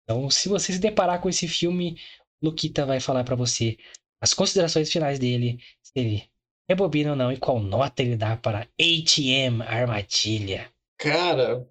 Então, 0.03 0.31
se 0.31 0.49
você 0.49 0.73
se 0.73 0.79
deparar 0.79 1.21
com 1.21 1.29
esse 1.29 1.47
filme, 1.47 2.01
Luquita 2.43 2.87
vai 2.87 2.99
falar 2.99 3.25
para 3.25 3.37
você 3.37 3.77
as 4.23 4.33
considerações 4.33 4.91
finais 4.91 5.19
dele, 5.19 5.59
se 5.83 5.93
ele 5.95 6.31
rebobina 6.69 7.11
ou 7.11 7.17
não 7.17 7.31
e 7.31 7.37
qual 7.37 7.61
nota 7.61 8.03
ele 8.03 8.17
dá 8.17 8.37
para 8.37 8.67
ATM 8.81 9.63
Armadilha. 9.67 10.73
Cara, 10.99 11.69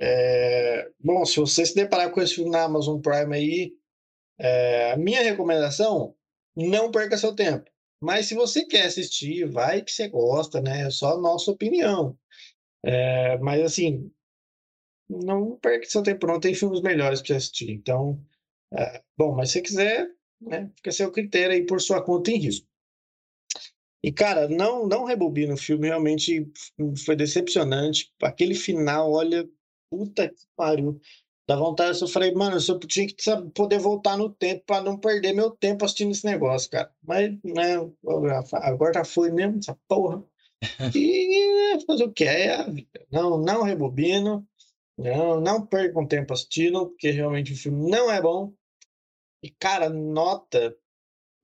é... 0.00 0.90
bom, 0.98 1.24
se 1.26 1.38
você 1.38 1.66
se 1.66 1.74
deparar 1.74 2.10
com 2.10 2.22
esse 2.22 2.34
filme 2.34 2.50
na 2.50 2.64
Amazon 2.64 2.98
Prime 2.98 3.36
aí, 3.36 3.74
é, 4.38 4.92
a 4.92 4.96
minha 4.96 5.22
recomendação, 5.22 6.14
não 6.56 6.90
perca 6.90 7.16
seu 7.16 7.34
tempo. 7.34 7.70
Mas 8.00 8.26
se 8.26 8.34
você 8.34 8.64
quer 8.64 8.86
assistir, 8.86 9.48
vai 9.48 9.82
que 9.82 9.92
você 9.92 10.08
gosta, 10.08 10.60
né? 10.60 10.86
É 10.86 10.90
só 10.90 11.20
nossa 11.20 11.50
opinião. 11.50 12.18
É, 12.84 13.38
mas 13.38 13.62
assim, 13.62 14.10
não 15.08 15.56
perca 15.56 15.88
seu 15.88 16.02
tempo, 16.02 16.26
não 16.26 16.40
tem 16.40 16.54
filmes 16.54 16.80
melhores 16.80 17.22
para 17.22 17.36
assistir. 17.36 17.70
Então, 17.70 18.20
é, 18.72 19.02
bom, 19.16 19.34
mas 19.34 19.50
se 19.50 19.54
você 19.54 19.62
quiser, 19.62 20.10
né, 20.40 20.70
fica 20.76 20.90
seu 20.90 21.12
critério 21.12 21.54
aí 21.54 21.64
por 21.64 21.80
sua 21.80 22.02
conta 22.02 22.30
em 22.30 22.38
risco. 22.38 22.66
E, 24.04 24.10
cara, 24.10 24.48
não, 24.48 24.86
não 24.88 25.04
rebobina 25.04 25.54
o 25.54 25.56
filme, 25.56 25.86
realmente 25.86 26.50
foi 27.04 27.14
decepcionante. 27.14 28.12
Aquele 28.20 28.54
final, 28.54 29.12
olha, 29.12 29.48
puta 29.88 30.28
que 30.28 30.42
pariu. 30.56 31.00
Dá 31.52 31.58
vontade, 31.58 32.00
eu 32.00 32.08
falei, 32.08 32.32
mano, 32.32 32.56
eu 32.56 32.78
tinha 32.80 33.06
que 33.06 33.14
poder 33.54 33.78
voltar 33.78 34.16
no 34.16 34.30
tempo 34.30 34.64
para 34.64 34.82
não 34.82 34.96
perder 34.96 35.34
meu 35.34 35.50
tempo 35.50 35.84
assistindo 35.84 36.10
esse 36.10 36.24
negócio, 36.24 36.70
cara. 36.70 36.90
Mas, 37.02 37.30
né, 37.44 37.76
agora 38.54 38.94
já 38.94 39.04
foi 39.04 39.30
mesmo, 39.30 39.58
essa 39.58 39.78
porra. 39.86 40.24
E 40.96 41.84
fazer 41.86 42.04
o 42.04 42.12
que? 42.12 42.24
É 42.24 42.54
a 42.54 42.62
vida. 42.62 43.06
Não, 43.10 43.36
não 43.36 43.64
rebobino, 43.64 44.48
não, 44.96 45.42
não 45.42 45.66
percam 45.66 46.06
tempo 46.06 46.32
assistindo, 46.32 46.86
porque 46.86 47.10
realmente 47.10 47.52
o 47.52 47.56
filme 47.56 47.90
não 47.90 48.10
é 48.10 48.22
bom. 48.22 48.54
E, 49.42 49.50
cara, 49.50 49.90
nota. 49.90 50.74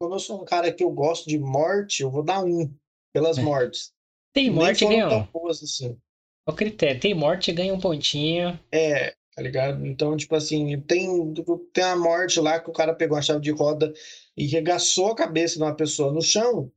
Como 0.01 0.14
eu 0.14 0.21
sou 0.21 0.40
um 0.40 0.44
cara 0.47 0.73
que 0.73 0.83
eu 0.83 0.90
gosto 0.90 1.29
de 1.29 1.38
morte, 1.38 2.03
eu 2.03 2.11
vou 2.11 2.23
dar 2.23 2.42
um 2.42 2.75
pelas 3.12 3.37
é. 3.37 3.42
mortes. 3.42 3.92
Tem 4.33 4.49
morte, 4.49 4.87
ganha 4.87 5.29
um. 5.35 5.49
Assim. 5.49 5.99
O 6.49 6.55
critério, 6.55 6.99
tem 6.99 7.12
morte, 7.12 7.53
ganha 7.53 7.75
um 7.75 7.81
pontinho. 7.81 8.59
É, 8.73 9.17
tá 9.38 9.42
ligado? 9.42 9.87
Então, 9.87 10.16
tipo 10.16 10.35
assim, 10.35 10.81
tem, 10.81 11.33
tem 11.72 11.85
a 11.85 11.94
morte 11.94 12.40
lá 12.40 12.59
que 12.59 12.68
o 12.68 12.72
cara 12.72 12.92
pegou 12.92 13.16
a 13.16 13.22
chave 13.22 13.40
de 13.40 13.53
roda 13.53 13.92
e 14.37 14.46
regaçou 14.46 15.12
a 15.12 15.14
cabeça 15.14 15.59
de 15.59 15.62
uma 15.62 15.77
pessoa 15.77 16.12
no 16.12 16.20
chão. 16.20 16.72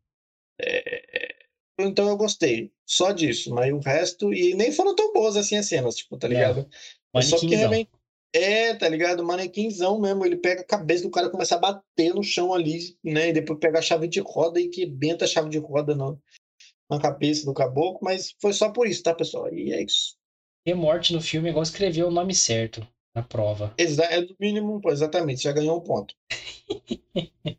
É, 0.61 1.33
então 1.79 2.07
eu 2.07 2.15
gostei. 2.15 2.71
Só 2.85 3.11
disso. 3.11 3.51
Mas 3.51 3.73
o 3.73 3.79
resto. 3.79 4.31
E 4.31 4.53
nem 4.53 4.71
foram 4.71 4.95
tão 4.95 5.11
boas 5.11 5.35
assim 5.35 5.57
as 5.57 5.65
cenas, 5.65 5.95
tipo, 5.95 6.15
tá 6.19 6.27
ligado? 6.27 6.69
É. 7.15 7.21
Só 7.23 7.39
que 7.39 7.47
realmente. 7.47 7.89
É, 8.31 8.75
tá 8.75 8.87
ligado? 8.87 9.23
Manequinzão 9.23 9.99
mesmo. 9.99 10.23
Ele 10.23 10.37
pega 10.37 10.61
a 10.61 10.65
cabeça 10.65 11.01
do 11.01 11.09
cara 11.09 11.31
começa 11.31 11.55
a 11.55 11.59
bater 11.59 12.13
no 12.13 12.21
chão 12.21 12.53
ali, 12.53 12.95
né? 13.03 13.29
E 13.29 13.33
depois 13.33 13.57
pega 13.57 13.79
a 13.79 13.81
chave 13.81 14.07
de 14.07 14.19
roda 14.19 14.59
e 14.59 14.69
quebenta 14.69 15.25
a 15.25 15.27
chave 15.27 15.49
de 15.49 15.57
roda 15.57 15.95
na 15.95 16.99
cabeça 17.01 17.43
do 17.43 17.55
caboclo. 17.55 18.01
Mas 18.03 18.35
foi 18.39 18.53
só 18.53 18.69
por 18.69 18.85
isso, 18.85 19.01
tá, 19.01 19.15
pessoal? 19.15 19.51
E 19.51 19.73
é 19.73 19.81
isso 19.83 20.20
ter 20.63 20.73
morte 20.73 21.13
no 21.13 21.21
filme 21.21 21.47
é 21.47 21.51
igual 21.51 21.63
escrever 21.63 22.03
o 22.03 22.11
nome 22.11 22.33
certo 22.33 22.85
na 23.13 23.21
prova. 23.21 23.73
Exa 23.77 24.05
é 24.05 24.21
do 24.21 24.35
mínimo, 24.39 24.79
pô, 24.81 24.91
exatamente, 24.91 25.43
já 25.43 25.51
ganhou 25.51 25.77
um 25.77 25.83
ponto. 25.83 26.15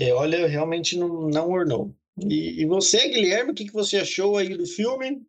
é, 0.00 0.12
olha, 0.12 0.46
realmente 0.46 0.96
não, 0.96 1.28
não 1.28 1.50
ornou. 1.50 1.94
E, 2.18 2.62
e 2.62 2.66
você, 2.66 3.08
Guilherme, 3.08 3.52
o 3.52 3.54
que, 3.54 3.66
que 3.66 3.72
você 3.72 3.98
achou 3.98 4.36
aí 4.36 4.56
do 4.56 4.66
filme? 4.66 5.24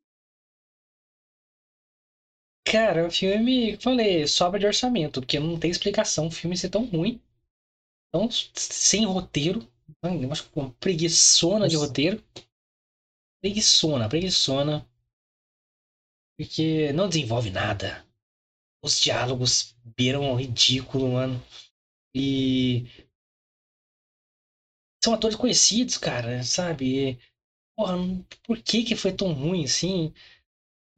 Cara, 2.66 3.08
o 3.08 3.12
filme, 3.12 3.78
falei, 3.78 4.28
sobra 4.28 4.60
de 4.60 4.66
orçamento, 4.66 5.22
porque 5.22 5.40
não 5.40 5.58
tem 5.58 5.72
explicação 5.72 6.28
o 6.28 6.32
filme 6.32 6.58
ser 6.58 6.70
tão 6.70 6.86
ruim. 6.86 7.22
Tão 8.12 8.30
sem 8.32 9.06
roteiro. 9.06 9.66
Uma 10.04 10.72
preguiçona 10.80 11.60
Nossa. 11.60 11.70
de 11.70 11.76
roteiro. 11.78 12.24
Preguiçona, 13.42 14.10
preguiçona. 14.10 14.86
Porque 16.38 16.94
não 16.94 17.10
desenvolve 17.10 17.50
nada. 17.50 18.06
Os 18.84 19.02
diálogos 19.02 19.76
beiram 19.84 20.36
ridículo, 20.36 21.14
mano. 21.14 21.44
E. 22.16 22.86
São 25.04 25.14
atores 25.14 25.36
conhecidos, 25.36 25.98
cara, 25.98 26.44
sabe? 26.44 27.20
Porra, 27.76 27.96
por 28.44 28.62
que 28.62 28.84
que 28.84 28.96
foi 28.96 29.12
tão 29.12 29.34
ruim 29.34 29.66
assim? 29.66 30.14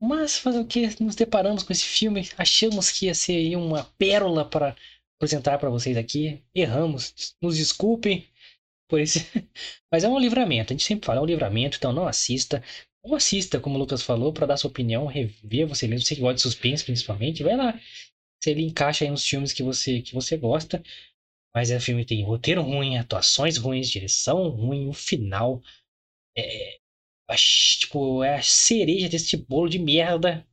Mas 0.01 0.37
fazer 0.37 0.59
o 0.59 0.65
que? 0.67 1.01
Nos 1.03 1.15
deparamos 1.15 1.63
com 1.63 1.73
esse 1.73 1.83
filme, 1.83 2.29
achamos 2.37 2.91
que 2.91 3.07
ia 3.07 3.15
ser 3.15 3.55
uma 3.55 3.83
pérola 3.97 4.45
para 4.49 4.75
apresentar 5.17 5.57
para 5.59 5.69
vocês 5.69 5.97
aqui. 5.97 6.41
Erramos, 6.55 7.35
nos 7.41 7.57
desculpem 7.57 8.25
por 8.87 8.99
esse. 8.99 9.19
Mas 9.91 10.03
é 10.03 10.09
um 10.09 10.19
livramento, 10.19 10.71
a 10.71 10.75
gente 10.75 10.85
sempre 10.85 11.05
fala, 11.05 11.19
é 11.19 11.23
um 11.23 11.25
livramento, 11.25 11.77
então 11.77 11.91
não 11.91 12.07
assista. 12.07 12.63
Ou 13.03 13.15
assista, 13.15 13.59
como 13.59 13.75
o 13.75 13.79
Lucas 13.79 14.01
falou, 14.01 14.33
para 14.33 14.45
dar 14.47 14.57
sua 14.57 14.69
opinião, 14.69 15.05
rever 15.05 15.67
você 15.67 15.87
mesmo. 15.87 16.05
Você 16.05 16.15
que 16.15 16.21
gosta 16.21 16.35
de 16.35 16.41
suspense, 16.41 16.83
principalmente, 16.83 17.43
vai 17.43 17.55
lá. 17.55 17.79
Se 18.43 18.51
ele 18.51 18.63
encaixa 18.63 19.05
aí 19.05 19.11
nos 19.11 19.25
filmes 19.27 19.53
que 19.53 19.63
você, 19.63 20.01
que 20.01 20.13
você 20.13 20.37
gosta. 20.37 20.83
Mas 21.55 21.71
é 21.71 21.79
filme 21.79 22.05
tem 22.05 22.23
roteiro 22.23 22.61
ruim, 22.61 22.97
atuações 22.97 23.57
ruins, 23.57 23.89
direção 23.89 24.49
ruim, 24.49 24.87
o 24.89 24.93
final. 24.93 25.61
É, 26.37 26.79
tipo, 27.35 28.23
é 28.23 28.35
a 28.35 28.41
cereja 28.41 29.09
desse 29.09 29.37
bolo 29.37 29.69
de 29.69 29.79
merda. 29.79 30.45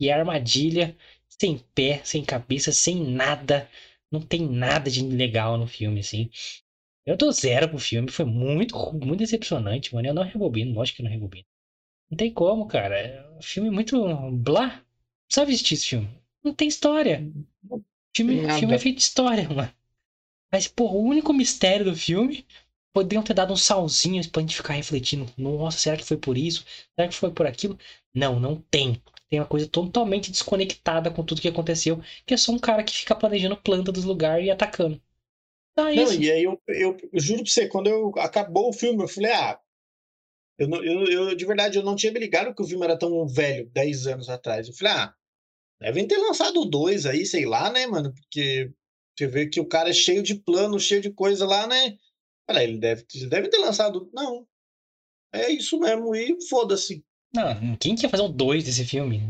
E 0.00 0.10
a 0.10 0.18
armadilha, 0.18 0.96
sem 1.28 1.58
pé, 1.74 2.02
sem 2.04 2.24
cabeça, 2.24 2.72
sem 2.72 2.96
nada. 3.04 3.70
Não 4.10 4.20
tem 4.20 4.46
nada 4.48 4.90
de 4.90 5.02
legal 5.06 5.58
no 5.58 5.66
filme, 5.66 6.00
assim. 6.00 6.30
Eu 7.06 7.16
dou 7.16 7.32
zero 7.32 7.68
pro 7.68 7.78
filme, 7.78 8.10
foi 8.10 8.24
muito, 8.26 8.76
muito 8.94 9.20
decepcionante, 9.20 9.94
mano. 9.94 10.08
Eu 10.08 10.14
não 10.14 10.22
rebobino, 10.24 10.74
lógico 10.74 10.96
que 10.96 11.02
eu 11.02 11.04
não 11.04 11.12
rebobino. 11.12 11.46
Não 12.14 12.16
tem 12.16 12.32
como, 12.32 12.68
cara. 12.68 12.96
É 12.96 13.28
um 13.36 13.42
filme 13.42 13.70
muito 13.70 14.00
blá. 14.30 14.68
Não 14.68 14.82
sabe 15.28 15.50
assistir 15.50 15.74
esse 15.74 15.86
filme. 15.86 16.08
Não 16.44 16.54
tem 16.54 16.68
história. 16.68 17.28
O 17.68 17.82
filme, 18.16 18.48
filme 18.56 18.72
é 18.72 18.78
feito 18.78 18.98
de 18.98 19.02
história, 19.02 19.48
mano. 19.48 19.72
Mas, 20.52 20.68
pô, 20.68 20.84
o 20.84 21.02
único 21.02 21.32
mistério 21.32 21.84
do 21.84 21.96
filme 21.96 22.46
poderiam 22.92 23.24
ter 23.24 23.34
dado 23.34 23.52
um 23.52 23.56
salzinho 23.56 24.22
pra 24.30 24.42
gente 24.42 24.54
ficar 24.54 24.74
refletindo. 24.74 25.28
Nossa, 25.36 25.76
será 25.76 25.96
que 25.96 26.04
foi 26.04 26.16
por 26.16 26.38
isso? 26.38 26.64
Será 26.94 27.08
que 27.08 27.16
foi 27.16 27.32
por 27.32 27.48
aquilo? 27.48 27.76
Não, 28.14 28.38
não 28.38 28.62
tem. 28.70 29.02
Tem 29.28 29.40
uma 29.40 29.46
coisa 29.46 29.66
totalmente 29.66 30.30
desconectada 30.30 31.10
com 31.10 31.24
tudo 31.24 31.40
que 31.40 31.48
aconteceu. 31.48 32.00
Que 32.24 32.34
é 32.34 32.36
só 32.36 32.52
um 32.52 32.60
cara 32.60 32.84
que 32.84 32.94
fica 32.94 33.16
planejando 33.16 33.56
planta 33.56 33.90
dos 33.90 34.04
lugares 34.04 34.46
e 34.46 34.52
atacando. 34.52 35.02
É 35.76 35.82
não, 35.82 35.90
isso. 35.90 36.22
e 36.22 36.30
aí 36.30 36.44
eu, 36.44 36.62
eu, 36.68 36.96
eu, 37.12 37.20
juro 37.20 37.42
pra 37.42 37.50
você, 37.50 37.66
quando 37.66 37.88
eu, 37.88 38.12
acabou 38.18 38.68
o 38.68 38.72
filme, 38.72 39.02
eu 39.02 39.08
falei, 39.08 39.32
ah, 39.32 39.58
eu, 40.58 40.68
eu, 40.82 41.04
eu, 41.06 41.34
de 41.34 41.44
verdade, 41.44 41.78
eu 41.78 41.84
não 41.84 41.96
tinha 41.96 42.12
me 42.12 42.20
ligado 42.20 42.54
que 42.54 42.62
o 42.62 42.66
filme 42.66 42.84
era 42.84 42.98
tão 42.98 43.26
velho, 43.26 43.70
10 43.72 44.06
anos 44.06 44.28
atrás. 44.28 44.68
Eu 44.68 44.74
falei, 44.74 44.92
ah, 44.94 45.14
devem 45.80 46.06
ter 46.06 46.16
lançado 46.16 46.64
dois 46.64 47.06
aí, 47.06 47.26
sei 47.26 47.44
lá, 47.44 47.70
né, 47.70 47.86
mano? 47.86 48.12
Porque 48.12 48.70
você 49.16 49.26
vê 49.26 49.46
que 49.46 49.60
o 49.60 49.66
cara 49.66 49.90
é 49.90 49.92
cheio 49.92 50.22
de 50.22 50.34
plano, 50.34 50.78
cheio 50.78 51.00
de 51.00 51.10
coisa 51.10 51.46
lá, 51.46 51.66
né? 51.66 51.96
Olha, 52.48 52.62
ele 52.62 52.78
deve, 52.78 53.04
deve 53.28 53.48
ter 53.48 53.58
lançado. 53.58 54.10
Não. 54.12 54.46
É 55.32 55.50
isso 55.50 55.78
mesmo, 55.78 56.14
e 56.14 56.36
foda-se. 56.48 57.04
Não, 57.34 57.76
quem 57.76 57.96
quer 57.96 58.08
fazer 58.08 58.22
um 58.22 58.30
2 58.30 58.62
desse 58.62 58.84
filme? 58.84 59.20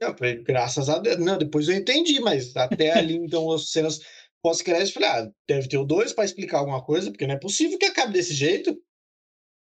Não, 0.00 0.14
graças 0.42 0.90
a 0.90 0.98
Deus. 0.98 1.18
Não, 1.18 1.38
depois 1.38 1.68
eu 1.68 1.74
entendi, 1.74 2.20
mas 2.20 2.54
até 2.54 2.92
ali, 2.92 3.14
então, 3.16 3.50
as 3.50 3.70
cenas 3.70 4.00
pós-crédito, 4.42 4.92
falei, 4.92 5.08
ah, 5.08 5.30
deve 5.48 5.68
ter 5.68 5.78
o 5.78 5.86
2 5.86 6.12
para 6.12 6.26
explicar 6.26 6.58
alguma 6.58 6.84
coisa, 6.84 7.10
porque 7.10 7.26
não 7.26 7.34
é 7.34 7.38
possível 7.38 7.78
que 7.78 7.86
acabe 7.86 8.12
desse 8.12 8.34
jeito. 8.34 8.78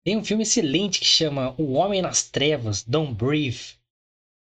Tem 0.04 0.16
um 0.16 0.24
filme 0.24 0.42
excelente 0.42 1.00
que 1.00 1.06
chama 1.06 1.54
O 1.60 1.72
Homem 1.72 2.00
nas 2.00 2.22
Trevas, 2.22 2.82
Don't 2.82 3.14
Breathe. 3.14 3.76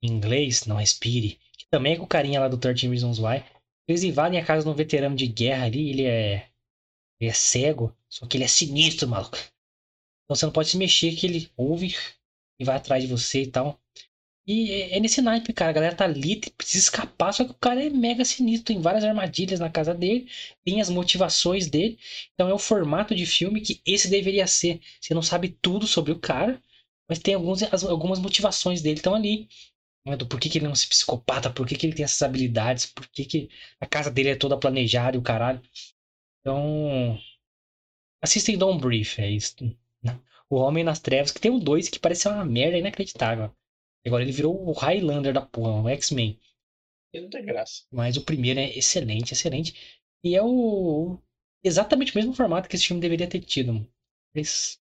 Em 0.04 0.12
inglês, 0.12 0.66
não 0.66 0.78
respire. 0.78 1.40
Que 1.58 1.66
também 1.70 1.94
é 1.94 1.98
com 1.98 2.04
o 2.04 2.08
carinha 2.08 2.40
lá 2.40 2.48
do 2.48 2.58
13 2.58 2.88
Reasons 2.88 3.20
Why. 3.20 3.44
Eles 3.88 4.04
invadem 4.04 4.40
a 4.40 4.46
casa 4.46 4.64
de 4.64 4.70
um 4.70 4.76
veterano 4.76 5.16
de 5.16 5.28
guerra 5.28 5.66
ali, 5.66 5.90
ele 5.90 6.06
é. 6.06 6.50
Ele 7.20 7.30
é 7.30 7.34
cego, 7.34 7.96
só 8.10 8.26
que 8.26 8.38
ele 8.38 8.44
é 8.44 8.48
sinistro, 8.48 9.08
maluco. 9.08 9.38
Então 9.38 10.36
você 10.36 10.46
não 10.46 10.54
pode 10.54 10.70
se 10.70 10.78
mexer, 10.78 11.16
que 11.16 11.26
ele 11.26 11.52
ouve 11.58 11.96
e 12.60 12.64
vai 12.64 12.76
atrás 12.78 13.04
de 13.04 13.10
você 13.10 13.44
e 13.44 13.48
tal. 13.48 13.81
E 14.48 14.72
é, 14.72 14.98
é 14.98 15.00
nesse 15.00 15.22
naipe, 15.22 15.54
cara. 15.54 15.72
A 15.72 15.74
galera 15.74 15.96
tá 15.96 16.06
ali, 16.06 16.40
precisa 16.58 16.84
escapar, 16.86 17.34
só 17.34 17.46
que 17.46 17.52
o 17.52 17.56
cara 17.56 17.84
é 17.84 17.90
mega 17.90 18.26
sinistro. 18.26 18.66
Tem 18.66 18.82
várias 18.82 19.04
armadilhas 19.04 19.60
na 19.60 19.70
casa 19.70 19.94
dele, 19.94 20.28
tem 20.64 20.82
as 20.82 20.90
motivações 20.90 21.70
dele. 21.70 21.98
Então 22.34 22.50
é 22.50 22.54
o 22.54 22.60
formato 22.60 23.16
de 23.16 23.26
filme 23.26 23.62
que 23.62 23.82
esse 23.86 24.10
deveria 24.10 24.48
ser. 24.48 24.82
Você 25.00 25.14
não 25.14 25.22
sabe 25.22 25.50
tudo 25.62 25.88
sobre 25.88 26.12
o 26.12 26.20
cara, 26.20 26.62
mas 27.08 27.20
tem 27.20 27.34
alguns, 27.36 27.62
as, 27.64 27.84
algumas 27.84 28.20
motivações 28.20 28.82
dele 28.82 28.98
estão 28.98 29.16
ali. 29.16 29.48
Né, 30.06 30.18
do 30.18 30.26
por 30.28 30.40
que, 30.40 30.58
ele 30.58 30.66
é 30.66 30.70
um 30.70 30.74
psicopata, 30.74 31.52
por 31.52 31.68
que, 31.68 31.76
que 31.76 31.86
ele 31.86 31.94
tem 31.96 32.04
essas 32.04 32.22
habilidades, 32.24 32.88
por 32.88 33.08
que, 33.08 33.24
que 33.24 33.50
a 33.80 33.86
casa 33.86 34.10
dele 34.10 34.30
é 34.30 34.36
toda 34.36 34.58
planejada 34.58 35.16
e 35.16 35.20
o 35.20 35.24
caralho. 35.24 35.62
Então. 36.40 37.20
Assistem 38.24 38.58
Don't 38.58 38.82
Brief, 38.82 39.20
é 39.20 39.30
isso. 39.30 39.56
O 40.50 40.58
Homem 40.58 40.84
nas 40.84 41.00
Trevas, 41.00 41.32
que 41.32 41.40
tem 41.40 41.52
um 41.52 41.60
2 41.60 41.88
que 41.90 42.00
parece 42.00 42.28
uma 42.28 42.44
merda 42.44 42.78
inacreditável. 42.78 43.56
Agora 44.06 44.24
ele 44.24 44.32
virou 44.32 44.68
o 44.68 44.72
Highlander 44.72 45.34
da 45.34 45.42
porra, 45.42 45.82
o 45.82 45.90
X-Men. 45.90 46.40
Ele 47.14 47.24
não 47.24 47.30
tem 47.30 47.46
graça. 47.46 47.84
Mas 47.92 48.18
o 48.18 48.24
primeiro 48.24 48.60
é 48.60 48.78
excelente, 48.78 49.34
excelente. 49.34 50.00
E 50.24 50.36
é 50.36 50.42
o. 50.42 51.20
Exatamente 51.64 52.14
o 52.14 52.18
mesmo 52.18 52.34
formato 52.34 52.68
que 52.68 52.76
esse 52.76 52.88
filme 52.88 53.02
deveria 53.02 53.28
ter 53.28 53.42
tido. 53.42 53.88
Esse 54.34 54.80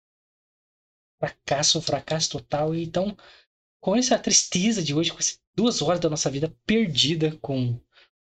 fracasso, 1.18 1.82
fracasso 1.82 2.30
total. 2.30 2.74
Então, 2.74 3.16
com 3.80 3.94
essa 3.94 4.18
tristeza 4.18 4.82
de 4.82 4.94
hoje, 4.94 5.12
com 5.12 5.18
essas 5.18 5.40
duas 5.54 5.82
horas 5.82 6.00
da 6.00 6.08
nossa 6.08 6.30
vida 6.30 6.54
perdida 6.64 7.36
com 7.36 7.78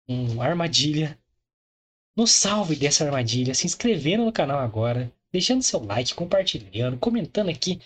uma 0.07 0.45
armadilha, 0.45 1.17
nos 2.15 2.31
salve 2.31 2.75
dessa 2.75 3.05
armadilha, 3.05 3.55
se 3.55 3.65
inscrevendo 3.65 4.25
no 4.25 4.31
canal 4.31 4.59
agora, 4.59 5.11
deixando 5.31 5.63
seu 5.63 5.83
like, 5.83 6.13
compartilhando, 6.13 6.99
comentando 6.99 7.49
aqui 7.49 7.81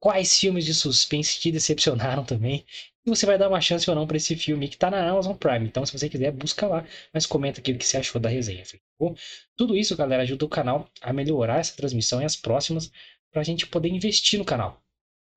quais 0.00 0.38
filmes 0.38 0.64
de 0.64 0.74
suspense 0.74 1.40
te 1.40 1.50
decepcionaram 1.50 2.24
também. 2.24 2.64
E 3.04 3.10
você 3.10 3.24
vai 3.26 3.38
dar 3.38 3.48
uma 3.48 3.60
chance 3.60 3.88
ou 3.88 3.96
não 3.96 4.06
para 4.06 4.16
esse 4.16 4.36
filme 4.36 4.68
que 4.68 4.76
tá 4.76 4.90
na 4.90 5.08
Amazon 5.08 5.34
Prime. 5.34 5.66
Então, 5.66 5.84
se 5.86 5.92
você 5.92 6.08
quiser, 6.08 6.30
busca 6.32 6.66
lá, 6.66 6.84
mas 7.12 7.26
comenta 7.26 7.60
aqui 7.60 7.72
o 7.72 7.78
que 7.78 7.84
você 7.84 7.96
achou 7.96 8.20
da 8.20 8.28
resenha. 8.28 8.62
Bom, 8.98 9.14
tudo 9.56 9.76
isso, 9.76 9.96
galera, 9.96 10.22
ajuda 10.22 10.44
o 10.44 10.48
canal 10.48 10.88
a 11.00 11.12
melhorar 11.12 11.58
essa 11.58 11.76
transmissão 11.76 12.20
e 12.20 12.24
as 12.24 12.36
próximas 12.36 12.90
para 13.30 13.40
a 13.40 13.44
gente 13.44 13.66
poder 13.66 13.88
investir 13.88 14.38
no 14.38 14.44
canal. 14.44 14.82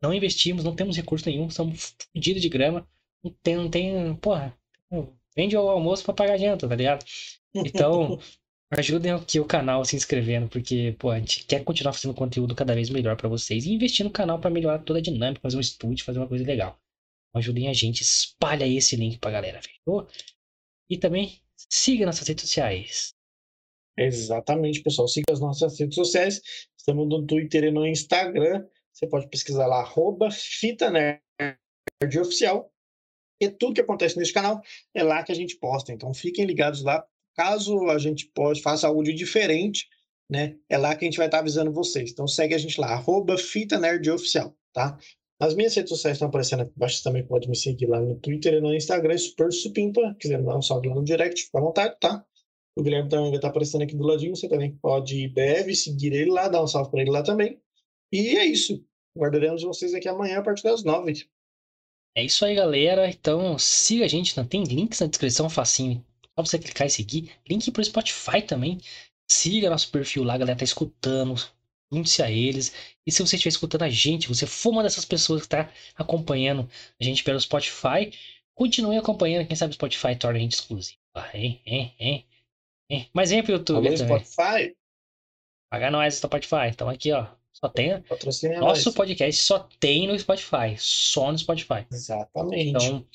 Não 0.01 0.13
investimos, 0.13 0.63
não 0.63 0.75
temos 0.75 0.97
recurso 0.97 1.29
nenhum, 1.29 1.47
estamos 1.47 1.95
fodidos 2.13 2.41
de 2.41 2.49
grama. 2.49 2.87
Não 3.23 3.31
tem, 3.43 3.55
não 3.55 3.69
tem, 3.69 4.15
porra, 4.15 4.57
vende 5.35 5.55
o 5.55 5.69
almoço 5.69 6.03
para 6.03 6.13
pagar 6.13 6.33
a 6.33 6.37
janta, 6.37 6.67
tá 6.67 6.75
ligado? 6.75 7.05
Então, 7.53 8.19
Ajudem 8.73 9.11
aqui 9.11 9.37
o 9.37 9.45
canal 9.45 9.83
se 9.83 9.97
inscrevendo, 9.97 10.47
porque 10.47 10.95
pô, 10.97 11.09
a 11.09 11.19
gente 11.19 11.45
quer 11.45 11.61
continuar 11.61 11.91
fazendo 11.91 12.13
conteúdo 12.13 12.55
cada 12.55 12.73
vez 12.73 12.89
melhor 12.89 13.17
para 13.17 13.27
vocês 13.27 13.65
e 13.65 13.73
investir 13.73 14.05
no 14.05 14.11
canal 14.11 14.39
para 14.39 14.49
melhorar 14.49 14.79
toda 14.79 14.99
a 14.99 15.01
dinâmica, 15.01 15.41
fazer 15.41 15.57
um 15.57 15.61
estúdio, 15.61 16.05
fazer 16.05 16.19
uma 16.19 16.27
coisa 16.27 16.45
legal. 16.45 16.79
Então, 17.29 17.39
ajudem 17.39 17.67
a 17.67 17.73
gente, 17.73 18.01
espalha 18.01 18.65
esse 18.65 18.95
link 18.95 19.19
pra 19.19 19.29
galera, 19.29 19.61
fechou? 19.61 20.07
E 20.89 20.97
também 20.97 21.41
siga 21.69 22.05
nossas 22.05 22.25
redes 22.25 22.45
sociais. 22.45 23.13
Exatamente, 23.97 24.81
pessoal. 24.81 25.07
Siga 25.07 25.33
as 25.33 25.41
nossas 25.41 25.77
redes 25.77 25.95
sociais. 25.95 26.41
Estamos 26.77 27.09
no 27.09 27.25
Twitter 27.25 27.65
e 27.65 27.71
no 27.71 27.85
Instagram. 27.85 28.65
Você 28.93 29.05
pode 29.05 29.27
pesquisar 29.27 29.67
lá, 29.67 29.81
arroba 29.81 30.31
Fita 30.31 30.89
Nerd 30.89 32.19
Oficial. 32.19 32.71
E 33.41 33.49
tudo 33.49 33.73
que 33.73 33.81
acontece 33.81 34.17
nesse 34.17 34.31
canal 34.31 34.61
é 34.93 35.03
lá 35.03 35.23
que 35.23 35.31
a 35.31 35.35
gente 35.35 35.57
posta. 35.57 35.91
Então 35.91 36.13
fiquem 36.13 36.45
ligados 36.45 36.83
lá 36.83 37.05
Caso 37.35 37.89
a 37.89 37.97
gente 37.97 38.27
pode, 38.33 38.61
faça 38.61 38.87
algo 38.87 39.03
de 39.03 39.13
diferente, 39.13 39.87
né? 40.29 40.55
É 40.69 40.77
lá 40.77 40.95
que 40.95 41.05
a 41.05 41.07
gente 41.07 41.17
vai 41.17 41.27
estar 41.27 41.39
avisando 41.39 41.71
vocês. 41.71 42.11
Então 42.11 42.27
segue 42.27 42.55
a 42.55 42.57
gente 42.57 42.79
lá, 42.79 42.87
arroba 42.93 43.37
Fita 43.37 43.79
Nerd 43.79 44.09
Oficial, 44.09 44.55
tá? 44.73 44.97
As 45.39 45.55
minhas 45.55 45.75
redes 45.75 45.89
sociais 45.89 46.15
estão 46.15 46.27
aparecendo 46.27 46.61
aqui 46.61 46.71
embaixo, 46.75 46.97
você 46.97 47.03
também 47.03 47.25
pode 47.25 47.49
me 47.49 47.55
seguir 47.55 47.87
lá 47.87 47.99
no 47.99 48.15
Twitter 48.19 48.53
e 48.53 48.61
no 48.61 48.73
Instagram, 48.73 49.17
Super 49.17 49.51
Supimpa. 49.51 50.15
Quiser 50.19 50.41
dar 50.43 50.55
um 50.55 50.61
salve 50.61 50.87
lá 50.87 50.95
no 50.95 51.03
direct, 51.03 51.45
fica 51.45 51.57
à 51.57 51.61
vontade, 51.61 51.97
tá? 51.99 52.23
O 52.77 52.83
Guilherme 52.83 53.09
também 53.09 53.29
vai 53.29 53.37
estar 53.37 53.47
aparecendo 53.47 53.81
aqui 53.81 53.95
do 53.95 54.03
ladinho, 54.03 54.35
você 54.35 54.47
também 54.47 54.77
pode 54.77 55.27
deve 55.29 55.75
seguir 55.75 56.13
ele 56.13 56.31
lá, 56.31 56.47
dar 56.47 56.63
um 56.63 56.67
salve 56.67 56.91
para 56.91 57.01
ele 57.01 57.09
lá 57.09 57.23
também. 57.23 57.59
E 58.11 58.37
é 58.37 58.45
isso. 58.45 58.85
Guardaremos 59.17 59.63
vocês 59.63 59.93
aqui 59.93 60.07
amanhã 60.07 60.39
a 60.39 60.43
partir 60.43 60.63
das 60.63 60.83
nove. 60.83 61.27
É 62.15 62.23
isso 62.23 62.45
aí, 62.45 62.55
galera. 62.55 63.09
Então 63.09 63.57
siga 63.57 64.05
a 64.05 64.07
gente, 64.07 64.35
tem 64.45 64.63
links 64.63 64.99
na 64.99 65.07
descrição 65.07 65.49
facinho 65.49 66.05
só 66.37 66.45
você 66.45 66.59
clicar 66.59 66.87
e 66.87 66.89
seguir. 66.89 67.31
Link 67.49 67.69
pro 67.71 67.83
Spotify 67.83 68.41
também. 68.41 68.79
Siga 69.29 69.69
nosso 69.69 69.89
perfil 69.89 70.23
lá, 70.23 70.33
a 70.35 70.37
galera 70.37 70.57
tá 70.57 70.65
escutando. 70.65 71.35
Junte-se 71.91 72.23
a 72.23 72.31
eles. 72.31 72.73
E 73.05 73.11
se 73.11 73.21
você 73.21 73.35
estiver 73.35 73.49
escutando 73.49 73.83
a 73.83 73.89
gente, 73.89 74.27
você 74.27 74.47
for 74.47 74.69
uma 74.69 74.83
dessas 74.83 75.03
pessoas 75.03 75.41
que 75.41 75.47
está 75.47 75.69
acompanhando 75.95 76.69
a 76.99 77.03
gente 77.03 77.23
pelo 77.23 77.39
Spotify, 77.39 78.13
continue 78.55 78.97
acompanhando. 78.97 79.45
Quem 79.45 79.55
sabe 79.55 79.71
o 79.71 79.73
Spotify 79.73 80.15
torna 80.15 80.39
a 80.39 80.41
gente 80.41 80.53
exclusivo. 80.53 80.99
Hein, 81.33 81.61
hein, 81.65 81.93
hein, 81.99 82.25
hein. 82.89 83.09
Mas 83.13 83.29
vem 83.29 83.43
pro 83.43 83.53
YouTube 83.53 83.87
Alô, 83.87 83.97
também. 83.97 84.23
Spotify? 84.23 84.75
Paga 85.69 85.91
nós, 85.91 86.15
Spotify. 86.15 86.67
Então 86.69 86.87
aqui, 86.87 87.11
ó. 87.11 87.27
Só 87.53 87.67
tem. 87.67 88.03
Nosso 88.59 88.93
podcast 88.93 89.43
só 89.43 89.59
tem 89.79 90.07
no 90.07 90.17
Spotify. 90.17 90.75
Só 90.77 91.31
no 91.31 91.37
Spotify. 91.37 91.85
Exatamente. 91.91 92.69
Então, 92.69 93.05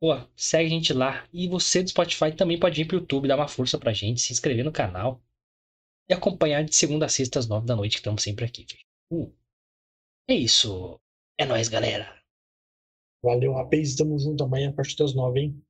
Pô, 0.00 0.14
segue 0.36 0.66
a 0.66 0.70
gente 0.70 0.92
lá. 0.92 1.26
E 1.32 1.48
você 1.48 1.82
do 1.82 1.88
Spotify 1.88 2.34
também 2.34 2.58
pode 2.58 2.76
vir 2.76 2.86
pro 2.86 2.98
YouTube, 2.98 3.28
dar 3.28 3.36
uma 3.36 3.48
força 3.48 3.78
pra 3.78 3.92
gente, 3.92 4.20
se 4.20 4.32
inscrever 4.32 4.64
no 4.64 4.72
canal 4.72 5.22
e 6.08 6.14
acompanhar 6.14 6.64
de 6.64 6.74
segunda 6.74 7.06
a 7.06 7.08
sexta 7.08 7.38
às 7.38 7.48
nove 7.48 7.66
da 7.66 7.74
noite, 7.74 7.92
que 7.92 7.98
estamos 7.98 8.22
sempre 8.22 8.44
aqui. 8.44 8.66
Uh, 9.10 9.32
é 10.28 10.34
isso. 10.34 11.00
É 11.38 11.44
nóis, 11.44 11.68
galera. 11.68 12.14
Valeu, 13.22 13.54
rapaz. 13.54 13.94
Tamo 13.96 14.18
junto 14.18 14.44
amanhã 14.44 14.70
a 14.70 14.72
partir 14.72 14.96
das 14.96 15.14
nove, 15.14 15.40
hein? 15.40 15.65